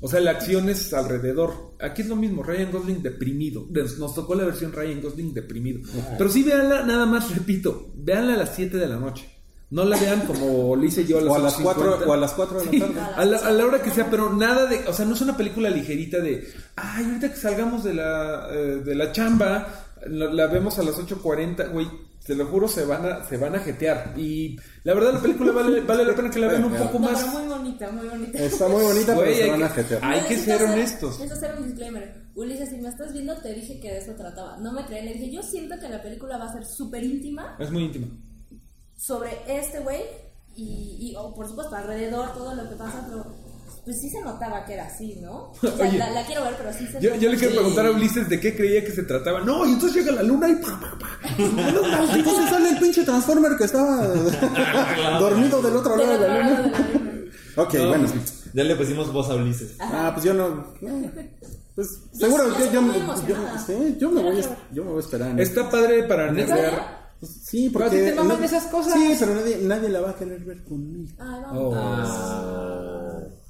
O 0.00 0.08
sea, 0.08 0.20
la 0.20 0.30
acción 0.30 0.68
es 0.70 0.94
alrededor. 0.94 1.74
Aquí 1.80 2.00
es 2.02 2.08
lo 2.08 2.16
mismo, 2.16 2.42
Ryan 2.42 2.70
Gosling 2.72 3.02
deprimido. 3.02 3.66
Nos 3.98 4.14
tocó 4.14 4.34
la 4.34 4.44
versión 4.44 4.72
Ryan 4.72 5.02
Gosling 5.02 5.34
deprimido. 5.34 5.80
Pero 6.16 6.30
sí, 6.30 6.42
véanla, 6.42 6.84
nada 6.86 7.04
más, 7.04 7.34
repito, 7.34 7.90
véanla 7.96 8.34
a 8.34 8.38
las 8.38 8.54
7 8.54 8.78
de 8.78 8.86
la 8.88 8.96
noche. 8.96 9.28
No 9.70 9.84
la 9.84 9.98
vean 9.98 10.20
como 10.22 10.74
le 10.76 10.86
hice 10.86 11.04
yo 11.04 11.18
a 11.18 11.20
las 11.20 11.30
O 11.30 11.34
a 11.36 11.38
las 11.40 11.58
8:50. 11.58 11.62
4 11.62 11.98
o 12.06 12.12
a 12.14 12.16
las 12.16 12.32
4 12.32 12.58
de 12.60 12.64
la 12.64 12.70
Sí, 12.70 12.80
tarde. 12.80 12.94
a 13.16 13.24
la, 13.26 13.36
a 13.36 13.50
la 13.50 13.66
hora 13.66 13.82
que 13.82 13.90
sea, 13.90 14.08
pero 14.10 14.32
nada 14.32 14.64
de, 14.64 14.78
o 14.88 14.94
sea, 14.94 15.04
no 15.04 15.12
es 15.14 15.20
una 15.20 15.36
película 15.36 15.68
ligerita 15.68 16.20
de, 16.20 16.48
ay, 16.76 17.04
ahorita 17.04 17.28
que 17.30 17.36
salgamos 17.36 17.84
de 17.84 17.92
la, 17.92 18.48
eh, 18.50 18.80
de 18.82 18.94
la 18.94 19.12
chamba, 19.12 19.87
la, 20.06 20.32
la 20.32 20.46
vemos 20.46 20.78
a 20.78 20.82
las 20.82 20.96
8.40, 20.98 21.70
güey, 21.72 21.86
te 22.24 22.34
lo 22.34 22.46
juro, 22.46 22.68
se 22.68 22.84
van 22.84 23.04
a, 23.06 23.24
se 23.24 23.36
van 23.38 23.54
a 23.54 23.58
jetear. 23.60 24.14
Y 24.16 24.56
la 24.84 24.94
verdad 24.94 25.14
la 25.14 25.20
película 25.20 25.52
vale, 25.52 25.80
vale 25.86 26.04
la 26.04 26.14
pena 26.14 26.30
que 26.30 26.38
la 26.38 26.48
vean 26.48 26.64
un 26.64 26.74
poco 26.74 26.98
No, 26.98 27.10
más. 27.10 27.24
pero 27.24 27.38
muy 27.38 27.48
bonita, 27.48 27.90
muy 27.90 28.06
bonita. 28.08 28.38
Está 28.38 28.68
muy 28.68 28.82
bonita, 28.82 29.14
Güey, 29.14 29.26
pero 29.34 29.44
se 29.44 29.50
van 29.50 29.62
a 29.62 29.68
jetear. 29.70 30.04
hay 30.04 30.20
que 30.22 30.36
ser 30.38 30.62
honestos. 30.62 31.18
Necesito 31.20 31.34
hacer 31.34 31.58
un 31.58 31.66
disclaimer. 31.66 32.28
Ulises, 32.34 32.68
si 32.68 32.76
me 32.76 32.88
estás 32.88 33.12
viendo, 33.12 33.34
te 33.36 33.52
dije 33.54 33.80
que 33.80 33.90
de 33.92 33.98
eso 33.98 34.12
trataba. 34.14 34.56
No 34.58 34.72
me 34.72 34.84
creí. 34.86 35.04
Le 35.04 35.14
dije, 35.14 35.30
yo 35.32 35.42
siento 35.42 35.74
que 35.80 35.88
la 35.88 36.00
película 36.02 36.36
va 36.38 36.44
a 36.44 36.52
ser 36.52 36.64
súper 36.64 37.02
íntima 37.02 37.56
Es 37.58 37.70
muy 37.70 37.84
íntimo. 37.84 38.06
sobre 38.96 39.30
este 39.48 39.80
güey 39.80 40.02
y, 40.54 40.96
y 41.00 41.14
o, 41.16 41.32
por 41.34 41.48
supuesto, 41.48 41.74
alrededor, 41.76 42.32
todo 42.34 42.54
lo 42.54 42.68
que 42.68 42.76
pasa, 42.76 43.06
pero 43.08 43.24
pues 43.88 44.00
sí 44.02 44.10
se 44.10 44.20
notaba 44.20 44.64
que 44.66 44.74
era 44.74 44.86
así, 44.86 45.16
¿no? 45.22 45.50
O 45.62 45.76
sea, 45.76 45.88
Oye. 45.88 45.96
la, 45.98 46.10
la 46.10 46.26
quiero 46.26 46.42
ver, 46.44 46.54
pero 46.58 46.72
sí 46.72 46.86
se 46.86 47.00
Yo, 47.00 47.14
yo 47.14 47.30
le 47.30 47.36
quiero 47.38 47.52
Sí. 47.52 47.56
preguntar 47.58 47.86
a 47.86 47.90
Ulises 47.92 48.28
de 48.28 48.38
qué 48.38 48.54
creía 48.54 48.84
que 48.84 48.92
se 48.92 49.02
trataba. 49.04 49.40
No, 49.40 49.64
y 49.66 49.72
entonces 49.72 50.04
llega 50.04 50.14
la 50.16 50.22
luna 50.22 50.48
y 50.48 50.56
pa, 50.56 50.78
pa, 50.78 50.98
pa. 50.98 51.08
Entonces 52.16 52.50
sale 52.50 52.68
el 52.70 52.78
pinche 52.78 53.02
Transformer 53.04 53.56
que 53.56 53.64
estaba 53.64 54.06
dormido 55.18 55.62
del 55.62 55.76
otro 55.76 55.96
lado 55.96 56.18
de 56.18 56.28
la 56.28 56.38
luna. 56.48 56.72
Ok, 57.56 57.74
No, 57.74 57.88
bueno. 57.88 58.08
Ya 58.54 58.64
le 58.64 58.76
pusimos 58.76 59.12
voz 59.12 59.28
a 59.30 59.34
Ulises. 59.36 59.74
Ah, 59.80 60.10
pues 60.14 60.24
yo 60.24 60.34
no. 60.34 60.48
no. 60.48 61.10
Pues 61.74 61.88
Yo 62.14 62.26
seguro 62.26 62.44
sí, 62.44 62.50
yo 62.50 62.58
yo, 62.58 62.64
estoy 62.64 62.74
yo, 62.74 62.92
yo- 62.94 63.00
emocionada. 63.00 63.58
sí, 63.66 63.96
yo 63.98 64.10
me 64.10 64.22
voy 64.22 64.42
yo 64.72 64.84
me 64.84 64.90
voy 64.90 64.96
a 64.98 65.00
esperar. 65.00 65.40
Está 65.40 65.70
padre 65.70 66.02
para 66.04 66.30
nerdear. 66.32 66.98
Pues 67.20 67.32
sí, 67.44 67.68
Pero 67.72 67.84
a 67.84 67.88
porque 67.88 68.02
ti 68.04 68.10
te 68.10 68.14
maman 68.16 68.38
no- 68.38 68.44
esas 68.46 68.64
cosas. 68.66 68.92
Sí, 68.92 69.16
pero 69.18 69.34
nadie, 69.34 69.58
nadie 69.62 69.88
la 69.88 70.00
va 70.00 70.10
a 70.10 70.14
querer 70.14 70.40
ver 70.44 70.62
conmigo. 70.64 71.08
Ay, 71.18 71.40
vamos. 71.42 71.74
Oh. 71.76 72.77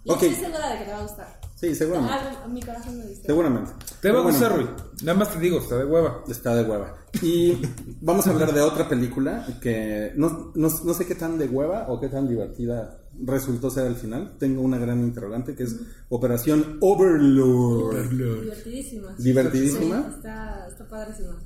Yo 0.08 0.14
Ok. 0.14 0.22
estoy 0.22 0.44
segura 0.46 0.72
de 0.72 0.78
que 0.78 0.84
te 0.86 0.90
va 0.92 0.98
a 0.98 1.02
gustar. 1.02 1.40
Sí, 1.54 1.74
seguramente. 1.74 2.14
Ah, 2.14 2.46
mi 2.48 2.62
corazón 2.62 2.98
me 2.98 3.04
dice. 3.06 3.22
Seguramente. 3.26 3.70
Te 4.00 4.10
va 4.12 4.20
a 4.20 4.22
gustar, 4.22 4.56
Rui. 4.56 4.68
Nada 5.02 5.18
más 5.18 5.32
te 5.32 5.38
digo, 5.40 5.58
está 5.58 5.76
de 5.76 5.84
hueva. 5.84 6.22
Está 6.28 6.54
de 6.54 6.62
hueva. 6.62 6.94
Y 7.20 7.58
vamos 8.00 8.26
a 8.26 8.30
hablar 8.30 8.52
de 8.54 8.60
otra 8.60 8.88
película 8.88 9.44
que 9.60 10.12
no, 10.16 10.52
no, 10.54 10.68
no 10.84 10.94
sé 10.94 11.04
qué 11.06 11.14
tan 11.14 11.36
de 11.38 11.46
hueva 11.46 11.86
o 11.88 12.00
qué 12.00 12.08
tan 12.08 12.28
divertida 12.28 13.00
resultó 13.24 13.70
ser 13.70 13.86
al 13.88 13.96
final. 13.96 14.36
Tengo 14.38 14.62
una 14.62 14.78
gran 14.78 15.00
interrogante 15.00 15.54
que 15.56 15.64
es 15.64 15.76
Operación 16.10 16.78
Overlord. 16.80 18.08
Divertidísima. 18.10 19.14
Divertidísima. 19.18 20.02
Sí, 20.02 20.14
está, 20.16 20.68
está 20.68 20.88
padrísima. 20.88 21.38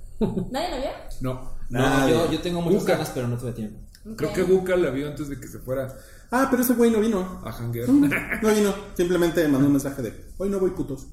¿Nadie 0.51 0.71
la 0.71 0.77
vio? 0.77 0.91
No. 1.23 1.53
No, 1.71 2.09
yo, 2.09 2.31
yo 2.33 2.41
tengo 2.43 2.61
muchas 2.61 2.81
Busca. 2.81 2.93
ganas, 2.93 3.11
pero 3.15 3.29
no 3.29 3.39
tuve 3.39 3.53
tiempo. 3.53 3.81
Creo 4.17 4.33
que 4.33 4.43
Buca 4.43 4.77
la 4.77 4.91
vio 4.91 5.09
antes 5.09 5.29
de 5.29 5.39
que 5.39 5.47
se 5.47 5.59
fuera 5.61 5.95
Ah, 6.35 6.49
pero 6.51 6.63
ese 6.63 6.73
güey 6.75 6.91
no 6.91 6.99
vino. 7.01 7.43
a 7.45 7.53
janguear. 7.53 7.89
No 8.43 8.55
vino. 8.55 8.75
Simplemente 8.95 9.47
mandó 9.49 9.67
un 9.67 9.73
mensaje 9.73 10.01
de 10.03 10.33
hoy 10.39 10.49
no 10.49 10.59
voy 10.59 10.71
putos. 10.71 11.07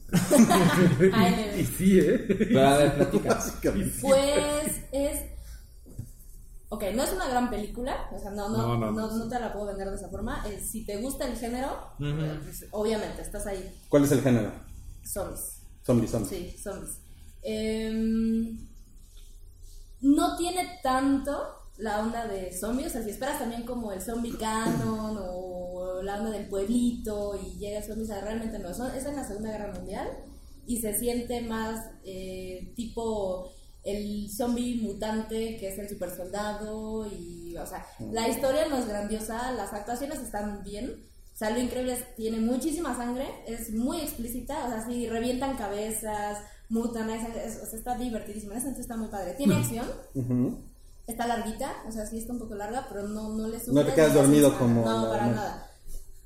Y 1.57 1.65
sí, 1.65 1.99
¿eh? 1.99 2.25
Pero 2.27 2.67
a 2.67 2.77
ver. 2.77 3.09
Pues 4.01 4.81
es. 4.91 5.25
Ok, 6.71 6.83
no 6.93 7.03
es 7.03 7.11
una 7.13 7.27
gran 7.27 7.49
película, 7.49 8.07
o 8.15 8.19
sea, 8.19 8.29
no, 8.31 8.47
no, 8.49 8.57
No, 8.57 8.77
no, 8.77 8.91
no, 8.91 9.07
no, 9.09 9.17
no. 9.17 9.27
te 9.27 9.39
la 9.39 9.51
puedo 9.51 9.65
vender 9.67 9.89
de 9.89 9.95
esa 9.95 10.07
forma. 10.09 10.43
Eh, 10.47 10.59
si 10.59 10.85
te 10.85 10.97
gusta 11.01 11.25
el 11.27 11.35
género, 11.35 11.93
pues, 11.97 12.65
obviamente 12.71 13.21
estás 13.23 13.47
ahí. 13.47 13.75
¿Cuál 13.89 14.03
es 14.03 14.11
el 14.11 14.21
género? 14.21 14.51
Zombies. 15.03 15.61
Zombies, 15.83 16.11
zombies. 16.11 16.29
Sí, 16.29 16.55
zombies. 16.61 16.99
Em, 17.41 18.67
no 20.01 20.37
tiene 20.37 20.79
tanto 20.83 21.58
la 21.79 21.99
onda 22.01 22.27
de 22.27 22.51
zombies, 22.53 22.87
o 22.87 22.89
sea, 22.91 23.03
si 23.03 23.09
esperas 23.11 23.39
también 23.39 23.63
como 23.63 23.91
el 23.91 24.01
zombie 24.01 24.37
canon 24.37 25.17
o 25.19 26.01
la 26.03 26.17
onda 26.19 26.29
del 26.31 26.47
pueblito 26.47 27.39
y 27.41 27.57
llega 27.57 27.79
el 27.79 27.83
zombie, 27.83 28.03
o 28.03 28.07
sea, 28.07 28.21
realmente 28.21 28.59
no, 28.59 28.73
Son- 28.73 28.93
es 28.95 29.05
en 29.05 29.15
la 29.15 29.23
Segunda 29.27 29.51
Guerra 29.51 29.73
Mundial 29.73 30.07
y 30.65 30.79
se 30.81 30.93
siente 30.97 31.41
más 31.41 31.85
eh, 32.03 32.73
tipo 32.75 33.49
el 33.83 34.29
zombie 34.29 34.81
mutante 34.81 35.57
que 35.57 35.69
es 35.69 35.79
el 35.79 35.87
super 35.89 36.09
soldado 36.15 37.07
y, 37.11 37.55
o 37.57 37.65
sea, 37.65 37.85
la 38.11 38.27
historia 38.27 38.67
no 38.67 38.77
es 38.77 38.87
grandiosa, 38.87 39.51
las 39.53 39.71
actuaciones 39.73 40.19
están 40.19 40.61
bien, 40.63 41.05
o 41.33 41.37
sea, 41.39 41.49
lo 41.51 41.59
increíble 41.61 41.93
es 41.93 42.15
tiene 42.15 42.39
muchísima 42.39 42.95
sangre, 42.95 43.25
es 43.47 43.71
muy 43.73 44.01
explícita, 44.01 44.65
o 44.67 44.69
sea, 44.69 44.85
sí, 44.85 45.07
revientan 45.07 45.55
cabezas, 45.55 46.39
mutan, 46.67 47.09
es- 47.09 47.35
es- 47.35 47.63
o 47.63 47.65
sea, 47.65 47.79
está 47.79 47.97
divertidísima, 47.97 48.51
en 48.53 48.57
ese 48.57 48.65
sentido 48.67 48.81
está 48.81 48.97
muy 48.97 49.07
padre. 49.07 49.33
Tiene 49.35 49.55
acción. 49.55 49.87
Está 51.11 51.27
larguita, 51.27 51.73
o 51.87 51.91
sea, 51.91 52.05
sí 52.05 52.17
está 52.19 52.33
un 52.33 52.39
poco 52.39 52.55
larga, 52.55 52.85
pero 52.89 53.07
no, 53.07 53.29
no 53.29 53.47
le 53.47 53.57
No 53.57 53.63
sufre 53.63 53.83
te 53.83 53.93
quedas 53.93 54.13
dormido 54.13 54.57
como 54.57 54.83
No, 54.85 55.09
para 55.09 55.27
nada. 55.27 55.65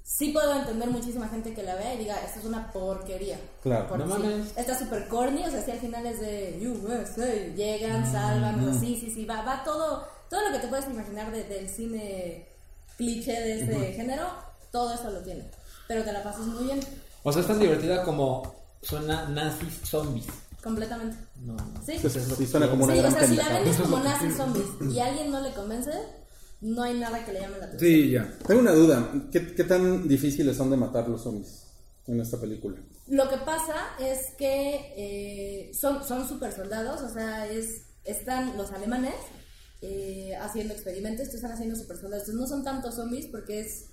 Sí 0.03 0.31
puedo 0.31 0.53
entender 0.53 0.89
muchísima 0.89 1.27
gente 1.29 1.53
que 1.53 1.63
la 1.63 1.75
vea 1.75 1.95
y 1.95 1.99
diga, 1.99 2.17
esto 2.23 2.39
es 2.39 2.45
una 2.45 2.71
porquería. 2.71 3.39
Claro. 3.63 3.87
Porque 3.87 4.05
No 4.05 4.15
sí, 4.17 4.21
mames. 4.21 4.53
está 4.57 4.77
súper 4.77 5.07
corny, 5.07 5.45
o 5.45 5.49
sea, 5.49 5.63
sí 5.63 5.71
al 5.71 5.79
final 5.79 6.05
es 6.05 6.19
de 6.19 6.59
USA, 6.67 7.33
llegan, 7.55 8.01
Mm, 8.03 8.11
salvan, 8.11 8.63
sea, 8.63 8.73
sí, 8.79 8.97
sí, 8.99 9.09
sí, 9.09 9.25
va, 9.25 9.41
va 9.43 9.63
todo, 9.63 10.05
todo 10.29 10.41
lo 10.47 10.53
que 10.53 10.59
te 10.59 10.67
puedes 10.67 10.85
imaginar 10.87 11.31
de- 11.31 11.45
del 11.45 11.69
cine 11.69 12.47
cliché 12.97 13.31
de 13.31 13.61
este 13.61 13.93
género, 13.93 14.27
todo 14.71 14.93
eso 14.93 15.09
lo 15.09 15.19
tiene. 15.21 15.49
Pero 15.87 16.03
te 16.03 16.11
la 16.11 16.21
pasas 16.21 16.45
muy 16.47 16.65
bien, 16.65 16.79
O 17.23 17.31
sea, 17.31 17.41
es 17.41 17.47
tan 17.47 17.59
divertida 17.59 18.03
como 18.03 18.53
suena 18.81 19.27
nazis 19.29 19.79
zombies. 19.89 20.27
completamente. 20.61 21.17
No. 21.43 21.57
Sí. 21.85 21.97
Sí, 21.99 22.09
sí, 22.09 22.47
suena 22.47 22.69
como 22.69 22.85
una 22.85 22.93
Sí, 22.93 22.99
o 22.99 23.01
gran 23.03 23.13
sea, 23.13 23.27
si 23.27 23.35
la 23.35 23.49
vendes 23.49 23.77
como 23.77 23.99
nazi 23.99 24.31
zombies 24.31 24.65
y 24.93 24.99
a 24.99 25.07
alguien 25.07 25.31
no 25.31 25.41
le 25.41 25.53
convence, 25.53 25.91
no 26.61 26.83
hay 26.83 26.97
nada 26.97 27.25
que 27.25 27.33
le 27.33 27.41
llame 27.41 27.57
la 27.57 27.65
atención. 27.65 27.91
Sí, 27.91 28.11
ya. 28.11 28.37
Tengo 28.47 28.61
una 28.61 28.71
duda. 28.71 29.11
¿Qué, 29.31 29.53
¿Qué 29.53 29.63
tan 29.65 30.07
difíciles 30.07 30.55
son 30.55 30.69
de 30.69 30.77
matar 30.77 31.09
los 31.09 31.23
zombies 31.23 31.65
en 32.07 32.21
esta 32.21 32.39
película? 32.39 32.77
Lo 33.07 33.29
que 33.29 33.37
pasa 33.37 33.75
es 33.99 34.29
que 34.37 34.93
eh, 34.95 35.71
son, 35.73 36.03
son 36.05 36.27
super 36.27 36.53
soldados, 36.53 37.01
o 37.01 37.13
sea, 37.13 37.47
es, 37.47 37.81
están 38.05 38.55
los 38.57 38.71
alemanes 38.71 39.15
eh, 39.81 40.33
haciendo 40.39 40.73
experimentos, 40.73 41.25
estos 41.25 41.35
están 41.35 41.51
haciendo 41.51 41.75
super 41.75 41.97
soldados. 41.97 42.29
Entonces 42.29 42.39
no 42.39 42.47
son 42.47 42.63
tantos 42.63 42.95
zombies 42.95 43.27
porque 43.27 43.59
es, 43.59 43.89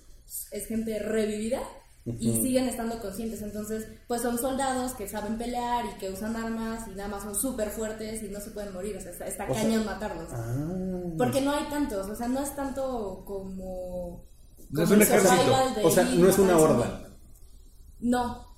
es 0.51 0.65
gente 0.67 0.97
revivida 0.99 1.61
y 2.05 2.33
siguen 2.41 2.67
estando 2.67 2.99
conscientes. 2.99 3.41
Entonces, 3.41 3.87
pues 4.07 4.21
son 4.21 4.37
soldados 4.37 4.93
que 4.93 5.07
saben 5.07 5.37
pelear 5.37 5.85
y 5.85 5.97
que 5.99 6.09
usan 6.09 6.35
armas 6.35 6.87
y 6.87 6.91
nada 6.95 7.09
más 7.09 7.23
son 7.23 7.35
súper 7.35 7.69
fuertes 7.69 8.23
y 8.23 8.29
no 8.29 8.39
se 8.39 8.51
pueden 8.51 8.73
morir. 8.73 8.97
O 8.97 9.01
sea, 9.01 9.11
está, 9.11 9.27
está 9.27 9.45
O 9.49 9.53
sea- 9.53 9.63
cañón 9.63 9.85
matarlos. 9.85 10.27
Ah. 10.31 11.13
Porque 11.17 11.41
no 11.41 11.51
hay 11.51 11.65
tantos, 11.69 12.07
o 12.09 12.15
sea, 12.15 12.27
no 12.27 12.41
es 12.41 12.55
tanto 12.55 13.23
como. 13.25 14.25
No 14.69 14.83
es 14.83 14.89
un 14.89 15.01
ejército. 15.01 15.33
O 15.83 15.91
sea, 15.91 16.03
no 16.05 16.27
es 16.29 16.39
una 16.39 16.57
horda. 16.57 17.07
No. 17.99 18.50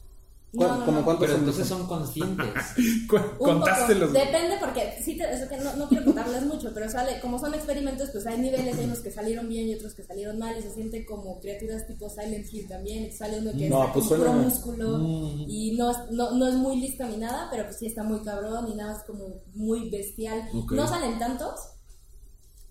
¿Cuán- 0.56 0.70
No, 0.70 0.78
no, 0.78 0.86
como 0.86 1.00
no. 1.00 1.06
cuántos 1.06 1.26
Pero 1.28 1.40
entonces 1.40 1.68
son? 1.68 1.88
conscientes. 1.88 2.48
Cu- 3.10 3.16
Un 3.18 3.38
Contaste 3.40 3.94
poco. 3.94 4.06
los. 4.06 4.14
Depende 4.14 4.56
porque 4.60 5.00
sí 5.04 5.18
te- 5.18 5.34
eso 5.34 5.50
que 5.50 5.58
no, 5.58 5.76
no 5.78 5.90
quiero 5.90 6.06
contarles 6.06 6.44
mucho, 6.46 6.72
pero 6.76 6.88
sale, 6.92 7.20
como 7.22 7.40
son 7.40 7.56
experimentos, 7.56 8.10
pues 8.12 8.28
hay 8.28 8.38
niveles, 8.38 8.78
hay 8.78 8.86
unos 8.86 9.00
que 9.00 9.12
salieron 9.12 9.50
bien 9.50 9.68
y 9.68 9.74
otros 9.74 9.96
que 9.96 10.04
salieron 10.04 10.38
mal, 10.38 10.56
y 10.58 10.62
se 10.62 10.70
siente 10.72 11.06
como 11.08 11.40
criaturas 11.40 11.88
tipo 11.88 12.08
Silent 12.08 12.46
Hill 12.54 12.68
también, 12.68 13.12
sale 13.12 13.40
uno 13.40 13.52
que 13.52 13.68
No, 13.68 13.86
es 13.86 13.90
pues 13.94 14.06
como 14.06 14.18
puro 14.20 14.30
suena- 14.32 14.44
músculo 14.44 15.00
y 15.48 15.76
no 15.76 15.90
es, 15.90 15.98
no, 16.12 16.32
no 16.34 16.48
es 16.48 16.54
muy 16.54 16.80
lista 16.80 17.08
ni 17.08 17.18
nada, 17.18 17.48
pero 17.50 17.64
pues 17.66 17.80
sí 17.80 17.88
está 17.88 18.04
muy 18.04 18.20
cabrón 18.22 18.68
y 18.72 18.76
nada, 18.76 18.96
es 18.98 19.04
como 19.06 19.26
muy 19.56 19.90
bestial. 19.90 20.50
No 20.72 20.88
salen 20.88 21.18
tantos, 21.18 21.60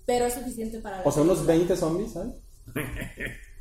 pero 0.06 0.26
es 0.26 0.34
suficiente 0.34 0.78
para 0.78 1.02
O 1.04 1.10
sea, 1.10 1.22
unos 1.22 1.38
película. 1.38 1.56
20 1.56 1.76
zombies, 1.76 2.12
¿sabes? 2.12 2.32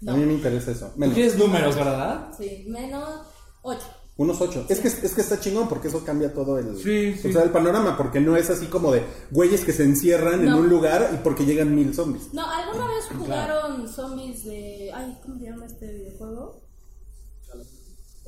No. 0.02 0.12
A 0.14 0.16
mí 0.16 0.26
me 0.26 0.34
interesa 0.34 0.72
eso. 0.72 0.92
Tú 0.94 1.00
Menos. 1.00 1.16
quieres 1.16 1.38
números, 1.38 1.76
¿verdad? 1.76 2.32
Sí, 2.38 2.66
menos 2.68 3.22
8. 3.64 3.82
Unos 4.22 4.40
8. 4.40 4.66
Es 4.70 4.80
que, 4.80 4.88
es 4.88 5.14
que 5.16 5.22
está 5.22 5.40
chingón 5.40 5.68
porque 5.68 5.88
eso 5.88 6.06
cambia 6.06 6.32
todo 6.32 6.60
el, 6.60 6.78
Sí, 6.78 7.16
sí. 7.20 7.30
o 7.30 7.32
sea, 7.32 7.42
el 7.42 7.50
panorama. 7.50 7.98
Porque 7.98 8.20
no 8.20 8.38
es 8.38 8.52
así 8.52 8.68
como 8.68 8.92
de 8.92 9.04
güeyes 9.32 9.66
que 9.66 9.74
se 9.74 9.84
encierran 9.84 10.48
en 10.48 10.54
un 10.54 10.70
lugar 10.70 11.10
y 11.12 11.18
porque 11.24 11.44
llegan 11.44 11.74
mil 11.74 11.92
zombies. 11.96 12.32
No, 12.32 12.46
¿alguna 12.48 12.88
vez 12.88 13.06
jugaron 13.18 13.88
zombies 13.88 14.46
de. 14.46 14.92
Ay, 14.94 15.18
¿cómo 15.24 15.40
se 15.40 15.46
llama 15.46 15.66
este 15.66 15.92
videojuego? 15.92 16.62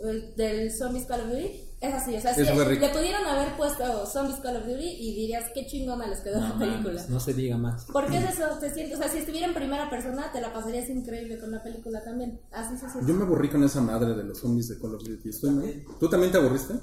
El 0.03 0.35
del 0.35 0.71
Zombies 0.71 1.05
Call 1.05 1.21
of 1.21 1.27
Duty. 1.27 1.61
Es 1.83 1.93
así, 1.93 2.15
o 2.15 2.21
sea, 2.21 2.33
sí, 2.33 2.43
le 2.43 2.89
pudieron 2.89 3.25
haber 3.27 3.57
puesto 3.57 4.05
Zombies 4.05 4.37
Call 4.37 4.55
of 4.55 4.65
Duty 4.65 4.87
y 4.87 5.15
dirías 5.15 5.51
qué 5.53 5.65
chingona 5.65 6.07
les 6.07 6.21
quedó 6.21 6.39
la 6.39 6.57
película. 6.57 7.05
no 7.09 7.19
se 7.19 7.33
diga 7.33 7.57
más. 7.57 7.85
Porque 7.91 8.19
es 8.19 8.39
eso, 8.39 8.57
te 8.57 8.73
sientes, 8.73 8.97
o 8.97 9.01
sea, 9.01 9.11
si 9.11 9.17
estuviera 9.17 9.47
en 9.47 9.53
primera 9.53 9.89
persona 9.89 10.31
te 10.31 10.39
la 10.39 10.53
pasarías 10.53 10.87
increíble 10.87 11.37
con 11.37 11.51
la 11.51 11.61
película 11.61 12.01
también. 12.01 12.39
Así 12.53 12.77
se 12.77 12.89
siente. 12.89 13.11
Yo 13.11 13.13
me 13.13 13.25
aburrí 13.25 13.49
con 13.49 13.65
esa 13.65 13.81
madre 13.81 14.13
de 14.15 14.23
los 14.23 14.39
zombies 14.39 14.69
de 14.69 14.79
Call 14.79 14.95
of 14.95 15.03
Duty. 15.03 15.27
¿Estoy 15.27 15.49
mal? 15.49 15.83
¿Tú 15.99 16.09
también 16.09 16.31
te 16.31 16.37
aburriste? 16.37 16.73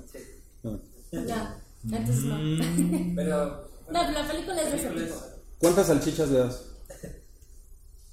Ah. 0.64 0.76
Ya, 1.12 1.56
entonces 1.82 2.24
no. 2.24 2.36
Pero. 3.16 3.70
no, 3.90 4.10
la 4.10 4.28
película 4.28 4.60
es 4.60 4.70
de 4.70 4.76
ese 4.76 4.90
tipo. 4.90 5.16
¿Cuántas 5.60 5.86
salchichas 5.86 6.28
le 6.28 6.38
das? 6.40 6.62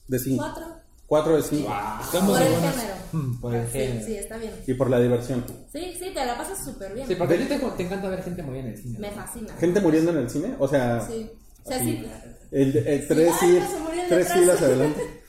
De 0.08 0.20
5. 0.20 0.42
Cuatro. 0.42 0.66
4 1.06 1.36
de 1.36 1.44
5. 1.44 1.76
Estamos 2.02 2.38
Por 2.38 2.42
el 2.48 2.56
género. 2.56 2.97
Por 3.42 3.56
el 3.56 3.68
género. 3.68 4.06
sí, 4.06 4.16
está 4.16 4.38
bien. 4.38 4.54
Y 4.66 4.74
por 4.74 4.90
la 4.90 5.00
diversión. 5.00 5.44
Sí, 5.72 5.94
sí, 5.98 6.12
te 6.14 6.26
la 6.26 6.38
pasas 6.38 6.64
súper 6.64 6.94
bien. 6.94 7.08
Sí, 7.08 7.16
porque 7.16 7.36
a 7.36 7.38
ti 7.38 7.46
te, 7.46 7.58
te 7.58 7.84
encanta 7.84 8.10
ver 8.10 8.24
gente 8.24 8.44
morir 8.44 8.62
en 8.62 8.68
el 8.72 8.78
cine. 8.78 9.00
Me 9.00 9.12
fascina. 9.12 9.54
¿Gente 9.60 9.82
muriendo 9.82 10.12
en 10.12 10.18
el 10.18 10.30
cine? 10.30 10.56
O 10.60 10.68
sea, 10.68 11.02
Sí. 11.08 11.30
O 11.64 11.70
sea, 11.70 11.80
sí. 11.80 12.06
el, 12.52 12.78
el 12.78 13.08
tres, 13.08 13.34
filas 13.40 14.62
adelante. 14.62 15.02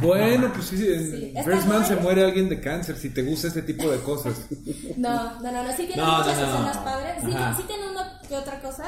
Bueno, 0.00 0.52
pues 0.54 0.66
sí, 0.66 0.86
en 1.34 1.44
First 1.44 1.66
Man 1.66 1.84
se 1.84 1.96
muere 1.96 2.22
alguien 2.22 2.48
de 2.48 2.60
cáncer 2.60 2.96
si 2.96 3.10
te 3.10 3.22
gusta 3.24 3.48
este 3.48 3.62
tipo 3.62 3.90
de 3.90 3.98
cosas. 3.98 4.46
No, 4.96 5.40
no, 5.40 5.50
no, 5.52 5.62
no, 5.64 5.70
sí 5.76 5.86
tiene 5.86 6.02
No, 6.02 6.18
muchas 6.18 6.36
no, 6.38 6.46
no. 6.46 6.52
escenas 6.54 6.78
padres. 6.78 7.22
Sí, 7.24 7.32
Ajá. 7.34 7.56
sí 7.56 7.62
tiene 7.66 7.90
una 7.90 8.20
que 8.28 8.36
otra 8.36 8.60
cosa 8.62 8.84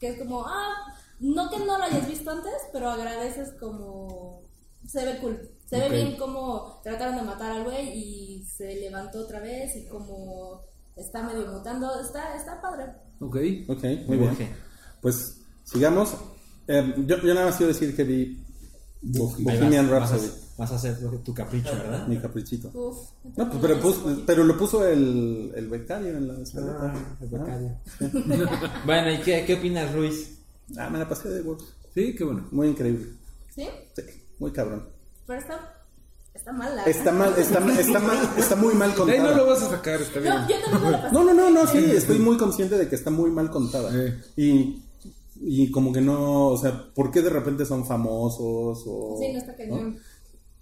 que 0.00 0.08
es 0.08 0.18
como, 0.18 0.46
ah, 0.46 0.74
no 1.20 1.50
que 1.50 1.58
no 1.58 1.76
lo 1.78 1.84
hayas 1.84 2.08
visto 2.08 2.30
antes, 2.30 2.52
pero 2.72 2.88
agradeces 2.90 3.50
como. 3.60 4.42
Se 4.88 5.04
ve 5.04 5.18
cool. 5.18 5.50
Se 5.68 5.76
Ok. 5.76 5.82
ve 5.82 5.96
bien 5.96 6.16
como 6.16 6.80
trataron 6.84 7.16
de 7.16 7.22
matar 7.22 7.52
al 7.52 7.64
güey 7.64 7.88
y 7.98 8.44
se 8.44 8.76
levantó 8.76 9.20
otra 9.20 9.40
vez 9.40 9.74
y 9.76 9.86
como 9.86 10.60
está 10.94 11.22
medio 11.22 11.46
mutando. 11.52 12.00
Está, 12.00 12.36
está 12.36 12.60
padre. 12.60 12.84
Ok. 13.20 13.36
Ok, 13.68 13.82
muy 14.06 14.16
bien. 14.18 14.36
Pues 15.00 15.38
sigamos. 15.64 16.14
Eh, 16.68 16.94
yo, 17.06 17.16
yo 17.18 17.34
nada 17.34 17.46
más 17.46 17.56
quiero 17.56 17.72
decir 17.72 17.94
que 17.94 18.04
vi 18.04 18.42
Bo- 19.02 19.34
Bohemian 19.38 19.88
vas, 19.90 20.00
vas, 20.00 20.10
Rhapsody, 20.12 20.28
a, 20.28 20.58
vas 20.58 20.72
a 20.72 20.74
hacer 20.76 20.98
tu 21.22 21.34
capricho, 21.34 21.70
¿verdad? 21.72 22.06
mi 22.08 22.18
caprichito. 22.18 22.70
Uf. 22.74 22.96
No, 23.36 23.48
pues, 23.50 23.58
pero, 23.60 23.80
pus- 23.80 24.22
pero 24.26 24.42
lo 24.44 24.56
puso 24.58 24.86
el, 24.86 25.52
el 25.54 25.68
becario 25.68 26.16
en 26.16 26.28
la 26.28 26.40
escaleta. 26.42 26.92
Ah, 26.94 27.16
el 27.20 27.28
becario. 27.28 27.78
bueno, 28.86 29.12
¿y 29.12 29.18
qué, 29.20 29.44
qué 29.46 29.54
opinas, 29.54 29.92
Ruiz? 29.94 30.38
Ah, 30.76 30.90
me 30.90 30.98
la 30.98 31.08
pasé 31.08 31.28
de 31.28 31.40
huevos. 31.42 31.64
Sí, 31.94 32.14
qué 32.16 32.24
bueno. 32.24 32.46
Muy 32.50 32.68
increíble. 32.68 33.12
¿Sí? 33.54 33.66
Sí, 33.94 34.02
muy 34.38 34.50
cabrón. 34.52 34.88
Pero 35.26 35.40
está, 35.40 35.84
está 36.34 36.52
mala. 36.52 36.84
Está 36.84 37.12
mal, 37.12 37.34
está, 37.38 37.58
está 37.80 38.00
mal, 38.00 38.18
está 38.38 38.56
muy 38.56 38.74
mal 38.74 38.94
De 38.94 39.12
ahí 39.12 39.18
no 39.18 39.30
lo 39.30 39.46
contada. 39.46 39.46
vas 39.46 39.62
a 39.62 39.70
sacar, 39.70 40.00
está 40.00 40.20
bien. 40.20 40.34
No, 40.34 40.48
yo 40.48 40.56
también 40.60 40.82
me 40.84 40.90
la 40.90 41.02
pasé. 41.02 41.14
No, 41.14 41.24
no, 41.24 41.34
no, 41.34 41.50
no, 41.50 41.66
sí, 41.66 41.78
estoy 41.78 42.18
muy 42.18 42.36
consciente 42.36 42.76
de 42.78 42.88
que 42.88 42.94
está 42.94 43.10
muy 43.10 43.30
mal 43.30 43.50
contada. 43.50 43.90
Eh. 43.94 44.20
Y, 44.36 44.82
y 45.40 45.70
como 45.70 45.92
que 45.92 46.00
no, 46.00 46.48
o 46.48 46.58
sea, 46.58 46.90
¿por 46.94 47.10
qué 47.10 47.22
de 47.22 47.30
repente 47.30 47.66
son 47.66 47.86
famosos? 47.86 48.84
O, 48.86 49.18
Sí, 49.20 49.32
no 49.32 49.38
está 49.38 49.54
cañón. 49.56 49.98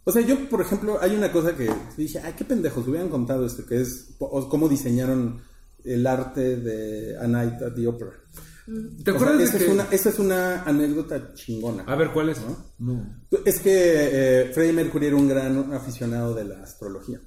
O 0.07 0.13
sea, 0.13 0.21
yo, 0.23 0.49
por 0.51 0.61
ejemplo, 0.61 0.99
hay 1.01 1.17
una 1.17 1.33
cosa 1.33 1.57
que 1.57 1.71
dije, 1.97 2.21
ay, 2.23 2.35
qué 2.37 2.45
pendejos, 2.45 2.87
hubieran 2.87 3.09
contado 3.09 3.47
esto, 3.47 3.65
que 3.65 3.81
es 3.81 4.15
o 4.19 4.49
cómo 4.51 4.69
diseñaron 4.69 5.43
el 5.83 6.07
arte 6.07 6.57
de 6.57 7.19
A 7.19 7.27
Night 7.27 7.63
at 7.63 7.75
the 7.75 7.87
Opera. 7.87 8.13
¿Te 9.05 9.11
O 9.11 9.15
acuerdas 9.15 9.37
sea, 9.37 9.39
de 9.39 9.45
esa, 9.45 9.59
que... 9.59 9.65
es 9.65 9.71
una, 9.71 9.85
esa 9.91 10.09
es 10.09 10.19
una 10.19 10.63
anécdota 10.63 11.35
chingona. 11.35 11.83
A 11.85 11.95
ver, 11.97 12.11
¿cuál 12.13 12.31
es? 12.31 12.41
¿No? 12.41 12.57
No. 12.79 13.25
Es 13.45 13.61
que 13.61 13.71
eh, 13.75 14.51
Freddie 14.55 14.73
Mercury 14.73 15.07
era 15.07 15.17
un 15.17 15.29
gran 15.29 15.73
aficionado 15.75 16.35
de 16.35 16.45
la 16.45 16.63
astrología. 16.63 17.21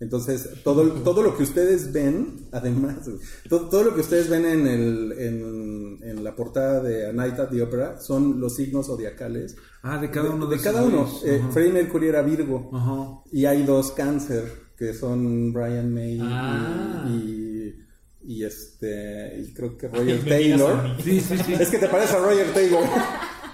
Entonces, 0.00 0.48
todo, 0.64 0.82
todo 1.02 1.22
lo 1.22 1.36
que 1.36 1.44
ustedes 1.44 1.92
ven, 1.92 2.48
además, 2.52 3.08
todo, 3.48 3.68
todo 3.68 3.84
lo 3.84 3.94
que 3.94 4.00
ustedes 4.00 4.28
ven 4.28 4.44
en, 4.46 4.66
el, 4.66 5.12
en, 5.18 5.98
en 6.02 6.24
la 6.24 6.34
portada 6.34 6.80
de 6.82 7.08
A 7.08 7.12
Night 7.12 7.38
at 7.38 7.50
the 7.50 7.62
Opera 7.62 8.00
son 8.00 8.40
los 8.40 8.56
signos 8.56 8.86
zodiacales. 8.86 9.56
Ah, 9.82 9.98
de 9.98 10.10
cada 10.10 10.30
uno 10.30 10.46
de, 10.46 10.56
de 10.56 10.62
cada 10.62 10.82
uno. 10.82 11.02
Ajá. 11.02 11.50
Freddie 11.52 11.72
Mercury 11.72 12.08
era 12.08 12.22
Virgo. 12.22 13.24
Y 13.32 13.44
hay 13.44 13.62
dos 13.62 13.92
cáncer, 13.92 14.44
que 14.76 14.92
son 14.92 15.52
Brian 15.52 15.92
May 15.92 16.14
y- 16.16 16.20
Ah. 16.22 17.04
y, 17.08 17.49
y 18.22 18.44
este, 18.44 19.40
y 19.40 19.52
creo 19.52 19.76
que 19.76 19.88
Roger 19.88 20.24
Taylor. 20.24 20.96
Sí, 21.02 21.20
sí, 21.20 21.38
sí. 21.38 21.54
Es 21.54 21.68
que 21.70 21.78
te 21.78 21.88
parece 21.88 22.16
a 22.16 22.18
Roger 22.20 22.52
Taylor. 22.52 22.84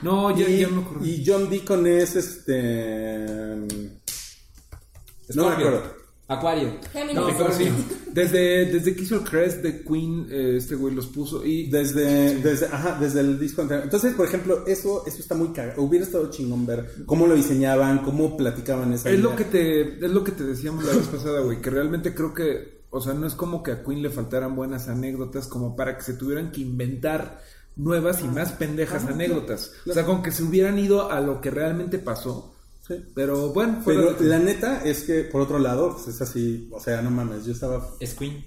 No, 0.03 0.37
ya, 0.37 0.49
y, 0.49 0.61
ya 0.61 0.69
me 0.69 0.83
acuerdo. 0.83 1.07
y 1.07 1.25
John 1.27 1.49
Deacon 1.49 1.87
es 1.87 2.17
este. 2.17 3.25
No 3.27 3.67
me 3.67 5.53
Scorpio. 5.53 5.69
acuerdo. 5.69 5.97
Acuario. 6.29 6.77
Géminis. 6.93 7.15
No, 7.15 7.29
pero 7.39 7.53
sí. 7.53 7.69
Desde, 8.13 8.67
desde 8.67 8.97
que 8.97 9.03
hizo 9.03 9.15
el 9.17 9.23
Crest 9.23 9.63
de 9.63 9.85
Queen, 9.85 10.27
eh, 10.29 10.55
este 10.57 10.75
güey 10.75 10.93
los 10.93 11.07
puso. 11.07 11.45
Y 11.45 11.71
Desde, 11.71 12.35
desde, 12.37 12.67
ajá, 12.67 12.99
desde 13.01 13.21
el 13.21 13.39
disco 13.39 13.63
anterior. 13.63 13.85
Entonces, 13.85 14.13
por 14.15 14.27
ejemplo, 14.27 14.67
eso, 14.67 15.05
eso 15.07 15.19
está 15.21 15.37
muy 15.37 15.49
cagado. 15.53 15.83
Hubiera 15.83 16.05
estado 16.05 16.29
chingón 16.31 16.67
ver 16.67 17.05
cómo 17.07 17.29
lo 17.29 17.35
diseñaban, 17.37 18.03
cómo 18.03 18.37
platicaban 18.37 18.93
esa 18.93 19.09
es 19.11 19.21
lo 19.21 19.37
que 19.37 19.45
te 19.45 20.05
es 20.05 20.11
lo 20.11 20.25
que 20.25 20.33
te 20.33 20.43
decíamos 20.45 20.85
la 20.85 20.95
vez 20.95 21.07
pasada, 21.07 21.41
güey, 21.43 21.61
que 21.61 21.71
realmente 21.71 22.13
creo 22.13 22.35
que, 22.35 22.76
o 22.97 23.01
sea, 23.01 23.15
no 23.15 23.27
es 23.27 23.35
como 23.35 23.63
que 23.63 23.73
a 23.73 23.83
Queen 23.85 24.03
le 24.03 24.11
faltaran 24.11 24.55
buenas 24.57 24.89
anécdotas 24.89 25.47
como 25.47 25.75
para 25.77 25.97
que 25.97 26.03
se 26.05 26.15
tuvieran 26.15 26.51
que 26.53 26.61
inventar 26.63 27.41
nuevas 27.77 28.23
y 28.23 28.29
más 28.29 28.53
pendejas 28.53 29.05
anécdotas. 29.05 29.73
O 29.89 29.93
sea, 29.93 30.05
con 30.05 30.23
que 30.23 30.31
se 30.33 30.43
hubieran 30.43 30.79
ido 30.79 31.11
a 31.11 31.21
lo 31.21 31.41
que 31.41 31.51
realmente 31.51 31.99
pasó. 31.99 32.55
Sí. 32.87 32.95
Pero 33.15 33.53
bueno, 33.53 33.83
Pero 33.85 34.15
de- 34.15 34.27
la 34.27 34.39
neta 34.39 34.83
es 34.85 35.03
que, 35.03 35.25
por 35.25 35.41
otro 35.43 35.59
lado, 35.59 35.93
pues 35.95 36.09
es 36.15 36.23
así, 36.23 36.69
o 36.73 36.81
sea, 36.81 37.03
no 37.03 37.11
mames, 37.11 37.45
yo 37.45 37.53
estaba 37.53 37.95
Es 38.01 38.15
Queen. 38.15 38.45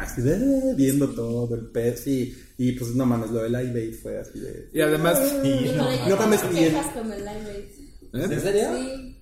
así 0.00 0.22
de, 0.22 0.74
viendo 0.76 1.08
todo 1.08 1.54
el 1.56 1.66
pez, 1.66 2.00
sí, 2.04 2.34
y 2.56 2.72
pues 2.72 2.94
no 2.94 3.04
mames, 3.04 3.30
lo 3.32 3.42
del 3.42 3.52
Live 3.52 3.80
Aid 3.80 3.94
fue 4.00 4.18
así 4.18 4.38
de... 4.40 4.70
Y 4.72 4.80
además, 4.80 5.20
Híjole, 5.44 5.76
No 5.76 6.08
yo 6.08 6.16
mames, 6.16 6.40
con 6.40 6.56
el 6.56 7.18
Live 7.18 7.50
Aid. 7.50 7.64
¿eh? 8.14 8.34
¿En 8.34 8.40
serio? 8.40 8.68
Sí. 8.76 9.21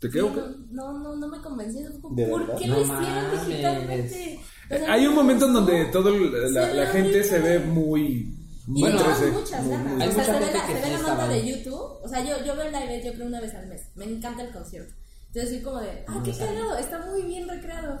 ¿Te 0.00 0.06
Sí, 0.08 0.12
quedo? 0.12 0.30
no, 0.70 0.98
no, 0.98 1.16
no 1.16 1.28
me 1.28 1.38
¿De 1.38 2.26
¿Por 2.26 2.40
verdad? 2.46 2.58
qué 2.58 2.66
No 2.68 2.74
lo 2.76 2.82
hicieron 2.82 3.48
digitalmente? 3.48 4.40
O 4.70 4.74
sea, 4.76 4.92
Hay 4.92 5.06
un 5.06 5.14
momento 5.14 5.46
en 5.46 5.52
donde 5.54 5.84
todo 5.86 6.08
el- 6.10 6.32
la, 6.54 6.66
Se 6.68 6.74
la 6.74 6.80
ve 6.82 6.86
gente 6.88 7.24
se 7.24 7.38
ve 7.40 7.58
muy 7.60 8.34
Y 8.66 8.70
muy 8.70 8.82
le 8.90 8.96
echaban 8.96 9.16
13. 9.16 9.32
muchas 9.32 9.62
Muy- 9.64 9.72
ganas. 9.72 9.92
muy- 9.94 10.02
Hay 10.02 10.08
o 10.08 10.12
sea, 10.12 10.20
mucha 10.20 10.24
se 10.24 10.38
ve 10.38 10.44
gente 10.44 10.58
la, 10.58 10.66
que 10.66 10.72
se 10.72 10.78
ve 10.78 10.84
sí 10.84 10.90
la 10.90 10.96
estaba 10.98 11.14
nota 11.14 11.28
de 11.28 11.34
ahí. 11.34 11.54
YouTube. 11.56 11.74
O 12.04 12.08
sea, 12.08 12.24
yo, 12.24 12.44
yo 12.44 12.56
veo 12.56 12.66
el 12.66 12.72
live 12.72 13.02
yo 13.04 13.12
creo 13.14 13.26
una 13.26 13.40
vez 13.40 13.54
al 13.54 13.66
mes. 13.68 13.82
Me 13.96 14.04
encanta 14.04 14.42
el 14.42 14.52
concierto. 14.52 14.94
Entonces, 15.28 15.50
soy 15.50 15.62
como 15.62 15.78
de, 15.80 16.04
ah, 16.06 16.22
qué 16.24 16.32
cagado, 16.32 16.76
está 16.76 17.06
muy 17.06 17.22
bien 17.22 17.48
recreado. 17.48 18.00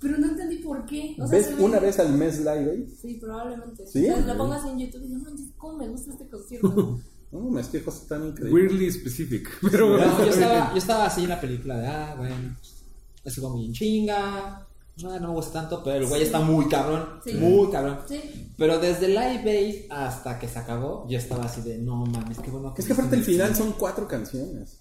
Pero 0.00 0.18
no 0.18 0.26
entendí 0.28 0.56
por 0.58 0.84
qué. 0.86 1.14
O 1.18 1.26
sea, 1.26 1.38
¿Ves 1.38 1.46
se 1.46 1.54
ve- 1.54 1.62
una 1.64 1.78
vez 1.80 1.98
al 1.98 2.12
mes 2.12 2.38
Live 2.38 2.70
Aid? 2.70 2.88
Sí, 3.00 3.14
probablemente. 3.20 3.86
¿Sí? 3.86 4.08
O 4.10 4.16
sea, 4.16 4.26
lo 4.26 4.36
pongo 4.36 4.52
así 4.54 4.68
en 4.68 4.78
YouTube 4.78 5.02
y 5.04 5.06
digo, 5.08 5.18
no 5.20 5.24
manches, 5.30 5.46
cómo 5.56 5.78
me 5.78 5.88
gusta 5.88 6.12
este 6.12 6.28
concierto. 6.28 7.00
No, 7.32 7.40
mames, 7.40 7.66
qué 7.68 7.82
cosa 7.82 8.06
tan 8.08 8.26
increíble. 8.28 8.52
Weirdly 8.62 8.90
specific. 8.92 9.48
Pero 9.70 9.96
No, 9.98 10.18
yo, 10.24 10.30
estaba, 10.30 10.70
yo 10.72 10.78
estaba 10.78 11.06
así 11.06 11.22
en 11.24 11.28
la 11.30 11.40
película 11.40 11.76
de, 11.78 11.86
ah, 11.86 12.14
bueno, 12.16 12.34
es 13.24 13.38
como 13.40 13.56
bien 13.58 13.72
chinga. 13.72 14.66
No, 15.02 15.20
no 15.20 15.28
me 15.28 15.34
gusta 15.34 15.60
tanto, 15.60 15.82
pero 15.84 15.96
el 15.98 16.06
güey 16.06 16.22
está 16.22 16.40
muy 16.40 16.66
cabrón. 16.68 17.20
Sí. 17.22 17.34
Muy 17.34 17.70
cabrón. 17.70 17.98
Sí. 18.08 18.50
Pero 18.56 18.78
desde 18.78 19.08
Live 19.08 19.42
Aid 19.50 19.92
hasta 19.92 20.38
que 20.38 20.48
se 20.48 20.58
acabó, 20.58 21.06
yo 21.06 21.18
estaba 21.18 21.44
así 21.44 21.60
de, 21.60 21.76
no 21.76 21.96
mames, 22.06 22.38
qué 22.38 22.50
bueno. 22.50 22.72
Es 22.74 22.86
que 22.86 22.94
aparte 22.94 23.16
el 23.16 23.22
final 23.22 23.50
esto". 23.50 23.64
son 23.64 23.72
cuatro 23.74 24.08
canciones. 24.08 24.78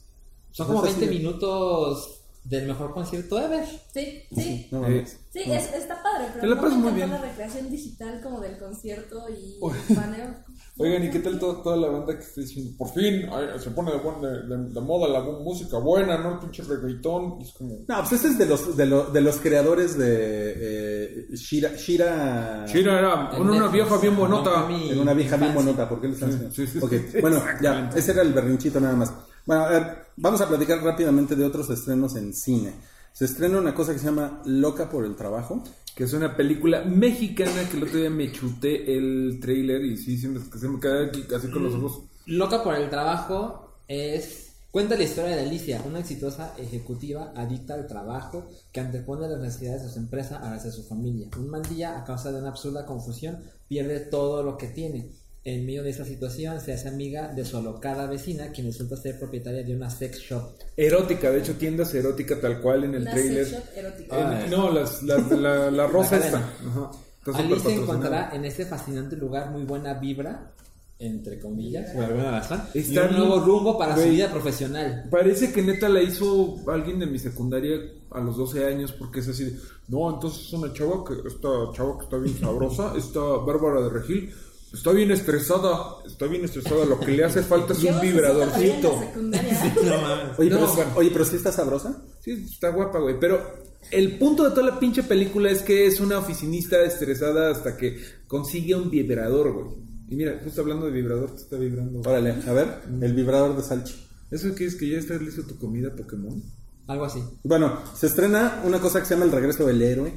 Son 0.51 0.67
como 0.67 0.85
es 0.85 0.91
así 0.91 1.01
20 1.01 1.13
de- 1.13 1.19
minutos 1.19 2.21
del 2.45 2.65
mejor 2.65 2.93
concierto 2.93 3.37
ever. 3.41 3.65
Sí, 3.93 4.21
sí. 4.33 4.67
No 4.71 4.77
Eh, 4.77 4.81
mames. 4.83 5.17
Sí, 5.33 5.39
es, 5.47 5.73
está 5.73 6.01
padre, 6.01 6.27
Te 6.27 6.39
pero 6.39 6.55
la 6.55 6.61
no 6.61 6.69
me 6.69 6.77
muy 6.77 6.91
bien. 6.93 7.09
la 7.09 7.17
recreación 7.17 7.69
digital 7.69 8.21
como 8.23 8.39
del 8.39 8.57
concierto 8.57 9.25
y 9.29 9.57
el 9.89 9.95
paneo. 9.97 10.33
Oigan, 10.77 11.05
¿y 11.05 11.09
qué 11.09 11.19
tal 11.19 11.39
to- 11.39 11.61
toda 11.63 11.77
la 11.77 11.87
banda 11.87 12.13
que 12.17 12.23
está 12.23 12.41
diciendo? 12.41 12.71
Por 12.77 12.89
fin 12.89 13.29
ay, 13.31 13.47
se 13.63 13.71
pone 13.71 13.91
de, 13.93 13.97
buen- 13.97 14.19
de, 14.21 14.27
de- 14.57 14.73
de 14.73 14.81
moda 14.81 15.07
la 15.07 15.21
música 15.21 15.77
buena, 15.77 16.17
¿no? 16.17 16.33
El 16.33 16.39
pinche 16.39 16.63
reggaetón. 16.63 17.37
Y 17.39 17.43
es 17.43 17.53
como. 17.53 17.75
No, 17.87 17.99
pues 17.99 18.11
este 18.11 18.27
es 18.27 18.37
de 18.37 18.45
los, 18.45 18.75
de, 18.75 18.85
lo- 18.85 19.05
de 19.05 19.21
los 19.21 19.37
creadores 19.37 19.97
de 19.97 20.53
eh, 20.57 21.27
Shira, 21.35 21.71
Shira. 21.77 22.65
China 22.67 22.99
era 22.99 23.31
una, 23.39 23.51
una 23.53 23.67
vieja 23.69 23.97
bien 23.97 24.17
buenota. 24.17 24.65
Mi 24.67 24.89
En 24.89 24.99
una 24.99 25.13
vieja 25.13 25.37
bien 25.37 25.53
bonota, 25.53 25.87
¿por 25.87 26.01
qué 26.01 26.07
le 26.07 26.13
están 26.15 26.29
haciendo? 26.29 26.51
sí, 26.53 26.67
sí, 26.67 26.79
sí. 26.81 27.17
bueno, 27.21 27.41
ya, 27.61 27.89
ese 27.95 28.11
era 28.11 28.21
el 28.21 28.33
berrinchito 28.33 28.79
nada 28.81 28.95
más. 28.95 29.13
Bueno, 29.45 29.63
a 29.63 29.69
ver, 29.69 30.07
vamos 30.17 30.41
a 30.41 30.47
platicar 30.49 30.83
rápidamente 30.83 31.35
de 31.37 31.45
otros 31.45 31.69
estrenos 31.69 32.15
en 32.17 32.33
cine. 32.33 32.73
Se 33.15 33.23
estrena 33.23 33.59
una 33.59 33.73
cosa 33.73 33.93
que 33.93 33.99
se 33.99 34.07
llama 34.07 34.41
Loca 34.43 34.89
por 34.89 35.05
el 35.05 35.15
Trabajo. 35.15 35.63
Que 35.95 36.03
es 36.03 36.11
una 36.11 36.35
película 36.35 36.83
mexicana 36.83 37.63
que 37.71 37.77
el 37.77 37.83
otro 37.83 37.97
día 37.97 38.09
me 38.09 38.29
chuté 38.29 38.93
el 38.93 39.39
trailer 39.41 39.85
y 39.85 39.95
sí, 39.95 40.21
que 40.51 40.59
se 40.59 40.67
me 40.67 40.81
quedé 40.81 41.05
aquí 41.05 41.23
casi 41.23 41.49
con 41.49 41.63
los 41.63 41.75
ojos. 41.75 42.03
Loca 42.25 42.61
por 42.61 42.75
el 42.75 42.89
trabajo 42.89 43.79
es. 43.87 44.57
Cuenta 44.69 44.97
la 44.97 45.03
historia 45.03 45.37
de 45.37 45.43
Alicia, 45.43 45.81
una 45.87 45.99
exitosa 45.99 46.53
ejecutiva 46.57 47.31
adicta 47.37 47.75
al 47.75 47.87
trabajo 47.87 48.45
que 48.73 48.81
antepone 48.81 49.29
las 49.29 49.39
necesidades 49.39 49.83
de 49.83 49.89
su 49.89 49.99
empresa 49.99 50.39
a 50.39 50.49
las 50.49 50.65
de 50.65 50.71
su 50.71 50.83
familia. 50.83 51.29
Un 51.37 51.49
mal 51.49 51.61
día, 51.63 51.97
a 51.97 52.03
causa 52.03 52.33
de 52.33 52.39
una 52.39 52.49
absurda 52.49 52.85
confusión, 52.85 53.41
pierde 53.69 54.01
todo 54.01 54.43
lo 54.43 54.57
que 54.57 54.67
tiene. 54.67 55.11
En 55.45 55.63
medio 55.65 55.83
de 55.83 55.91
esa 55.91 56.03
situación, 56.03 56.59
se 56.59 56.73
hace 56.73 56.87
amiga 56.89 57.27
de 57.31 57.45
su 57.45 57.55
alocada 57.57 58.07
vecina, 58.07 58.49
quien 58.51 58.65
resulta 58.67 58.97
ser 58.97 59.19
propietaria 59.19 59.61
de 59.63 59.75
una 59.75 59.91
sex 59.91 60.17
shop. 60.19 60.41
Erótica, 60.75 61.29
de 61.29 61.39
hecho, 61.39 61.53
tiendas 61.53 61.93
erótica 61.93 62.41
tal 62.41 62.59
cual 62.61 62.83
en 62.85 62.95
el 62.95 63.01
Una 63.03 63.11
trailer. 63.11 63.45
sex 63.45 63.57
shop 63.59 63.77
erótica. 63.77 64.19
En- 64.19 64.25
Ah. 64.25 64.47
no, 64.49 64.71
las, 64.71 65.03
las- 65.03 65.31
la, 65.31 65.69
la 65.69 65.85
rosa 65.95 66.17
La 66.17 66.25
esta. 66.25 66.37
Ajá. 66.39 66.91
Alicia 67.25 67.43
patrocinada. 67.55 67.81
encontrará 67.83 68.35
en 68.35 68.45
este 68.45 68.65
fascinante 68.65 69.15
lugar 69.15 69.51
muy 69.51 69.63
buena 69.63 69.93
vibra, 69.95 70.51
entre 70.97 71.39
comillas, 71.39 71.91
por 71.91 72.05
alguna 72.05 72.31
razón, 72.31 72.61
y 72.73 72.79
Está 72.79 73.05
un 73.09 73.17
nuevo 73.17 73.39
rumbo 73.41 73.77
para 73.77 73.95
su 73.95 74.01
güey. 74.01 74.11
vida 74.15 74.31
profesional. 74.31 75.07
Parece 75.11 75.51
que 75.51 75.61
neta 75.61 75.89
la 75.89 76.01
hizo 76.01 76.55
alguien 76.67 76.97
de 76.99 77.05
mi 77.05 77.19
secundaria 77.19 77.77
a 78.11 78.19
los 78.19 78.35
12 78.37 78.65
años 78.65 78.93
porque 78.93 79.19
es 79.19 79.27
así 79.27 79.43
de, 79.45 79.59
no, 79.89 80.11
entonces 80.11 80.47
es 80.47 80.53
una 80.53 80.71
chava 80.73 81.03
que, 81.05 81.27
esta 81.27 81.49
chava 81.75 81.97
que 81.99 82.03
está 82.05 82.17
bien 82.17 82.35
sabrosa, 82.39 82.93
esta 82.97 83.19
Bárbara 83.19 83.81
de 83.81 83.89
Regil, 83.89 84.31
está 84.75 84.91
bien 84.91 85.11
estresada, 85.11 85.95
está 86.05 86.27
bien 86.27 86.45
estresada, 86.45 86.85
lo 86.85 86.99
que 86.99 87.11
le 87.11 87.23
hace 87.23 87.41
falta 87.41 87.73
es 87.73 87.83
un 87.83 87.99
sí 88.01 88.07
vibradorcito. 88.07 88.99
secundaria. 88.99 90.33
Oye, 90.37 90.49
No, 90.49 90.57
pero, 90.59 90.67
bueno. 90.73 90.91
oye, 90.95 91.09
pero 91.11 91.25
sí 91.25 91.35
está 91.37 91.51
sabrosa. 91.51 92.01
Sí, 92.21 92.45
está 92.51 92.69
guapa, 92.69 92.99
güey, 92.99 93.19
pero 93.19 93.41
el 93.91 94.17
punto 94.17 94.43
de 94.43 94.49
toda 94.51 94.63
la 94.63 94.79
pinche 94.79 95.03
película 95.03 95.49
es 95.51 95.61
que 95.61 95.85
es 95.87 95.99
una 95.99 96.17
oficinista 96.19 96.81
estresada 96.83 97.51
hasta 97.51 97.77
que 97.77 97.99
consigue 98.27 98.75
un 98.75 98.89
vibrador, 98.89 99.51
güey. 99.53 99.75
Y 100.09 100.15
mira, 100.15 100.39
justo 100.43 100.61
hablando 100.61 100.85
de 100.85 100.91
vibrador, 100.91 101.31
te 101.31 101.41
está 101.41 101.57
vibrando. 101.57 101.99
güey. 101.99 102.07
Órale, 102.07 102.35
a 102.47 102.53
ver, 102.53 102.67
el 103.01 103.13
vibrador 103.13 103.55
de 103.57 103.63
Salchi. 103.63 103.95
¿Eso 104.31 104.53
qué 104.55 104.65
es? 104.65 104.75
¿Que 104.75 104.89
ya 104.89 104.97
está 104.99 105.15
listo 105.15 105.43
tu 105.43 105.57
comida 105.57 105.95
Pokémon? 105.95 106.41
Algo 106.87 107.05
así. 107.05 107.23
Bueno, 107.43 107.79
se 107.95 108.07
estrena 108.07 108.61
una 108.65 108.79
cosa 108.79 108.99
que 108.99 109.05
se 109.07 109.13
llama 109.15 109.25
El 109.25 109.31
regreso 109.31 109.65
del 109.65 109.81
héroe. 109.81 110.13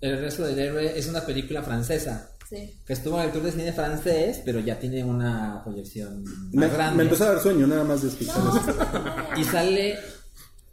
El 0.00 0.18
resto 0.20 0.44
del 0.44 0.58
héroe 0.58 0.98
es 0.98 1.08
una 1.08 1.26
película 1.26 1.62
francesa 1.62 2.30
Sí. 2.48 2.80
que 2.86 2.92
estuvo 2.94 3.18
en 3.20 3.26
el 3.26 3.32
tour 3.32 3.42
de 3.42 3.52
cine 3.52 3.72
francés, 3.72 4.40
pero 4.44 4.60
ya 4.60 4.78
tiene 4.78 5.04
una 5.04 5.60
proyección 5.64 6.22
más 6.24 6.32
Me, 6.52 6.68
grande. 6.68 6.96
me 6.96 7.02
empezó 7.02 7.24
a 7.24 7.32
dar 7.34 7.40
sueño 7.42 7.66
nada 7.66 7.84
más 7.84 8.00
de 8.02 8.08
escuchar 8.08 8.38
No, 8.38 8.56
esto. 8.56 8.74
Y 9.36 9.44
sale 9.44 9.98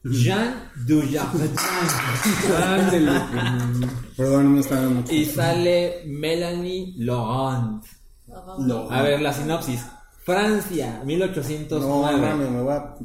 Jean 0.03 0.69
Dujardin. 0.87 1.51
Perdón, 4.17 4.55
no 4.55 4.61
dando 4.75 4.89
mucho. 4.91 5.13
y 5.13 5.25
sale 5.25 6.03
Melanie 6.05 6.93
Laurent. 6.97 7.83
No, 8.59 8.89
A 8.89 9.01
ver, 9.01 9.21
la 9.21 9.33
sinopsis. 9.33 9.81
Francia, 10.23 11.01
1809. 11.05 12.17
no, 12.17 12.17
mames, 12.17 12.49
me 12.49 12.61
a... 12.73 12.95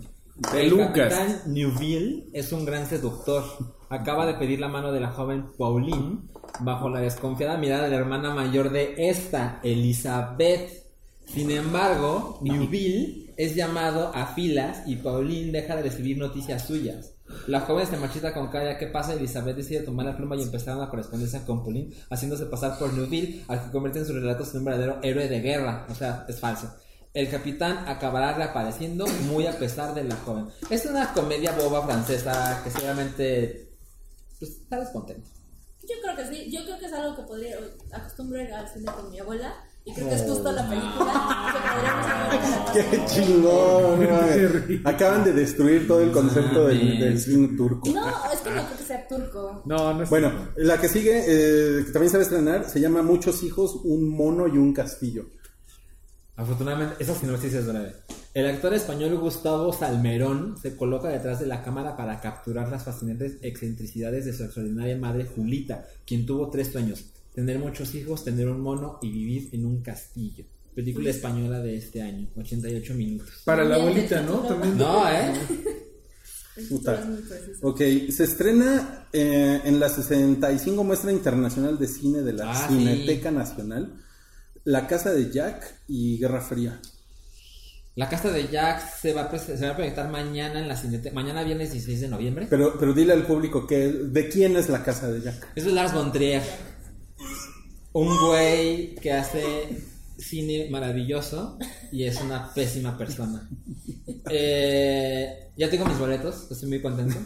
De 0.41 0.63
El 0.63 0.71
Lucas. 0.71 1.13
capitán 1.13 1.43
Neuville 1.53 2.31
es 2.33 2.51
un 2.53 2.65
gran 2.65 2.87
seductor. 2.87 3.45
Acaba 3.91 4.25
de 4.25 4.35
pedir 4.35 4.59
la 4.59 4.69
mano 4.69 4.91
de 4.91 4.99
la 4.99 5.13
joven 5.13 5.49
Pauline 5.59 6.21
bajo 6.61 6.89
la 6.89 7.01
desconfiada 7.01 7.59
mirada 7.59 7.85
de 7.85 7.91
la 7.91 7.97
hermana 7.97 8.35
mayor 8.35 8.71
de 8.71 8.95
esta, 8.97 9.61
Elizabeth. 9.63 10.87
Sin 11.27 11.51
embargo, 11.51 12.39
Neuville 12.41 13.35
es 13.37 13.55
llamado 13.55 14.13
a 14.15 14.29
filas 14.29 14.83
y 14.87 14.97
Pauline 14.97 15.53
deja 15.53 15.77
de 15.77 15.83
recibir 15.83 16.17
noticias 16.17 16.67
suyas. 16.67 17.13
La 17.47 17.61
joven 17.61 17.87
se 17.87 17.99
marchita 17.99 18.33
con 18.33 18.49
cada 18.49 18.79
que 18.79 18.87
pasa. 18.87 19.13
Elizabeth 19.13 19.57
decide 19.57 19.81
tomar 19.81 20.07
la 20.07 20.17
pluma 20.17 20.37
y 20.37 20.43
empezar 20.43 20.75
una 20.75 20.89
correspondencia 20.89 21.45
con 21.45 21.63
Pauline, 21.63 21.93
haciéndose 22.09 22.47
pasar 22.47 22.79
por 22.79 22.95
Neuville, 22.95 23.45
al 23.47 23.63
que 23.63 23.71
convierte 23.71 23.99
en 23.99 24.07
sus 24.07 24.15
relatos 24.15 24.53
en 24.55 24.61
un 24.61 24.65
verdadero 24.65 25.01
héroe 25.03 25.29
de 25.29 25.41
guerra. 25.41 25.87
O 25.91 25.95
sea, 25.95 26.25
es 26.29 26.41
falso. 26.41 26.73
El 27.13 27.29
capitán 27.29 27.89
acabará 27.89 28.35
reapareciendo 28.35 29.05
muy 29.27 29.47
a 29.47 29.59
pesar 29.59 29.95
de 29.95 30.05
la 30.05 30.15
joven. 30.17 30.47
Es 30.71 30.87
una 30.87 31.13
comedia 31.13 31.53
boba 31.53 31.85
francesa 31.85 32.61
que 32.63 32.71
seguramente 32.71 33.69
pues, 34.39 34.53
estarás 34.53 34.91
contento. 34.91 35.29
Yo 35.83 35.97
creo 36.03 36.17
que 36.17 36.27
sí, 36.27 36.51
yo 36.53 36.65
creo 36.65 36.79
que 36.79 36.87
es 36.87 36.93
algo 36.93 37.17
que 37.17 37.23
podría 37.23 37.57
acostumbro 37.91 38.41
ir 38.41 38.53
al 38.53 38.69
cine 38.69 38.93
con 38.93 39.11
mi 39.11 39.19
abuela 39.19 39.55
y 39.85 39.93
creo 39.93 40.09
que 40.09 40.15
es 40.15 40.23
justo 40.23 40.53
la 40.53 40.69
película 40.69 41.13
que 42.73 42.85
¡Qué 42.91 43.05
chingón! 43.07 44.09
Acaban 44.85 45.25
de 45.25 45.33
destruir 45.33 45.89
todo 45.89 46.03
el 46.03 46.13
concepto 46.13 46.69
del, 46.69 47.19
cine 47.19 47.57
turco. 47.57 47.89
No, 47.91 48.07
es 48.33 48.41
que 48.41 48.51
no 48.51 48.65
creo 48.67 48.79
que 48.79 48.85
sea 48.85 49.09
turco. 49.09 49.63
No, 49.65 49.95
no 49.95 50.03
es. 50.05 50.11
Bueno, 50.11 50.51
la 50.57 50.81
que 50.81 50.89
sigue, 50.89 51.25
eh, 51.27 51.85
que 51.87 51.93
también 51.93 52.11
se 52.11 52.19
va 52.19 52.21
a 52.21 52.25
estrenar, 52.25 52.71
se 52.71 52.79
llama 52.79 53.03
Muchos 53.03 53.43
hijos, 53.43 53.81
un 53.83 54.09
mono 54.09 54.47
y 54.47 54.59
un 54.59 54.73
castillo. 54.73 55.25
Afortunadamente, 56.41 56.95
esa 56.99 57.15
sinopsis 57.15 57.53
es 57.55 57.67
breve. 57.67 57.93
El 58.33 58.47
actor 58.47 58.73
español 58.73 59.19
Gustavo 59.19 59.73
Salmerón 59.73 60.57
se 60.61 60.77
coloca 60.77 61.09
detrás 61.09 61.41
de 61.41 61.47
la 61.47 61.63
cámara 61.63 61.97
para 61.97 62.21
capturar 62.21 62.71
las 62.71 62.85
fascinantes 62.85 63.37
excentricidades 63.43 64.25
de 64.25 64.33
su 64.33 64.45
extraordinaria 64.45 64.97
madre 64.97 65.27
Julita, 65.27 65.87
quien 66.07 66.25
tuvo 66.25 66.49
tres 66.49 66.69
sueños: 66.69 67.05
tener 67.35 67.59
muchos 67.59 67.95
hijos, 67.95 68.25
tener 68.25 68.49
un 68.49 68.61
mono 68.61 68.99
y 69.03 69.11
vivir 69.11 69.51
en 69.53 69.67
un 69.67 69.83
castillo. 69.83 70.45
Película 70.75 71.11
española 71.11 71.59
de 71.61 71.77
este 71.77 72.01
año, 72.01 72.29
88 72.37 72.95
minutos. 72.95 73.29
Para 73.45 73.65
la 73.65 73.75
abuelita, 73.75 74.23
¿no? 74.23 74.39
También. 74.39 74.79
No, 74.79 75.07
¿eh? 75.11 75.33
Puta. 76.69 77.07
Ok, 77.63 77.81
se 78.11 78.25
estrena 78.25 79.09
eh, 79.13 79.61
en 79.65 79.81
la 79.81 79.89
65 79.89 80.85
Muestra 80.85 81.11
Internacional 81.13 81.79
de 81.79 81.89
Cine 81.89 82.23
de 82.23 82.33
la 82.33 82.51
Ah, 82.53 82.69
Cineteca 82.69 83.31
Nacional, 83.31 83.95
La 84.65 84.87
Casa 84.87 85.13
de 85.13 85.31
Jack 85.31 85.83
y 85.89 86.19
Guerra 86.19 86.41
Fría. 86.41 86.81
La 87.97 88.09
casa 88.09 88.31
de 88.31 88.49
Jack 88.49 88.83
se 88.99 89.13
va, 89.13 89.23
a 89.23 89.39
se 89.39 89.61
va 89.61 89.73
a 89.73 89.77
proyectar 89.77 90.09
mañana 90.11 90.61
en 90.61 90.69
la 90.69 90.77
Cineteca, 90.77 91.15
mañana 91.15 91.43
viernes 91.43 91.73
16 91.73 92.01
de 92.01 92.09
noviembre. 92.09 92.47
Pero, 92.49 92.79
pero 92.79 92.95
dile 92.95 93.13
al 93.13 93.27
público 93.27 93.67
que 93.67 93.89
de 93.89 94.29
quién 94.29 94.57
es 94.57 94.69
la 94.69 94.83
Casa 94.83 95.11
de 95.11 95.21
Jack. 95.21 95.49
Eso 95.57 95.69
es 95.69 95.75
Lars 95.75 95.93
von 95.93 96.13
Trier. 96.13 96.43
Un 97.93 98.17
güey 98.27 98.95
que 98.95 99.13
hace 99.13 99.90
cine 100.21 100.69
maravilloso 100.71 101.59
y 101.91 102.05
es 102.05 102.21
una 102.21 102.53
pésima 102.55 102.97
persona. 102.97 103.49
Eh, 104.33 105.51
ya 105.57 105.69
tengo 105.69 105.87
mis 105.87 105.99
boletos, 105.99 106.47
estoy 106.51 106.69
muy 106.69 106.83
contento. 106.83 107.17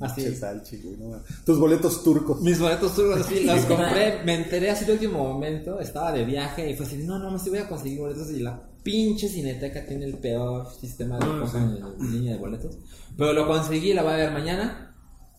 Así. 0.00 0.34
Salchi, 0.34 0.78
güey, 0.78 0.96
no. 0.96 1.22
Tus 1.44 1.58
boletos 1.58 2.02
turcos. 2.02 2.40
Mis 2.40 2.58
boletos 2.58 2.94
turcos, 2.94 3.26
sí, 3.26 3.44
los 3.44 3.64
compré, 3.66 4.22
me 4.24 4.34
enteré 4.34 4.70
así 4.70 4.84
de 4.84 4.94
último 4.94 5.22
momento, 5.22 5.78
estaba 5.78 6.12
de 6.12 6.24
viaje 6.24 6.68
y 6.68 6.74
fue 6.74 6.86
así, 6.86 6.96
no, 6.98 7.18
no, 7.18 7.30
no, 7.30 7.38
sí 7.38 7.50
voy 7.50 7.60
a 7.60 7.68
conseguir 7.68 8.00
boletos 8.00 8.30
y 8.30 8.40
la 8.40 8.60
pinche 8.82 9.28
cineteca 9.28 9.84
tiene 9.86 10.06
el 10.06 10.14
peor 10.14 10.68
sistema 10.80 11.18
de 11.18 11.26
compra 11.26 11.60
en 12.00 12.12
línea 12.12 12.32
de 12.32 12.38
boletos. 12.38 12.76
Pero 13.16 13.32
lo 13.32 13.46
conseguí, 13.46 13.92
la 13.92 14.02
voy 14.02 14.14
a 14.14 14.16
ver 14.16 14.32
mañana 14.32 14.94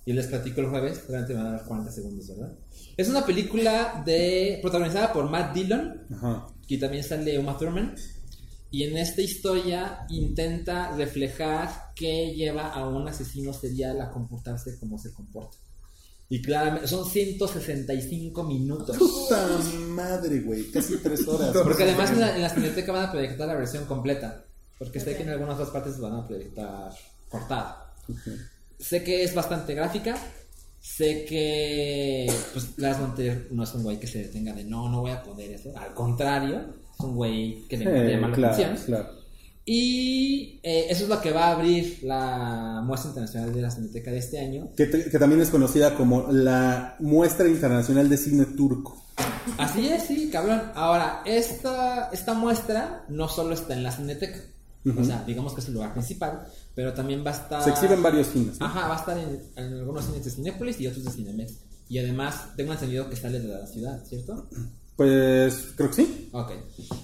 y 0.06 0.14
les 0.14 0.28
platico 0.28 0.62
el 0.62 0.68
jueves, 0.68 1.04
realmente 1.08 1.34
me 1.34 1.44
van 1.44 1.54
a 1.54 1.58
dar 1.58 1.66
40 1.66 1.92
segundos, 1.92 2.28
¿verdad? 2.30 2.54
Es 2.96 3.10
una 3.10 3.26
película 3.26 4.04
de 4.06 4.60
protagonizada 4.62 5.12
por 5.12 5.30
Matt 5.30 5.54
Dillon, 5.54 6.06
Ajá. 6.14 6.48
Y 6.68 6.78
también 6.78 7.04
sale 7.04 7.38
Uma 7.40 7.58
Thurman. 7.58 7.96
Y 8.72 8.84
en 8.84 8.98
esta 8.98 9.22
historia 9.22 10.06
intenta 10.10 10.92
reflejar 10.92 11.94
qué 11.96 12.34
lleva 12.34 12.70
a 12.70 12.88
un 12.88 13.08
asesino 13.08 13.54
serial 13.54 14.02
a 14.02 14.12
comportarse 14.12 14.78
como 14.78 14.98
se 14.98 15.14
comporta. 15.14 15.58
Y 16.28 16.42
claramente 16.42 16.88
son 16.88 17.08
165 17.08 18.44
minutos. 18.44 18.98
Puta 18.98 19.48
madre, 19.90 20.42
güey. 20.42 20.72
Casi 20.72 20.98
tres 20.98 21.28
horas. 21.28 21.56
Porque 21.64 21.84
además 21.84 22.12
en 22.12 22.20
la, 22.20 22.36
en 22.36 22.42
la 22.42 22.50
cineteca 22.50 22.92
van 22.92 23.06
a 23.06 23.12
proyectar 23.12 23.48
la 23.48 23.56
versión 23.56 23.86
completa. 23.86 24.44
Porque 24.78 25.00
sé 25.00 25.16
que 25.16 25.24
en 25.24 25.30
algunas 25.30 25.56
otras 25.56 25.70
partes 25.70 26.00
van 26.00 26.14
a 26.14 26.28
proyectar 26.28 26.92
cortada. 27.30 27.94
Sé 28.80 29.04
que 29.04 29.24
es 29.24 29.34
bastante 29.34 29.74
gráfica. 29.74 30.18
Sé 30.88 31.26
que 31.26 32.32
pues, 32.54 32.78
Lars 32.78 33.00
von 33.00 33.16
Trier 33.16 33.48
no 33.52 33.64
es 33.64 33.74
un 33.74 33.84
güey 33.84 34.00
que 34.00 34.08
se 34.08 34.20
detenga 34.20 34.54
de 34.54 34.64
no, 34.64 34.88
no 34.90 35.02
voy 35.02 35.12
a 35.12 35.24
poner 35.24 35.52
eso. 35.52 35.74
Al 35.76 35.94
contrario, 35.94 36.62
es 36.94 37.00
un 37.04 37.16
güey 37.16 37.68
que 37.68 37.78
le 37.78 37.86
Eh, 37.86 38.12
llama 38.12 38.30
la 38.30 38.36
claro, 38.36 38.54
atención. 38.54 38.86
claro. 38.86 39.10
Y 39.66 40.60
eh, 40.62 40.86
eso 40.90 41.04
es 41.04 41.10
lo 41.10 41.20
que 41.20 41.32
va 41.32 41.46
a 41.48 41.52
abrir 41.54 42.00
la 42.04 42.82
muestra 42.86 43.10
internacional 43.10 43.52
de 43.52 43.62
la 43.64 43.72
Cineteca 43.72 44.12
de 44.12 44.20
este 44.20 44.40
año. 44.40 44.70
Que, 44.78 44.86
te- 44.86 45.10
que 45.10 45.18
también 45.20 45.42
es 45.42 45.50
conocida 45.50 45.96
como 45.96 46.32
la 46.32 46.96
Muestra 47.00 47.48
Internacional 47.48 48.08
de 48.08 48.18
Cine 48.18 48.46
Turco. 48.56 49.04
Así 49.58 49.88
es, 49.88 50.04
sí, 50.04 50.30
cabrón. 50.32 50.62
Ahora, 50.76 51.24
esta, 51.26 52.10
esta 52.14 52.34
muestra 52.36 53.06
no 53.10 53.28
solo 53.28 53.56
está 53.56 53.74
en 53.74 53.82
la 53.84 53.92
Cineteca. 53.92 54.40
O 54.96 55.04
sea, 55.04 55.24
digamos 55.26 55.54
que 55.56 55.62
es 55.62 55.68
el 55.68 55.74
lugar 55.74 55.94
principal, 55.94 56.46
pero 56.76 56.94
también 56.94 57.26
va 57.26 57.32
a 57.32 57.34
estar... 57.34 57.64
Se 57.64 57.70
exhiben 57.72 58.04
varios 58.04 58.28
cines. 58.28 58.60
¿no? 58.60 58.66
Ajá, 58.66 58.88
va 58.88 58.96
a 58.96 59.00
estar 59.00 59.18
en, 59.18 59.42
en 59.56 59.74
algunos 59.80 60.06
cines 60.06 60.24
de 60.26 60.30
Cinépolis 60.30 60.80
y 60.82 60.88
otros 60.88 61.06
de 61.06 61.12
Cinemex. 61.12 61.54
Y 61.88 62.00
además, 62.00 62.56
tengo 62.56 62.74
entendido 62.74 63.10
que 63.10 63.16
sale 63.16 63.40
de 63.40 63.48
la 63.48 63.66
ciudad, 63.66 64.04
¿cierto? 64.06 64.48
Pues 64.96 65.74
creo 65.76 65.90
que 65.90 65.96
sí. 65.96 66.30
Ok. 66.32 66.52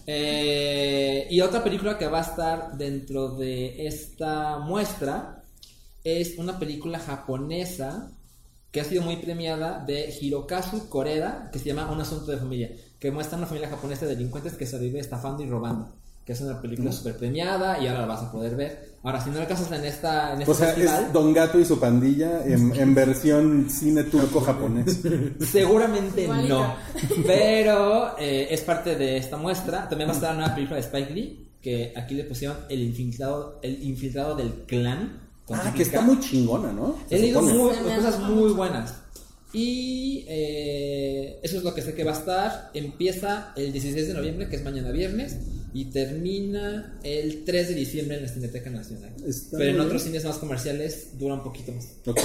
Eh, 0.07 1.27
y 1.29 1.41
otra 1.41 1.63
película 1.63 1.97
que 1.97 2.07
va 2.07 2.19
a 2.19 2.23
estar 2.23 2.77
dentro 2.77 3.35
de 3.35 3.85
esta 3.87 4.59
muestra 4.59 5.43
es 6.03 6.37
una 6.37 6.57
película 6.57 6.99
japonesa 6.99 8.11
que 8.71 8.79
ha 8.79 8.85
sido 8.85 9.03
muy 9.03 9.17
premiada 9.17 9.83
de 9.85 10.13
Hirokazu 10.19 10.87
Koreda, 10.87 11.49
que 11.51 11.59
se 11.59 11.65
llama 11.65 11.91
Un 11.91 11.99
asunto 11.99 12.31
de 12.31 12.37
familia, 12.37 12.71
que 12.99 13.11
muestra 13.11 13.37
una 13.37 13.47
familia 13.47 13.69
japonesa 13.69 14.05
de 14.05 14.15
delincuentes 14.15 14.53
que 14.53 14.65
sobrevive 14.65 14.99
estafando 14.99 15.43
y 15.43 15.49
robando. 15.49 15.93
Que 16.25 16.33
es 16.33 16.41
una 16.41 16.61
película 16.61 16.91
súper 16.91 17.17
premiada 17.17 17.81
y 17.81 17.87
ahora 17.87 18.01
la 18.01 18.07
vas 18.07 18.23
a 18.23 18.31
poder 18.31 18.55
ver. 18.55 18.91
Ahora, 19.03 19.23
si 19.23 19.31
no 19.31 19.39
alcanzas 19.39 19.71
en 19.71 19.83
esta 19.83 20.33
en 20.33 20.41
este 20.41 20.51
O 20.51 20.53
sea, 20.53 20.67
festival, 20.67 21.05
es 21.05 21.13
Don 21.13 21.33
Gato 21.33 21.59
y 21.59 21.65
su 21.65 21.79
pandilla 21.79 22.45
en, 22.45 22.75
en 22.75 22.93
versión 22.93 23.67
cine 23.69 24.03
turco-japonés. 24.03 24.99
Seguramente 25.51 26.27
no. 26.27 26.75
Pero 27.25 28.17
eh, 28.19 28.47
es 28.51 28.61
parte 28.61 28.95
de 28.95 29.17
esta 29.17 29.37
muestra. 29.37 29.89
También 29.89 30.09
va 30.09 30.13
a 30.13 30.15
estar 30.15 30.29
una 30.31 30.41
nueva 30.41 30.55
película 30.55 30.75
de 30.75 30.83
Spike 30.83 31.13
Lee. 31.13 31.47
Que 31.61 31.93
aquí 31.95 32.15
le 32.15 32.23
pusieron 32.23 32.57
El 32.69 32.81
infiltrado, 32.81 33.59
el 33.61 33.83
infiltrado 33.83 34.35
del 34.35 34.65
clan. 34.67 35.19
Ah, 35.49 35.73
que 35.75 35.83
está 35.83 36.01
muy 36.01 36.19
chingona, 36.19 36.71
¿no? 36.71 36.97
He 37.09 37.19
leído 37.19 37.41
cosas 37.41 38.19
muy 38.19 38.53
buenas. 38.53 38.95
Y 39.53 40.25
eh, 40.29 41.39
eso 41.43 41.57
es 41.57 41.63
lo 41.63 41.73
que 41.73 41.81
sé 41.81 41.93
que 41.93 42.03
va 42.03 42.11
a 42.11 42.17
estar. 42.17 42.71
Empieza 42.73 43.51
el 43.55 43.71
16 43.73 44.07
de 44.07 44.13
noviembre, 44.13 44.47
que 44.47 44.55
es 44.55 44.63
mañana 44.63 44.91
viernes. 44.91 45.37
Y 45.73 45.85
termina 45.85 46.99
el 47.03 47.43
3 47.43 47.69
de 47.69 47.75
diciembre 47.75 48.17
en 48.17 48.23
la 48.23 48.29
Cineteca 48.29 48.69
Nacional. 48.69 49.13
Está 49.25 49.57
Pero 49.57 49.71
en 49.71 49.79
otros 49.79 50.03
cines 50.03 50.25
más 50.25 50.37
comerciales 50.37 51.17
dura 51.17 51.35
un 51.35 51.43
poquito 51.43 51.71
más. 51.71 51.87
Ok. 52.05 52.19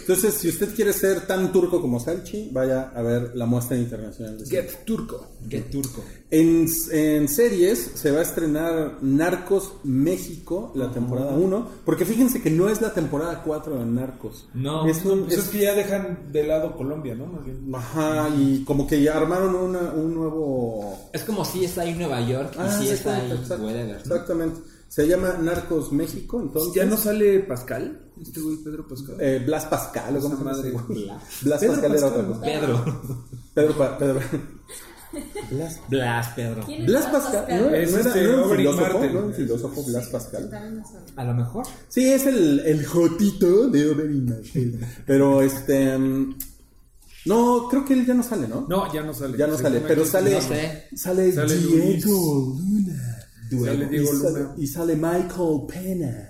Entonces, 0.00 0.34
si 0.34 0.48
usted 0.48 0.74
quiere 0.74 0.92
ser 0.92 1.26
tan 1.26 1.52
turco 1.52 1.80
como 1.80 1.98
Salchi, 1.98 2.50
vaya 2.52 2.90
a 2.94 3.02
ver 3.02 3.34
la 3.34 3.46
muestra 3.46 3.76
internacional 3.76 4.38
de. 4.38 4.46
Get 4.46 4.84
Turco. 4.84 5.28
Qué 5.48 5.60
turco. 5.62 6.04
En, 6.32 6.66
en 6.92 7.28
series 7.28 7.90
se 7.96 8.12
va 8.12 8.20
a 8.20 8.22
estrenar 8.22 8.98
Narcos 9.02 9.72
México, 9.82 10.70
la 10.76 10.92
temporada 10.92 11.32
1, 11.32 11.68
porque 11.84 12.04
fíjense 12.04 12.40
que 12.40 12.50
no 12.50 12.68
es 12.68 12.80
la 12.80 12.94
temporada 12.94 13.42
4 13.44 13.78
de 13.80 13.84
Narcos. 13.84 14.48
No. 14.54 14.86
es 14.86 15.04
un, 15.04 15.22
Pues 15.24 15.34
es- 15.38 15.44
es 15.44 15.48
que 15.50 15.58
ya 15.62 15.74
dejan 15.74 16.30
de 16.30 16.44
lado 16.46 16.76
Colombia, 16.76 17.16
¿no? 17.16 17.26
Más 17.26 17.44
bien. 17.44 17.74
Ajá, 17.74 18.28
y 18.38 18.62
como 18.64 18.86
que 18.86 19.02
ya 19.02 19.16
armaron 19.16 19.56
una- 19.56 19.92
un 19.92 20.14
nuevo... 20.14 20.96
Es 21.12 21.24
como 21.24 21.44
si 21.44 21.64
está 21.64 21.82
ahí 21.82 21.94
Nueva 21.94 22.20
York 22.20 22.52
y 22.54 22.58
Ah, 22.60 22.78
si 22.78 22.84
sí, 22.86 22.90
está 22.90 23.16
ahí. 23.16 23.32
Exactamente. 23.32 24.60
Se 24.86 25.06
llama 25.08 25.36
Narcos 25.40 25.90
México, 25.92 26.40
entonces... 26.40 26.74
¿Ya 26.74 26.84
no 26.84 26.96
sale 26.96 27.40
Pascal? 27.40 28.06
Este 28.20 28.40
güey, 28.40 28.56
Pedro 28.58 28.86
Pascal. 28.86 29.16
eh, 29.20 29.42
Blas 29.44 29.64
Pascal, 29.66 30.16
¿o 30.16 30.20
cómo 30.20 30.36
se 30.54 30.70
llama? 30.70 30.84
Blas. 30.88 31.22
Blas 31.42 31.60
Pedro 31.60 31.72
Pascal 31.72 31.92
era 31.96 32.00
cosa. 32.10 32.40
Pedro. 32.40 33.02
Pedro, 33.54 33.98
Pedro. 33.98 34.20
Blas, 35.50 35.80
Blas, 35.88 36.28
Pedro. 36.36 36.62
¿Quién 36.64 36.82
es 36.82 36.86
Blas 36.86 37.06
Pascal, 37.06 37.44
¿no? 37.48 37.70
¿No 37.70 37.74
Es 37.76 37.92
era, 37.92 38.00
este, 38.00 38.22
no 38.22 38.28
era 38.28 38.34
un 38.36 38.40
Oberyn 38.44 38.56
filósofo? 38.58 38.82
Martel. 38.92 39.12
¿no 39.12 39.18
era 39.18 39.26
un 39.26 39.34
filósofo 39.34 39.82
Blas 39.84 40.06
Pascal? 40.08 40.50
También. 40.50 40.82
A 41.16 41.24
lo 41.24 41.34
mejor. 41.34 41.66
Sí, 41.88 42.06
es 42.12 42.26
el, 42.26 42.60
el 42.60 42.86
jotito 42.86 43.68
de 43.68 43.90
Oberyn 43.90 44.24
Martel. 44.26 44.80
Pero 45.06 45.42
este... 45.42 45.98
mm, 45.98 46.34
No, 47.26 47.66
creo 47.68 47.84
que 47.84 47.94
él 47.94 48.06
ya 48.06 48.14
no 48.14 48.22
sale, 48.22 48.46
¿no? 48.48 48.66
No, 48.68 48.92
ya 48.92 49.02
no 49.02 49.12
sale. 49.12 49.36
Ya 49.36 49.46
no 49.46 49.56
Se 49.56 49.62
sale, 49.64 49.76
come 49.78 49.88
pero 49.88 50.02
que- 50.04 50.08
sale, 50.08 50.34
no 50.34 50.40
sé. 50.40 50.84
sale, 50.96 51.32
Sale 51.32 51.56
Diego 51.56 52.56
Luna. 52.58 53.16
Sale 53.50 53.86
Diego 53.88 54.04
y, 54.14 54.16
sale, 54.16 54.40
Luna. 54.40 54.54
y 54.58 54.66
sale 54.66 54.94
Michael 54.96 55.60
Pena. 55.68 56.29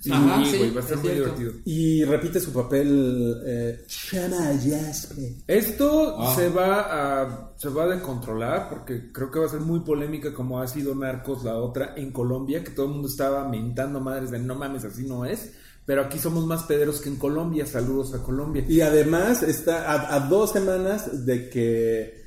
Sí, 0.00 0.10
Ajá, 0.10 0.38
güey, 0.38 0.70
va 0.70 0.80
a 0.80 0.82
estar 0.82 0.96
es 0.98 1.04
muy 1.04 1.12
cierto. 1.12 1.36
divertido. 1.36 1.52
Y 1.66 2.04
repite 2.04 2.40
su 2.40 2.52
papel 2.52 3.42
eh, 3.44 3.84
Shana 3.86 4.58
Jasper. 4.58 5.32
Esto 5.46 6.16
Ah. 6.18 6.34
se 6.34 6.48
va 6.48 6.80
a 7.22 7.52
se 7.56 7.68
va 7.68 7.84
a 7.84 7.88
descontrolar 7.88 8.70
porque 8.70 9.12
creo 9.12 9.30
que 9.30 9.38
va 9.40 9.46
a 9.46 9.50
ser 9.50 9.60
muy 9.60 9.80
polémica 9.80 10.32
como 10.32 10.60
ha 10.60 10.66
sido 10.66 10.94
Narcos 10.94 11.44
la 11.44 11.56
otra 11.56 11.92
en 11.96 12.10
Colombia, 12.12 12.64
que 12.64 12.70
todo 12.70 12.86
el 12.86 12.92
mundo 12.92 13.08
estaba 13.08 13.46
mentando 13.46 14.00
madres 14.00 14.30
de 14.30 14.38
no 14.38 14.54
mames, 14.54 14.84
así 14.84 15.04
no 15.06 15.24
es. 15.26 15.52
Pero 15.84 16.02
aquí 16.02 16.18
somos 16.18 16.46
más 16.46 16.62
pederos 16.64 17.00
que 17.00 17.08
en 17.08 17.16
Colombia. 17.16 17.66
Saludos 17.66 18.14
a 18.14 18.22
Colombia. 18.22 18.64
Y 18.68 18.80
además 18.80 19.42
está 19.42 19.90
a, 19.92 20.14
a 20.14 20.20
dos 20.28 20.52
semanas 20.52 21.26
de 21.26 21.50
que 21.50 22.19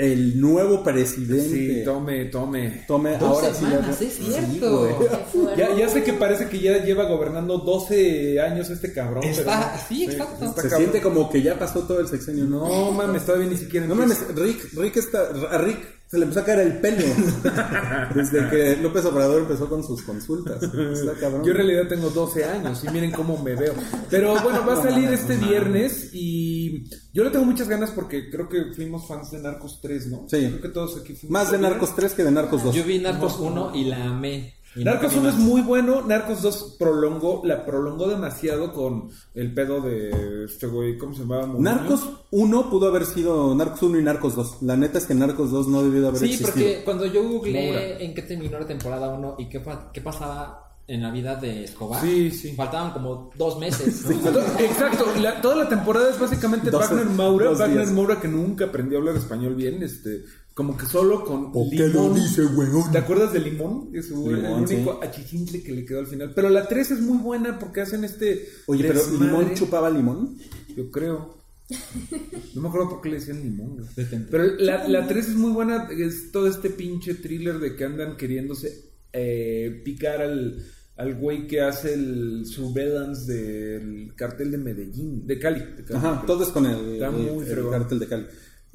el 0.00 0.40
nuevo 0.40 0.82
presidente 0.82 1.78
Sí, 1.78 1.84
tome, 1.84 2.24
tome. 2.26 2.84
tome 2.86 3.18
Dos 3.18 3.22
ahora 3.22 3.54
semanas, 3.54 3.96
sí. 3.98 4.06
es 4.06 4.14
Sí, 4.14 4.24
cierto. 4.32 4.98
fuerte. 5.32 5.60
Ya, 5.60 5.76
ya 5.76 5.88
sé 5.88 6.02
que 6.02 6.14
parece 6.14 6.48
que 6.48 6.58
ya 6.58 6.82
lleva 6.82 7.04
gobernando 7.04 7.58
12 7.58 8.40
años 8.40 8.70
este 8.70 8.92
cabrón. 8.92 9.22
Está- 9.24 9.72
pero- 9.74 9.84
sí, 9.88 10.04
exacto. 10.04 10.44
está 10.46 10.62
Se 10.62 10.68
cabrón. 10.68 10.78
siente 10.90 11.02
como 11.02 11.28
que 11.30 11.42
ya 11.42 11.58
pasó 11.58 11.80
todo 11.80 12.00
el 12.00 12.08
sexenio. 12.08 12.44
No, 12.46 12.90
mames, 12.92 13.26
todavía 13.26 13.48
ni 13.48 13.56
siquiera. 13.56 13.86
no 13.86 13.94
mames, 13.94 14.18
Rick, 14.34 14.72
Rick 14.74 14.96
está, 14.96 15.28
a 15.50 15.58
Rick 15.58 15.78
se 16.10 16.18
le 16.18 16.24
empezó 16.24 16.40
a 16.40 16.44
caer 16.44 16.58
el 16.66 16.80
pelo 16.80 17.04
desde 18.16 18.48
que 18.48 18.76
López 18.82 19.04
Obrador 19.04 19.42
empezó 19.42 19.68
con 19.68 19.84
sus 19.84 20.02
consultas. 20.02 20.60
Está 20.60 21.14
cabrón. 21.20 21.44
Yo 21.44 21.52
en 21.52 21.56
realidad 21.56 21.86
tengo 21.88 22.10
12 22.10 22.44
años 22.46 22.82
y 22.82 22.88
miren 22.90 23.12
cómo 23.12 23.40
me 23.40 23.54
veo. 23.54 23.74
Pero 24.10 24.34
bueno, 24.42 24.66
va 24.66 24.72
a 24.74 24.82
salir 24.82 25.08
este 25.10 25.36
viernes 25.36 26.10
y 26.12 26.90
yo 27.12 27.22
le 27.22 27.30
tengo 27.30 27.44
muchas 27.44 27.68
ganas 27.68 27.92
porque 27.92 28.28
creo 28.28 28.48
que 28.48 28.74
fuimos 28.74 29.06
fans 29.06 29.30
de 29.30 29.38
Narcos 29.38 29.78
3, 29.80 30.06
¿no? 30.08 30.26
Sí. 30.28 30.48
Creo 30.48 30.60
que 30.60 30.68
todos 30.70 31.00
aquí 31.00 31.14
fuimos. 31.14 31.30
Más 31.30 31.52
de 31.52 31.58
Narcos 31.58 31.94
3 31.94 32.12
que 32.14 32.24
de 32.24 32.32
Narcos 32.32 32.64
2. 32.64 32.74
Yo 32.74 32.82
vi 32.82 32.98
Narcos 32.98 33.38
1 33.38 33.76
y 33.76 33.84
la 33.84 34.06
amé. 34.06 34.59
Y 34.76 34.84
Narcos 34.84 35.14
nunca 35.16 35.20
vi 35.20 35.26
1 35.26 35.28
es 35.30 35.34
muy 35.36 35.60
bueno, 35.62 36.02
Narcos 36.02 36.42
2 36.42 36.76
prolongó, 36.78 37.42
la 37.44 37.64
prolongó 37.66 38.06
demasiado 38.08 38.72
con 38.72 39.08
el 39.34 39.52
pedo 39.52 39.80
de 39.80 40.44
este 40.44 40.66
güey, 40.68 40.96
¿cómo 40.96 41.12
se 41.12 41.20
llamaba? 41.22 41.46
Mourinho. 41.46 41.70
Narcos 41.70 42.08
1 42.30 42.70
pudo 42.70 42.86
haber 42.88 43.04
sido 43.04 43.52
Narcos 43.54 43.82
1 43.82 43.98
y 43.98 44.02
Narcos 44.04 44.36
2. 44.36 44.62
La 44.62 44.76
neta 44.76 44.98
es 44.98 45.06
que 45.06 45.14
Narcos 45.14 45.50
2 45.50 45.66
no 45.68 45.82
debió 45.82 46.02
de 46.02 46.08
haber 46.08 46.20
Sí, 46.20 46.26
existido. 46.26 46.52
porque 46.52 46.82
cuando 46.84 47.06
yo 47.06 47.28
googleé 47.28 47.66
Moura. 47.72 47.98
en 47.98 48.14
qué 48.14 48.22
terminó 48.22 48.60
la 48.60 48.66
temporada 48.66 49.08
1 49.08 49.34
y 49.38 49.48
qué, 49.48 49.60
qué 49.92 50.00
pasaba 50.00 50.66
en 50.86 51.02
la 51.02 51.10
vida 51.12 51.36
de 51.36 51.62
Escobar, 51.64 52.00
Sí, 52.02 52.30
sí. 52.32 52.52
faltaban 52.56 52.92
como 52.92 53.30
dos 53.36 53.58
meses. 53.60 54.04
¿no? 54.24 54.40
Exacto, 54.58 55.06
la- 55.20 55.40
toda 55.40 55.54
la 55.56 55.68
temporada 55.68 56.10
es 56.10 56.18
básicamente 56.18 56.68
Wagner 56.70 57.06
Moura, 57.06 57.46
dos 57.50 57.58
Wagner. 57.58 57.86
Moura 57.88 58.20
que 58.20 58.26
nunca 58.28 58.64
aprendió 58.66 58.98
a 58.98 59.00
hablar 59.00 59.16
español 59.16 59.54
bien, 59.54 59.82
este, 59.84 60.24
como 60.60 60.76
que 60.76 60.84
solo 60.84 61.24
con 61.24 61.52
¿Por 61.52 61.70
qué 61.70 61.88
lo 61.88 62.12
dice, 62.12 62.44
weón? 62.44 62.92
¿Te 62.92 62.98
acuerdas 62.98 63.32
de 63.32 63.40
Limón? 63.40 63.88
Es 63.94 64.10
el 64.10 64.16
Limón, 64.42 64.64
único 64.64 65.00
achichincle 65.02 65.62
que 65.62 65.72
le 65.72 65.86
quedó 65.86 66.00
al 66.00 66.06
final. 66.06 66.32
Pero 66.34 66.50
la 66.50 66.68
3 66.68 66.90
es 66.90 67.00
muy 67.00 67.16
buena 67.16 67.58
porque 67.58 67.80
hacen 67.80 68.04
este. 68.04 68.46
Oye, 68.66 68.84
pero 68.86 69.00
desmadre. 69.00 69.24
¿Limón 69.26 69.54
chupaba 69.54 69.88
limón? 69.88 70.36
Yo 70.76 70.90
creo. 70.90 71.38
No 72.54 72.60
me 72.60 72.68
acuerdo 72.68 72.90
por 72.90 73.00
qué 73.00 73.08
le 73.08 73.14
decían 73.20 73.42
limón. 73.42 73.76
güey. 73.76 74.06
Pero 74.30 74.44
la, 74.58 74.86
la 74.86 75.06
3 75.08 75.28
es 75.30 75.34
muy 75.34 75.50
buena. 75.52 75.88
Es 75.96 76.30
todo 76.30 76.46
este 76.46 76.68
pinche 76.68 77.14
thriller 77.14 77.58
de 77.58 77.74
que 77.74 77.84
andan 77.86 78.18
queriéndose 78.18 78.90
eh, 79.14 79.80
picar 79.82 80.20
al, 80.20 80.62
al 80.96 81.14
güey 81.14 81.46
que 81.46 81.62
hace 81.62 81.94
el 81.94 82.44
surveillance 82.44 83.32
del 83.32 84.12
cartel 84.14 84.50
de 84.50 84.58
Medellín, 84.58 85.26
de 85.26 85.38
Cali. 85.38 85.60
de 85.60 85.84
Cali. 85.84 85.98
Ajá, 85.98 86.22
todo 86.26 86.42
es 86.42 86.50
con 86.50 86.66
el, 86.66 86.94
Está 86.96 87.10
muy 87.10 87.38
el 87.44 87.46
fregón. 87.46 87.70
cartel 87.72 87.98
de 87.98 88.06
Cali. 88.08 88.26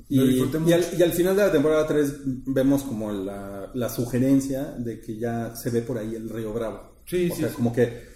Y, 0.07 0.21
y 0.21 0.73
al, 0.73 0.85
y 0.97 1.01
al 1.01 1.11
final 1.11 1.35
de 1.35 1.41
la 1.43 1.51
temporada 1.51 1.87
3 1.87 2.13
vemos 2.45 2.83
como 2.83 3.11
la, 3.11 3.71
la 3.73 3.89
sugerencia 3.89 4.75
de 4.77 4.99
que 4.99 5.17
ya 5.17 5.55
se 5.55 5.71
ve 5.71 5.81
por 5.81 5.97
ahí 5.97 6.13
el 6.15 6.29
río 6.29 6.53
Bravo. 6.53 6.95
Sí, 7.05 7.29
o 7.31 7.35
sí, 7.35 7.41
sea, 7.41 7.49
sí. 7.49 7.55
como 7.55 7.73
que... 7.73 8.15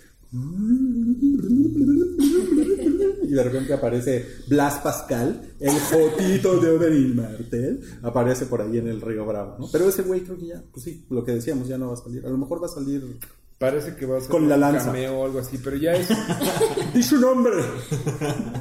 Y 3.23 3.31
de 3.31 3.43
repente 3.43 3.73
aparece 3.73 4.25
Blas 4.47 4.79
Pascal, 4.79 5.53
el 5.59 5.71
jotito 5.71 6.59
de 6.59 6.69
Oberyn 6.71 7.15
Martel, 7.15 7.81
aparece 8.03 8.45
por 8.45 8.61
ahí 8.61 8.77
en 8.77 8.87
el 8.87 9.01
río 9.01 9.25
Bravo. 9.25 9.55
¿no? 9.59 9.67
Pero 9.71 9.89
ese 9.89 10.03
güey 10.03 10.21
creo 10.21 10.37
que 10.37 10.47
ya, 10.47 10.63
pues 10.71 10.83
sí, 10.83 11.05
lo 11.09 11.23
que 11.23 11.33
decíamos, 11.33 11.67
ya 11.67 11.77
no 11.77 11.87
va 11.87 11.93
a 11.93 11.97
salir. 11.97 12.25
A 12.25 12.29
lo 12.29 12.37
mejor 12.37 12.61
va 12.61 12.67
a 12.67 12.69
salir... 12.69 13.17
Parece 13.59 13.95
que 13.95 14.05
va 14.05 14.17
a 14.17 14.21
ser 14.21 14.29
Con 14.29 14.47
la 14.49 14.55
un 14.55 14.61
lanza. 14.61 14.85
cameo 14.85 15.19
o 15.19 15.25
algo 15.25 15.39
así, 15.39 15.57
pero 15.57 15.75
ya 15.75 15.91
es. 15.93 16.07
¡Di 16.93 17.03
su 17.03 17.17
nombre! 17.19 17.53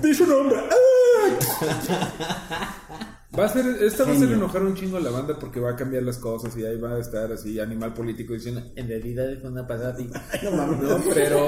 ¡Di 0.02 0.12
su 0.12 0.26
nombre! 0.26 0.58
¡Ah! 0.70 0.74
Va 3.38 3.44
a 3.44 3.48
ser, 3.50 3.66
esta 3.82 4.04
va 4.04 4.12
a 4.12 4.16
ser 4.16 4.32
enojar 4.32 4.62
un 4.62 4.74
chingo 4.74 4.96
a 4.96 5.00
la 5.00 5.10
banda 5.10 5.38
porque 5.38 5.60
va 5.60 5.72
a 5.72 5.76
cambiar 5.76 6.02
las 6.02 6.16
cosas 6.16 6.56
y 6.56 6.64
ahí 6.64 6.78
va 6.80 6.94
a 6.94 6.98
estar 6.98 7.30
así 7.30 7.60
animal 7.60 7.92
político 7.92 8.32
diciendo 8.32 8.62
en 8.74 8.88
realidad 8.88 9.30
es 9.30 9.44
una 9.44 9.66
pasada 9.66 9.90
así. 9.92 10.08
No 10.44 10.50
mames, 10.52 10.80
no, 10.80 10.98
pero 11.12 11.38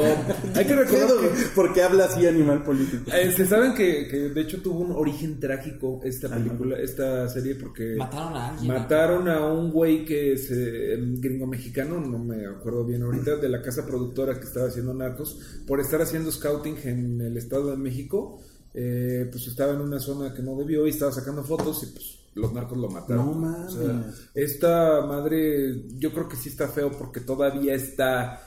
hay 0.55 0.65
que 0.67 0.75
recordar 0.77 1.09
que 1.09 1.31
Porque 1.55 1.83
habla 1.83 2.05
así 2.05 2.27
animal 2.27 2.63
político. 2.65 3.11
eh, 3.15 3.33
se 3.33 3.47
saben 3.47 3.75
que, 3.75 4.07
que 4.09 4.17
de 4.29 4.41
hecho 4.43 4.61
tuvo 4.61 4.81
un 4.81 4.93
origen 4.93 5.41
trágico 5.41 6.01
esta 6.05 6.29
película, 6.29 6.79
esta 6.79 7.27
serie 7.31 7.55
porque 7.55 7.97
Mataron 7.97 8.37
a 8.37 8.49
alguien. 8.51 8.69
mataron 8.75 9.29
a 9.29 9.47
un 9.47 9.71
güey 9.71 10.05
que 10.05 10.35
es 10.35 10.51
eh, 10.51 10.99
gringo 11.01 11.47
mexicano, 11.47 11.99
no 11.99 12.19
me 12.19 12.47
acuerdo 12.47 12.85
bien 12.85 13.03
ahorita, 13.05 13.37
de 13.37 13.49
la 13.49 13.63
casa 13.63 13.87
productora 13.87 14.39
que 14.39 14.45
estaba 14.45 14.67
haciendo 14.67 14.93
Narcos, 14.93 15.39
por 15.67 15.81
estar 15.81 16.03
haciendo 16.03 16.31
scouting 16.31 16.77
en 16.85 17.21
el 17.23 17.39
Estado 17.39 17.71
de 17.71 17.79
México, 17.79 18.39
eh, 18.75 19.29
pues 19.31 19.47
estaba 19.47 19.73
en 19.75 19.81
una 19.81 19.99
zona 19.99 20.33
que 20.35 20.43
no 20.43 20.55
debió 20.57 20.87
y 20.87 20.91
estaba 20.91 21.13
sacando 21.13 21.43
fotos 21.43 21.83
y 21.83 21.87
pues 21.87 22.19
los 22.35 22.53
narcos 22.53 22.79
lo 22.79 22.89
mataron. 22.89 23.27
No 23.27 23.35
mames. 23.35 23.75
O 23.75 23.83
sea, 23.85 24.13
esta 24.35 25.05
madre, 25.07 25.85
yo 25.99 26.13
creo 26.13 26.29
que 26.29 26.37
sí 26.37 26.49
está 26.51 26.69
feo 26.69 26.91
porque 26.93 27.21
todavía 27.21 27.75
está 27.75 28.41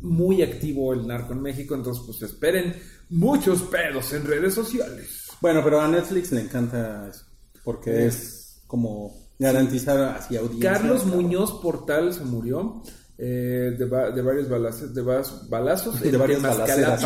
muy 0.00 0.42
activo 0.42 0.94
el 0.94 1.06
narco 1.06 1.32
en 1.34 1.42
México, 1.42 1.74
entonces 1.74 2.02
pues 2.06 2.22
esperen 2.22 2.74
muchos 3.10 3.62
pedos 3.62 4.12
en 4.14 4.24
redes 4.24 4.54
sociales. 4.54 5.28
Bueno, 5.40 5.60
pero 5.62 5.80
a 5.80 5.88
Netflix 5.88 6.32
le 6.32 6.40
encanta 6.40 7.08
eso. 7.10 7.24
Porque 7.62 8.06
es 8.06 8.62
como 8.66 9.14
garantizar 9.38 9.98
así 10.16 10.36
audiencia. 10.36 10.72
Carlos. 10.72 11.04
Muñoz 11.04 11.60
Portal 11.60 12.14
se 12.14 12.24
murió 12.24 12.80
eh, 13.18 13.74
de, 13.78 13.84
va- 13.84 14.10
de 14.10 14.22
varios 14.22 14.48
balazos, 14.48 14.94
de 14.94 15.02
vas- 15.02 15.46
balazos 15.48 16.00
De 16.00 16.16
varias 16.16 16.40
balaceras. 16.40 17.04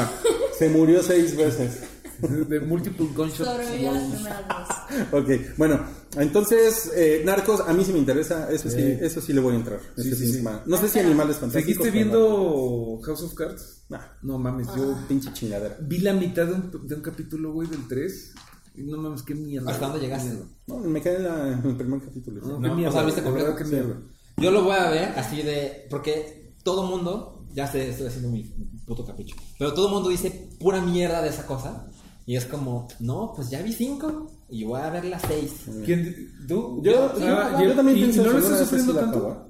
Se 0.57 0.69
murió 0.69 1.03
seis 1.03 1.37
veces. 1.37 1.81
de 2.49 2.61
multiple 2.61 3.07
gunshots. 3.15 3.49
Sobrevivió 3.51 3.93
las 3.93 4.03
primeras 4.05 4.43
dos. 4.49 4.69
Ok, 5.13 5.29
bueno, 5.57 5.81
entonces, 6.17 6.91
eh, 6.97 7.23
Narcos, 7.25 7.61
a 7.61 7.73
mí 7.73 7.85
sí 7.85 7.93
me 7.93 7.99
interesa, 7.99 8.51
eso 8.51 8.69
sí, 8.69 8.83
eso 9.01 9.21
sí 9.21 9.33
le 9.33 9.41
voy 9.41 9.55
a 9.55 9.59
entrar. 9.59 9.81
Sí, 9.97 10.11
este 10.11 10.17
sí, 10.27 10.33
sí. 10.33 10.45
No 10.67 10.77
sé 10.77 10.89
si 10.89 10.99
Animales 10.99 11.37
Fantásticos. 11.37 11.85
¿Seguiste 11.85 11.91
viendo 11.91 12.99
House 13.05 13.23
of 13.23 13.35
Cards? 13.35 13.85
Nah, 13.89 14.01
No 14.23 14.39
mames, 14.39 14.67
yo 14.77 14.97
pinche 15.09 15.33
chingadera. 15.33 15.77
vi 15.81 15.99
la 15.99 16.13
mitad 16.13 16.47
de 16.47 16.55
un, 16.55 16.87
de 16.89 16.95
un 16.95 17.03
capítulo, 17.03 17.53
güey, 17.53 17.69
del 17.69 17.87
3. 17.89 18.35
Y 18.77 18.83
no 18.85 18.99
mames, 18.99 19.23
qué 19.23 19.35
mierda. 19.35 19.71
¿Hasta 19.71 19.87
dónde 19.89 20.01
llegaste? 20.01 20.33
No, 20.67 20.77
me 20.79 21.01
quedé 21.01 21.17
en, 21.17 21.25
la- 21.25 21.53
en 21.53 21.67
el 21.71 21.77
primer 21.77 22.01
capítulo. 22.01 22.41
No, 22.47 22.59
No, 22.61 22.75
mierda. 22.77 22.91
o 22.91 22.93
sea, 22.93 23.03
¿viste 23.05 23.23
completo? 23.23 23.55
qué 23.57 23.65
mierda. 23.65 24.01
Yo 24.37 24.51
lo 24.51 24.63
voy 24.65 24.77
a 24.77 24.91
ver 24.91 25.09
así 25.19 25.43
de. 25.43 25.87
Porque 25.91 26.55
todo 26.65 26.85
mundo. 26.85 27.37
Ya 27.53 27.67
sé, 27.67 27.91
estoy 27.91 28.07
haciendo 28.07 28.31
mi 28.31 28.45
puto 28.87 29.05
capricho. 29.05 29.35
Pero 29.59 29.75
todo 29.75 29.89
mundo 29.89 30.09
dice 30.09 30.49
pura 30.61 30.81
mierda 30.81 31.21
de 31.21 31.31
esa 31.31 31.45
cosa. 31.47 31.91
Y 32.31 32.37
es 32.37 32.45
como, 32.45 32.87
no, 33.01 33.33
pues 33.35 33.51
ya 33.51 33.61
vi 33.61 33.73
cinco. 33.73 34.31
Y 34.49 34.63
voy 34.63 34.81
a 34.81 34.89
ver 34.89 35.05
las 35.07 35.21
seis. 35.23 35.53
¿Quién? 35.85 36.33
¿Tú? 36.47 36.81
Yo, 36.81 37.11
Ah, 37.23 37.57
yo, 37.59 37.65
y- 37.65 37.69
yo 37.71 37.75
también 37.75 37.97
pienso 37.99 38.21
¿Y 38.23 38.25
no 38.25 38.33
lo 38.35 38.39
estás 38.39 38.59
sufriendo 38.61 38.95
tanto? 38.95 39.49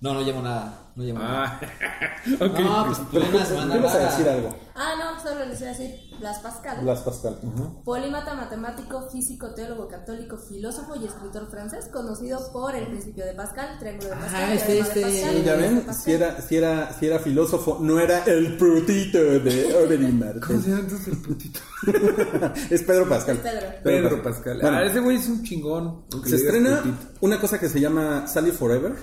No, 0.00 0.14
no 0.14 0.22
llevo 0.22 0.40
nada. 0.40 0.79
No 0.96 1.04
llevo 1.04 1.18
nada. 1.18 1.60
Ah, 1.60 2.14
ok. 2.44 2.58
No, 2.58 2.86
pues 2.86 2.98
plena 3.10 3.44
semana 3.46 3.76
ibas 3.76 3.94
a 3.94 3.98
rara. 3.98 4.10
decir 4.10 4.28
algo. 4.28 4.56
Ah, 4.74 4.92
no, 4.98 5.20
solo 5.20 5.44
les 5.46 5.60
iba 5.60 5.70
a 5.70 5.72
decir 5.72 5.94
Blas 6.18 6.38
Pascal. 6.40 6.80
Blas 6.82 7.00
Pascal. 7.00 7.38
Polímata, 7.84 8.34
matemático, 8.34 9.08
físico, 9.10 9.54
teólogo 9.54 9.88
católico, 9.88 10.36
filósofo 10.38 10.94
y 10.96 11.04
escritor 11.06 11.50
francés, 11.50 11.88
conocido 11.92 12.50
por 12.52 12.74
el 12.74 12.86
principio 12.86 13.24
de 13.26 13.34
Pascal, 13.34 13.78
triángulo 13.78 14.08
de 14.10 14.16
Pascal, 14.16 14.42
Ah, 14.42 14.54
este, 14.54 14.78
este. 14.78 15.00
Pascal, 15.02 15.30
Sí, 15.34 15.42
ya 15.44 15.54
ven, 15.56 15.86
si 15.94 16.12
era, 16.12 16.40
si, 16.40 16.56
era, 16.56 16.92
si 16.92 17.06
era 17.06 17.18
filósofo, 17.18 17.78
no 17.80 17.98
era 18.00 18.24
el 18.24 18.56
putito 18.56 19.18
de 19.18 19.74
Oberyn 19.76 20.18
¿Cómo 20.20 20.24
Martel. 20.24 20.62
se 20.62 20.70
llama 20.70 20.80
entonces 20.82 21.08
el 21.08 21.18
putito? 21.18 21.60
es 22.70 22.82
Pedro 22.82 23.08
Pascal. 23.08 23.36
Es 23.36 23.42
Pedro. 23.42 23.66
Pedro 23.82 24.22
Pascal. 24.22 24.58
Bueno, 24.60 24.76
ah, 24.78 24.84
ese 24.84 25.00
güey 25.00 25.16
es 25.18 25.28
un 25.28 25.42
chingón. 25.42 26.04
se 26.26 26.36
estrena 26.36 26.78
putito. 26.82 27.06
una 27.20 27.38
cosa 27.40 27.58
que 27.60 27.68
se 27.68 27.80
llama 27.80 28.26
Sally 28.26 28.50
Forever, 28.52 28.94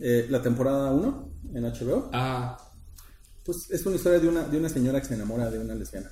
eh, 0.00 0.26
la 0.30 0.42
temporada 0.42 0.90
1 0.90 1.28
en 1.54 1.64
HBO. 1.64 2.10
Ah, 2.12 2.56
Pues 3.44 3.70
es 3.70 3.84
una 3.86 3.96
historia 3.96 4.18
de 4.20 4.28
una, 4.28 4.42
de 4.44 4.58
una 4.58 4.68
señora 4.68 5.00
que 5.00 5.06
se 5.06 5.14
enamora 5.14 5.50
de 5.50 5.58
una 5.58 5.74
lesbiana. 5.74 6.10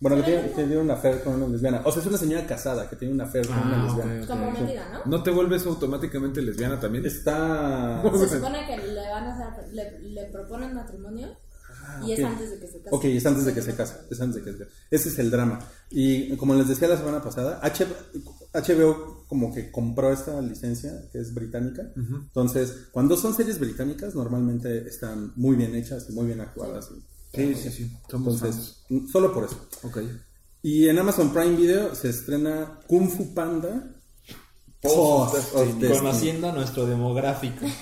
Bueno, 0.00 0.16
que 0.16 0.22
tiene, 0.24 0.48
que 0.48 0.54
tiene 0.54 0.78
una 0.78 0.94
affair 0.94 1.22
con 1.22 1.34
una 1.34 1.46
lesbiana. 1.46 1.82
O 1.84 1.92
sea, 1.92 2.02
es 2.02 2.08
una 2.08 2.18
señora 2.18 2.44
casada 2.46 2.88
que 2.90 2.96
tiene 2.96 3.14
una 3.14 3.24
affair 3.24 3.46
con 3.46 3.56
una 3.56 3.82
Ah, 3.82 3.84
lesbiana. 3.86 4.20
ok, 4.22 4.26
Comprometida, 4.28 4.88
¿no? 4.92 5.00
¿No 5.18 5.22
te 5.22 5.30
vuelves 5.30 5.64
automáticamente 5.66 6.42
lesbiana 6.42 6.80
también? 6.80 7.06
Está... 7.06 8.02
Se 8.18 8.28
supone 8.36 8.66
que 8.66 8.78
le 8.78 9.08
van 9.10 9.24
a 9.24 9.48
hacer, 9.50 9.68
le, 9.72 10.00
le 10.00 10.24
proponen 10.24 10.74
matrimonio 10.74 11.28
y 12.06 12.12
es 12.12 12.18
ok. 12.20 12.24
antes 12.26 12.50
de 12.50 12.58
que 12.58 12.66
se 12.66 12.78
case. 12.82 12.88
Ok, 12.96 13.04
es 13.04 13.26
antes 13.26 13.44
de 13.44 13.54
que 13.54 13.62
se 13.62 13.74
case. 13.74 13.94
Es 14.10 14.20
antes 14.20 14.36
de 14.36 14.42
que 14.42 14.52
se 14.58 14.64
case. 14.64 14.70
Ese 14.90 15.08
es 15.08 15.18
el 15.18 15.30
drama. 15.30 15.58
Y 15.90 16.36
como 16.36 16.54
les 16.54 16.68
decía 16.68 16.88
la 16.88 16.96
semana 16.96 17.22
pasada, 17.22 17.60
HBO 18.52 19.24
como 19.28 19.52
que 19.54 19.70
compró 19.70 20.12
esta 20.12 20.40
licencia 20.40 21.08
que 21.12 21.18
es 21.18 21.32
británica. 21.34 21.82
Entonces, 21.96 22.88
cuando 22.92 23.16
son 23.16 23.34
series 23.34 23.58
británicas, 23.58 24.14
normalmente 24.14 24.86
están 24.88 25.32
muy 25.36 25.56
bien 25.56 25.74
hechas 25.74 26.06
y 26.08 26.12
muy 26.12 26.26
bien 26.26 26.40
actuadas. 26.40 26.88
Sí, 27.34 27.54
sí, 27.54 27.70
sí. 27.70 27.92
Somos 28.10 28.34
Entonces, 28.34 28.84
solo 29.10 29.32
por 29.32 29.44
eso. 29.44 29.56
fans. 29.80 29.84
Ok. 29.84 30.02
Y 30.62 30.88
en 30.88 30.98
Amazon 30.98 31.32
Prime 31.32 31.56
Video 31.56 31.94
se 31.94 32.10
estrena 32.10 32.78
Kung 32.86 33.08
Fu 33.08 33.32
Panda. 33.34 33.96
Post 34.80 35.34
of 35.54 35.78
Destiny. 35.78 35.98
conociendo 35.98 36.52
nuestro 36.52 36.86
demográfico. 36.86 37.64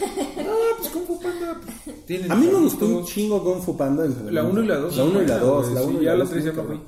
Ah, 0.53 0.76
pues 0.78 0.88
Kung 0.92 1.07
Fu 1.07 1.20
Panda. 1.20 1.61
pues, 1.84 1.96
tienen 2.11 2.33
A 2.33 2.35
mí 2.37 2.47
me 2.49 2.59
gustó 2.61 2.87
un 2.87 3.05
chingo 3.05 3.43
Kung 3.45 3.63
Fu 3.63 3.77
Panda. 3.77 4.05
en 4.05 4.13
su 4.15 4.31
La 4.31 4.43
momento. 4.43 4.51
uno 4.53 4.63
y 4.65 4.67
la 4.67 4.77
dos. 4.77 4.97
La 4.97 5.05
1 5.05 5.23
y 5.23 5.27
la 5.27 5.35
Sí, 5.39 5.41
2. 5.45 5.73
La 5.73 5.81
sí, 5.81 5.87
1 5.87 6.01
y 6.01 6.05
ya 6.05 6.11
la 6.11 6.17
la 6.19 6.25
2. 6.25 6.31
tres 6.31 6.45
ya 6.45 6.53
no 6.53 6.65
vi. 6.65 6.81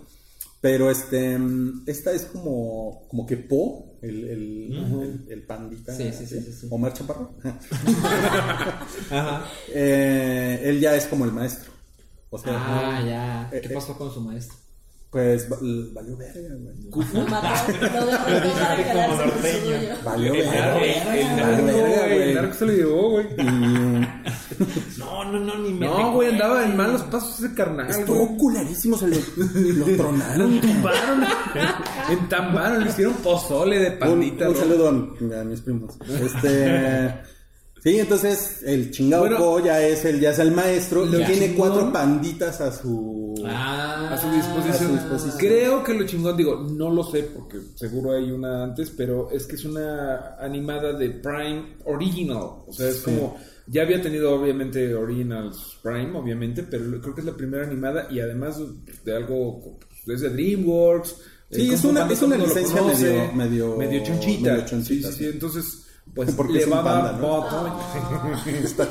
Pero 0.60 0.90
este, 0.90 1.38
esta 1.86 2.12
es 2.12 2.24
como, 2.26 3.02
como 3.08 3.26
que 3.26 3.36
Po, 3.36 3.96
el, 4.02 4.24
el, 4.28 4.72
el, 4.72 5.26
el 5.28 5.42
pandita. 5.46 5.94
Sí, 5.94 6.10
sí, 6.12 6.26
sí, 6.26 6.40
sí, 6.40 6.52
sí. 6.52 6.66
Omar 6.70 6.92
Chaparro. 6.92 7.34
Ajá. 9.10 9.44
Eh, 9.68 10.60
él 10.64 10.80
ya 10.80 10.94
es 10.96 11.06
como 11.06 11.24
el 11.24 11.32
maestro. 11.32 11.72
O 12.30 12.38
sea, 12.38 12.52
Ah, 12.56 13.02
ya. 13.06 13.50
Eh, 13.52 13.60
¿Qué 13.60 13.68
eh. 13.68 13.74
pasó 13.74 13.96
con 13.96 14.12
su 14.12 14.20
maestro? 14.20 14.56
pues 15.10 15.46
va- 15.52 15.58
valió 15.92 16.16
verga, 16.16 16.56
güey. 16.56 16.74
Valió 20.04 20.32
verga. 20.32 20.74
Valió 20.74 21.66
verga, 21.66 22.06
güey. 22.06 22.22
El 22.30 22.34
narco 22.34 22.54
se 22.54 22.66
lo 22.66 22.72
llevó, 22.72 23.10
güey. 23.10 23.26
No, 24.98 25.24
no, 25.24 25.38
no, 25.40 25.58
ni 25.58 25.70
me. 25.72 25.86
No, 25.86 26.12
güey, 26.12 26.28
andaba 26.30 26.64
en 26.64 26.76
malos 26.76 27.02
pasos 27.02 27.38
ese 27.38 27.54
carnal. 27.54 27.90
estuvo 27.90 28.26
güey. 28.26 28.38
culerísimo, 28.38 28.96
se 28.98 29.08
lo, 29.08 29.16
lo 29.16 29.84
tronaron. 29.96 30.52
Entambaron, 30.54 31.24
entambaron, 32.10 32.84
le 32.84 32.90
hicieron 32.90 33.14
pozole 33.14 33.78
de 33.78 33.90
pandita. 33.92 34.48
un 34.48 34.56
saludo 34.56 34.88
a, 34.88 35.40
a 35.40 35.44
mis 35.44 35.60
primos. 35.60 35.94
Este. 36.20 37.14
Sí, 37.82 37.98
entonces 37.98 38.60
el 38.64 38.92
chingado 38.92 39.22
Bueno, 39.22 39.38
Po 39.38 39.58
ya 39.58 39.80
es 39.82 40.04
el, 40.04 40.20
ya 40.20 40.30
es 40.30 40.38
el 40.38 40.52
maestro 40.52 41.04
y 41.04 41.08
lo 41.10 41.18
tiene 41.26 41.48
chingón- 41.48 41.56
cuatro 41.56 41.92
panditas 41.92 42.60
a 42.60 42.70
su. 42.70 43.34
Ah, 43.44 44.10
a 44.12 44.18
su 44.18 44.30
disposición. 44.30 44.72
a 44.72 44.78
su 44.78 44.92
disposición. 44.92 45.38
Creo 45.38 45.82
que 45.82 45.94
lo 45.94 46.06
chingón, 46.06 46.36
digo, 46.36 46.64
no 46.70 46.90
lo 46.90 47.02
sé 47.02 47.24
porque 47.24 47.58
seguro 47.74 48.12
hay 48.12 48.30
una 48.30 48.62
antes, 48.62 48.90
pero 48.96 49.32
es 49.32 49.46
que 49.46 49.56
es 49.56 49.64
una 49.64 50.36
animada 50.38 50.92
de 50.92 51.10
Prime 51.10 51.76
Original. 51.86 52.42
O 52.68 52.72
sea, 52.72 52.88
es 52.88 52.98
Sí. 52.98 53.02
como. 53.06 53.36
Ya 53.66 53.82
había 53.82 54.02
tenido 54.02 54.34
obviamente 54.34 54.94
Originals 54.94 55.78
Prime, 55.82 56.16
obviamente, 56.18 56.62
pero 56.64 57.00
creo 57.00 57.14
que 57.14 57.20
es 57.20 57.26
la 57.26 57.36
primera 57.36 57.64
animada 57.66 58.08
y 58.10 58.20
además 58.20 58.60
de 59.04 59.16
algo. 59.16 59.78
pues, 60.04 60.16
Es 60.16 60.20
de 60.22 60.30
DreamWorks. 60.30 61.16
Sí, 61.50 61.60
eh, 61.62 61.64
es 61.64 61.68
Kung 61.68 61.78
Fu 61.80 61.88
una- 61.90 62.12
es 62.12 62.22
una 62.22 62.36
licencia 62.36 62.78
conoce, 62.80 63.04
medio- 63.12 63.32
medio- 63.34 63.76
medio 63.76 64.04
chonchita. 64.04 64.52
medio 64.52 64.66
chonchita, 64.66 65.08
Sí, 65.08 65.12
sí, 65.14 65.18
sí. 65.18 65.24
sí. 65.24 65.30
Entonces, 65.30 65.86
pues 66.14 66.34
Porque 66.34 66.52
le 66.54 66.58
es 66.60 66.66
un 66.66 66.72
va 66.74 66.80
a 66.80 67.02
dar 67.04 67.20
¿no? 67.20 67.26
botón. 67.26 67.72
Está. 68.62 68.86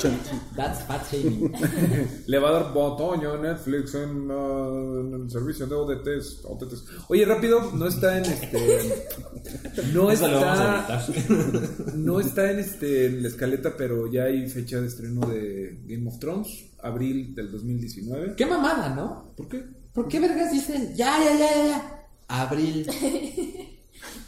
That's 0.55 0.81
fat 0.85 1.03
shaming. 1.11 1.53
Le 2.25 2.39
va 2.39 2.49
a 2.49 2.51
dar 2.53 2.73
botoño 2.73 3.33
a 3.33 3.37
Netflix 3.37 3.93
en, 3.93 4.31
uh, 4.31 4.99
en 5.01 5.21
el 5.21 5.29
servicio 5.29 5.67
de 5.67 5.75
ODTs, 5.75 6.45
OTTs. 6.45 6.83
Oye, 7.09 7.23
rápido, 7.25 7.71
no 7.73 7.87
está 7.87 8.17
en 8.17 8.25
este. 8.25 9.07
No 9.93 10.09
Eso 10.09 10.27
lo 10.27 10.41
vamos 10.41 10.59
a 10.59 10.97
está. 10.97 11.93
No 11.95 12.19
está 12.19 12.51
en 12.51 12.59
este 12.59 13.05
en 13.05 13.21
la 13.21 13.27
escaleta, 13.27 13.75
pero 13.77 14.11
ya 14.11 14.23
hay 14.23 14.49
fecha 14.49 14.81
de 14.81 14.87
estreno 14.87 15.27
de 15.27 15.79
Game 15.85 16.07
of 16.07 16.17
Thrones, 16.17 16.71
abril 16.81 17.35
del 17.35 17.51
2019. 17.51 18.33
Qué 18.35 18.45
mamada, 18.47 18.95
¿no? 18.95 19.33
¿Por 19.37 19.47
qué? 19.47 19.63
¿Por 19.93 20.07
qué 20.07 20.19
vergas 20.19 20.51
dicen 20.51 20.95
ya, 20.95 21.19
ya, 21.23 21.37
ya, 21.37 21.55
ya, 21.55 21.65
ya? 21.67 22.05
Abril. 22.29 22.87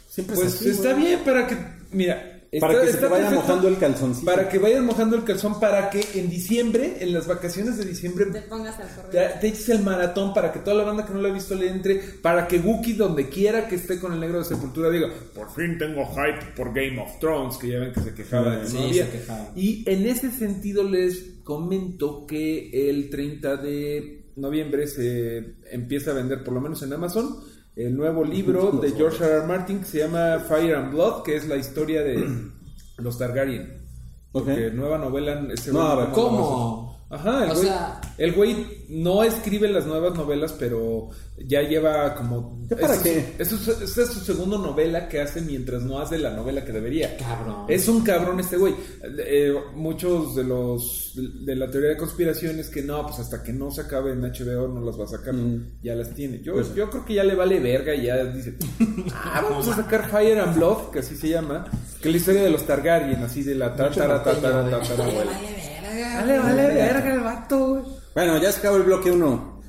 Siempre 0.08 0.36
Pues 0.36 0.48
es 0.48 0.60
así, 0.60 0.68
está 0.68 0.92
bien 0.92 1.20
para 1.24 1.48
que. 1.48 1.56
Mira. 1.90 2.33
Para 2.60 2.80
que 2.80 2.92
se 2.92 2.98
te 2.98 3.06
vaya 3.06 3.24
perfecto 3.28 3.42
mojando 3.42 3.68
el 3.68 3.78
calzoncito. 3.78 4.26
Para 4.30 4.48
que 4.48 4.58
vayan 4.58 4.84
mojando 4.84 5.16
el 5.16 5.24
calzón, 5.24 5.60
para 5.60 5.90
que 5.90 6.04
en 6.14 6.28
diciembre, 6.30 6.96
en 7.00 7.12
las 7.12 7.26
vacaciones 7.26 7.76
de 7.78 7.84
diciembre, 7.84 8.26
Te 8.26 8.42
pongas 8.42 8.78
al 8.78 8.88
correo. 8.94 9.10
Te, 9.10 9.40
te 9.40 9.48
eches 9.48 9.68
el 9.70 9.80
maratón 9.82 10.32
para 10.34 10.52
que 10.52 10.60
toda 10.60 10.76
la 10.76 10.84
banda 10.84 11.04
que 11.06 11.12
no 11.12 11.20
lo 11.20 11.28
ha 11.28 11.32
visto 11.32 11.54
le 11.54 11.68
entre, 11.68 11.96
para 11.96 12.46
que 12.48 12.58
Wookie 12.58 12.92
donde 12.94 13.28
quiera 13.28 13.68
que 13.68 13.76
esté 13.76 13.98
con 13.98 14.12
el 14.12 14.20
negro 14.20 14.38
de 14.38 14.44
sepultura 14.44 14.90
diga, 14.90 15.08
por 15.34 15.52
fin 15.54 15.78
tengo 15.78 16.04
hype 16.06 16.52
por 16.56 16.74
Game 16.74 17.00
of 17.00 17.18
Thrones, 17.18 17.56
que 17.56 17.68
ya 17.68 17.78
ven 17.78 17.92
que 17.92 18.00
se 18.00 18.14
quejaba 18.14 18.56
de 18.56 18.66
Sí, 18.66 18.76
no 18.76 18.84
había. 18.84 19.06
se 19.06 19.10
quejaba. 19.12 19.52
Y 19.56 19.84
en 19.90 20.06
ese 20.06 20.30
sentido 20.30 20.84
les 20.84 21.34
comento 21.44 22.26
que 22.26 22.88
el 22.90 23.10
30 23.10 23.56
de 23.58 24.24
noviembre 24.36 24.86
se 24.86 25.54
empieza 25.70 26.10
a 26.10 26.14
vender, 26.14 26.42
por 26.42 26.54
lo 26.54 26.60
menos 26.60 26.82
en 26.82 26.92
Amazon, 26.92 27.36
el 27.76 27.96
nuevo 27.96 28.24
libro 28.24 28.72
de 28.72 28.92
George 28.92 29.24
R. 29.24 29.34
R. 29.38 29.46
Martin 29.46 29.80
que 29.80 29.86
se 29.86 29.98
llama 29.98 30.38
Fire 30.48 30.76
and 30.76 30.92
Blood, 30.92 31.22
que 31.22 31.36
es 31.36 31.46
la 31.48 31.56
historia 31.56 32.02
de 32.02 32.24
los 32.98 33.18
Targaryen. 33.18 33.82
Porque 34.32 34.70
nueva 34.72 34.98
novela. 34.98 35.46
Este 35.52 35.72
No, 35.72 35.82
a 35.82 35.94
ver, 35.94 36.08
¿Cómo? 36.10 36.93
Ajá, 37.10 37.44
el 37.44 37.50
O 37.50 37.54
güey, 37.54 37.66
sea- 37.66 38.00
el 38.18 38.32
güey 38.32 38.84
no 38.88 39.22
escribe 39.22 39.68
las 39.68 39.86
nuevas 39.86 40.14
novelas, 40.14 40.52
pero 40.58 41.10
ya 41.38 41.62
lleva 41.62 42.14
como... 42.14 42.58
¿Ya 42.68 42.76
para 42.76 42.94
es- 42.94 43.00
qué? 43.02 43.34
es 43.38 43.48
su- 43.48 43.70
Esta 43.70 44.02
es 44.02 44.08
su 44.08 44.20
segunda 44.20 44.56
novela 44.58 45.08
que 45.08 45.20
hace 45.20 45.40
mientras 45.42 45.82
no 45.82 46.00
hace 46.00 46.18
la 46.18 46.30
novela 46.30 46.64
que 46.64 46.72
debería. 46.72 47.16
Cabrón. 47.16 47.66
Es 47.68 47.86
un 47.88 48.02
cabrón 48.02 48.40
este 48.40 48.56
güey. 48.56 48.74
Eh, 49.18 49.54
muchos 49.74 50.34
de 50.34 50.44
los 50.44 51.12
de 51.14 51.54
la 51.54 51.70
teoría 51.70 51.90
de 51.90 51.96
conspiración 51.96 52.58
es 52.58 52.68
que 52.68 52.82
no, 52.82 53.06
pues 53.06 53.20
hasta 53.20 53.42
que 53.42 53.52
no 53.52 53.70
se 53.70 53.82
acabe 53.82 54.12
en 54.12 54.22
HBO 54.22 54.66
no 54.68 54.80
las 54.80 54.98
va 54.98 55.04
a 55.04 55.08
sacar. 55.08 55.34
Mm. 55.34 55.78
Ya 55.82 55.94
las 55.94 56.10
tiene. 56.14 56.40
Yo, 56.42 56.54
Pues- 56.54 56.74
yo 56.74 56.90
creo 56.90 57.04
que 57.04 57.14
ya 57.14 57.22
le 57.24 57.34
vale 57.36 57.60
verga 57.60 57.94
y 57.94 58.06
ya 58.06 58.24
dice, 58.24 58.56
ah, 59.14 59.40
vamos 59.48 59.68
a 59.68 59.76
sacar 59.76 60.08
Fire 60.10 60.40
and 60.40 60.56
Blood, 60.56 60.90
que 60.90 60.98
así 61.00 61.16
se 61.16 61.28
llama, 61.28 61.66
que 62.00 62.08
es 62.08 62.12
la 62.12 62.18
historia 62.18 62.42
de 62.42 62.50
los 62.50 62.64
Targaryen, 62.64 63.22
así 63.22 63.42
de 63.44 63.54
la 63.54 63.76
tatara, 63.76 64.16
norteño, 64.24 64.70
tatara, 64.70 65.04
güey. 65.04 65.73
Verga. 65.94 66.20
Vale, 66.20 66.38
vale, 66.38 66.66
verga 66.74 67.14
el 67.14 67.20
vato, 67.20 67.68
güey. 67.68 67.84
Bueno, 68.14 68.38
ya 68.38 68.52
se 68.52 68.60
acabó 68.60 68.76
el 68.76 68.82
bloque 68.84 69.10
1. 69.10 69.60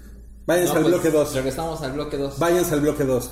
Váyanse 0.45 0.73
No, 0.73 0.77
al 0.77 0.83
pues, 0.83 0.93
bloque 0.93 1.11
2. 1.11 1.33
Regresamos 1.35 1.81
al 1.81 1.91
bloque 1.93 2.17
2. 2.17 2.39
Váyanse 2.39 2.73
al 2.73 2.81
bloque 2.81 3.03
2. 3.03 3.31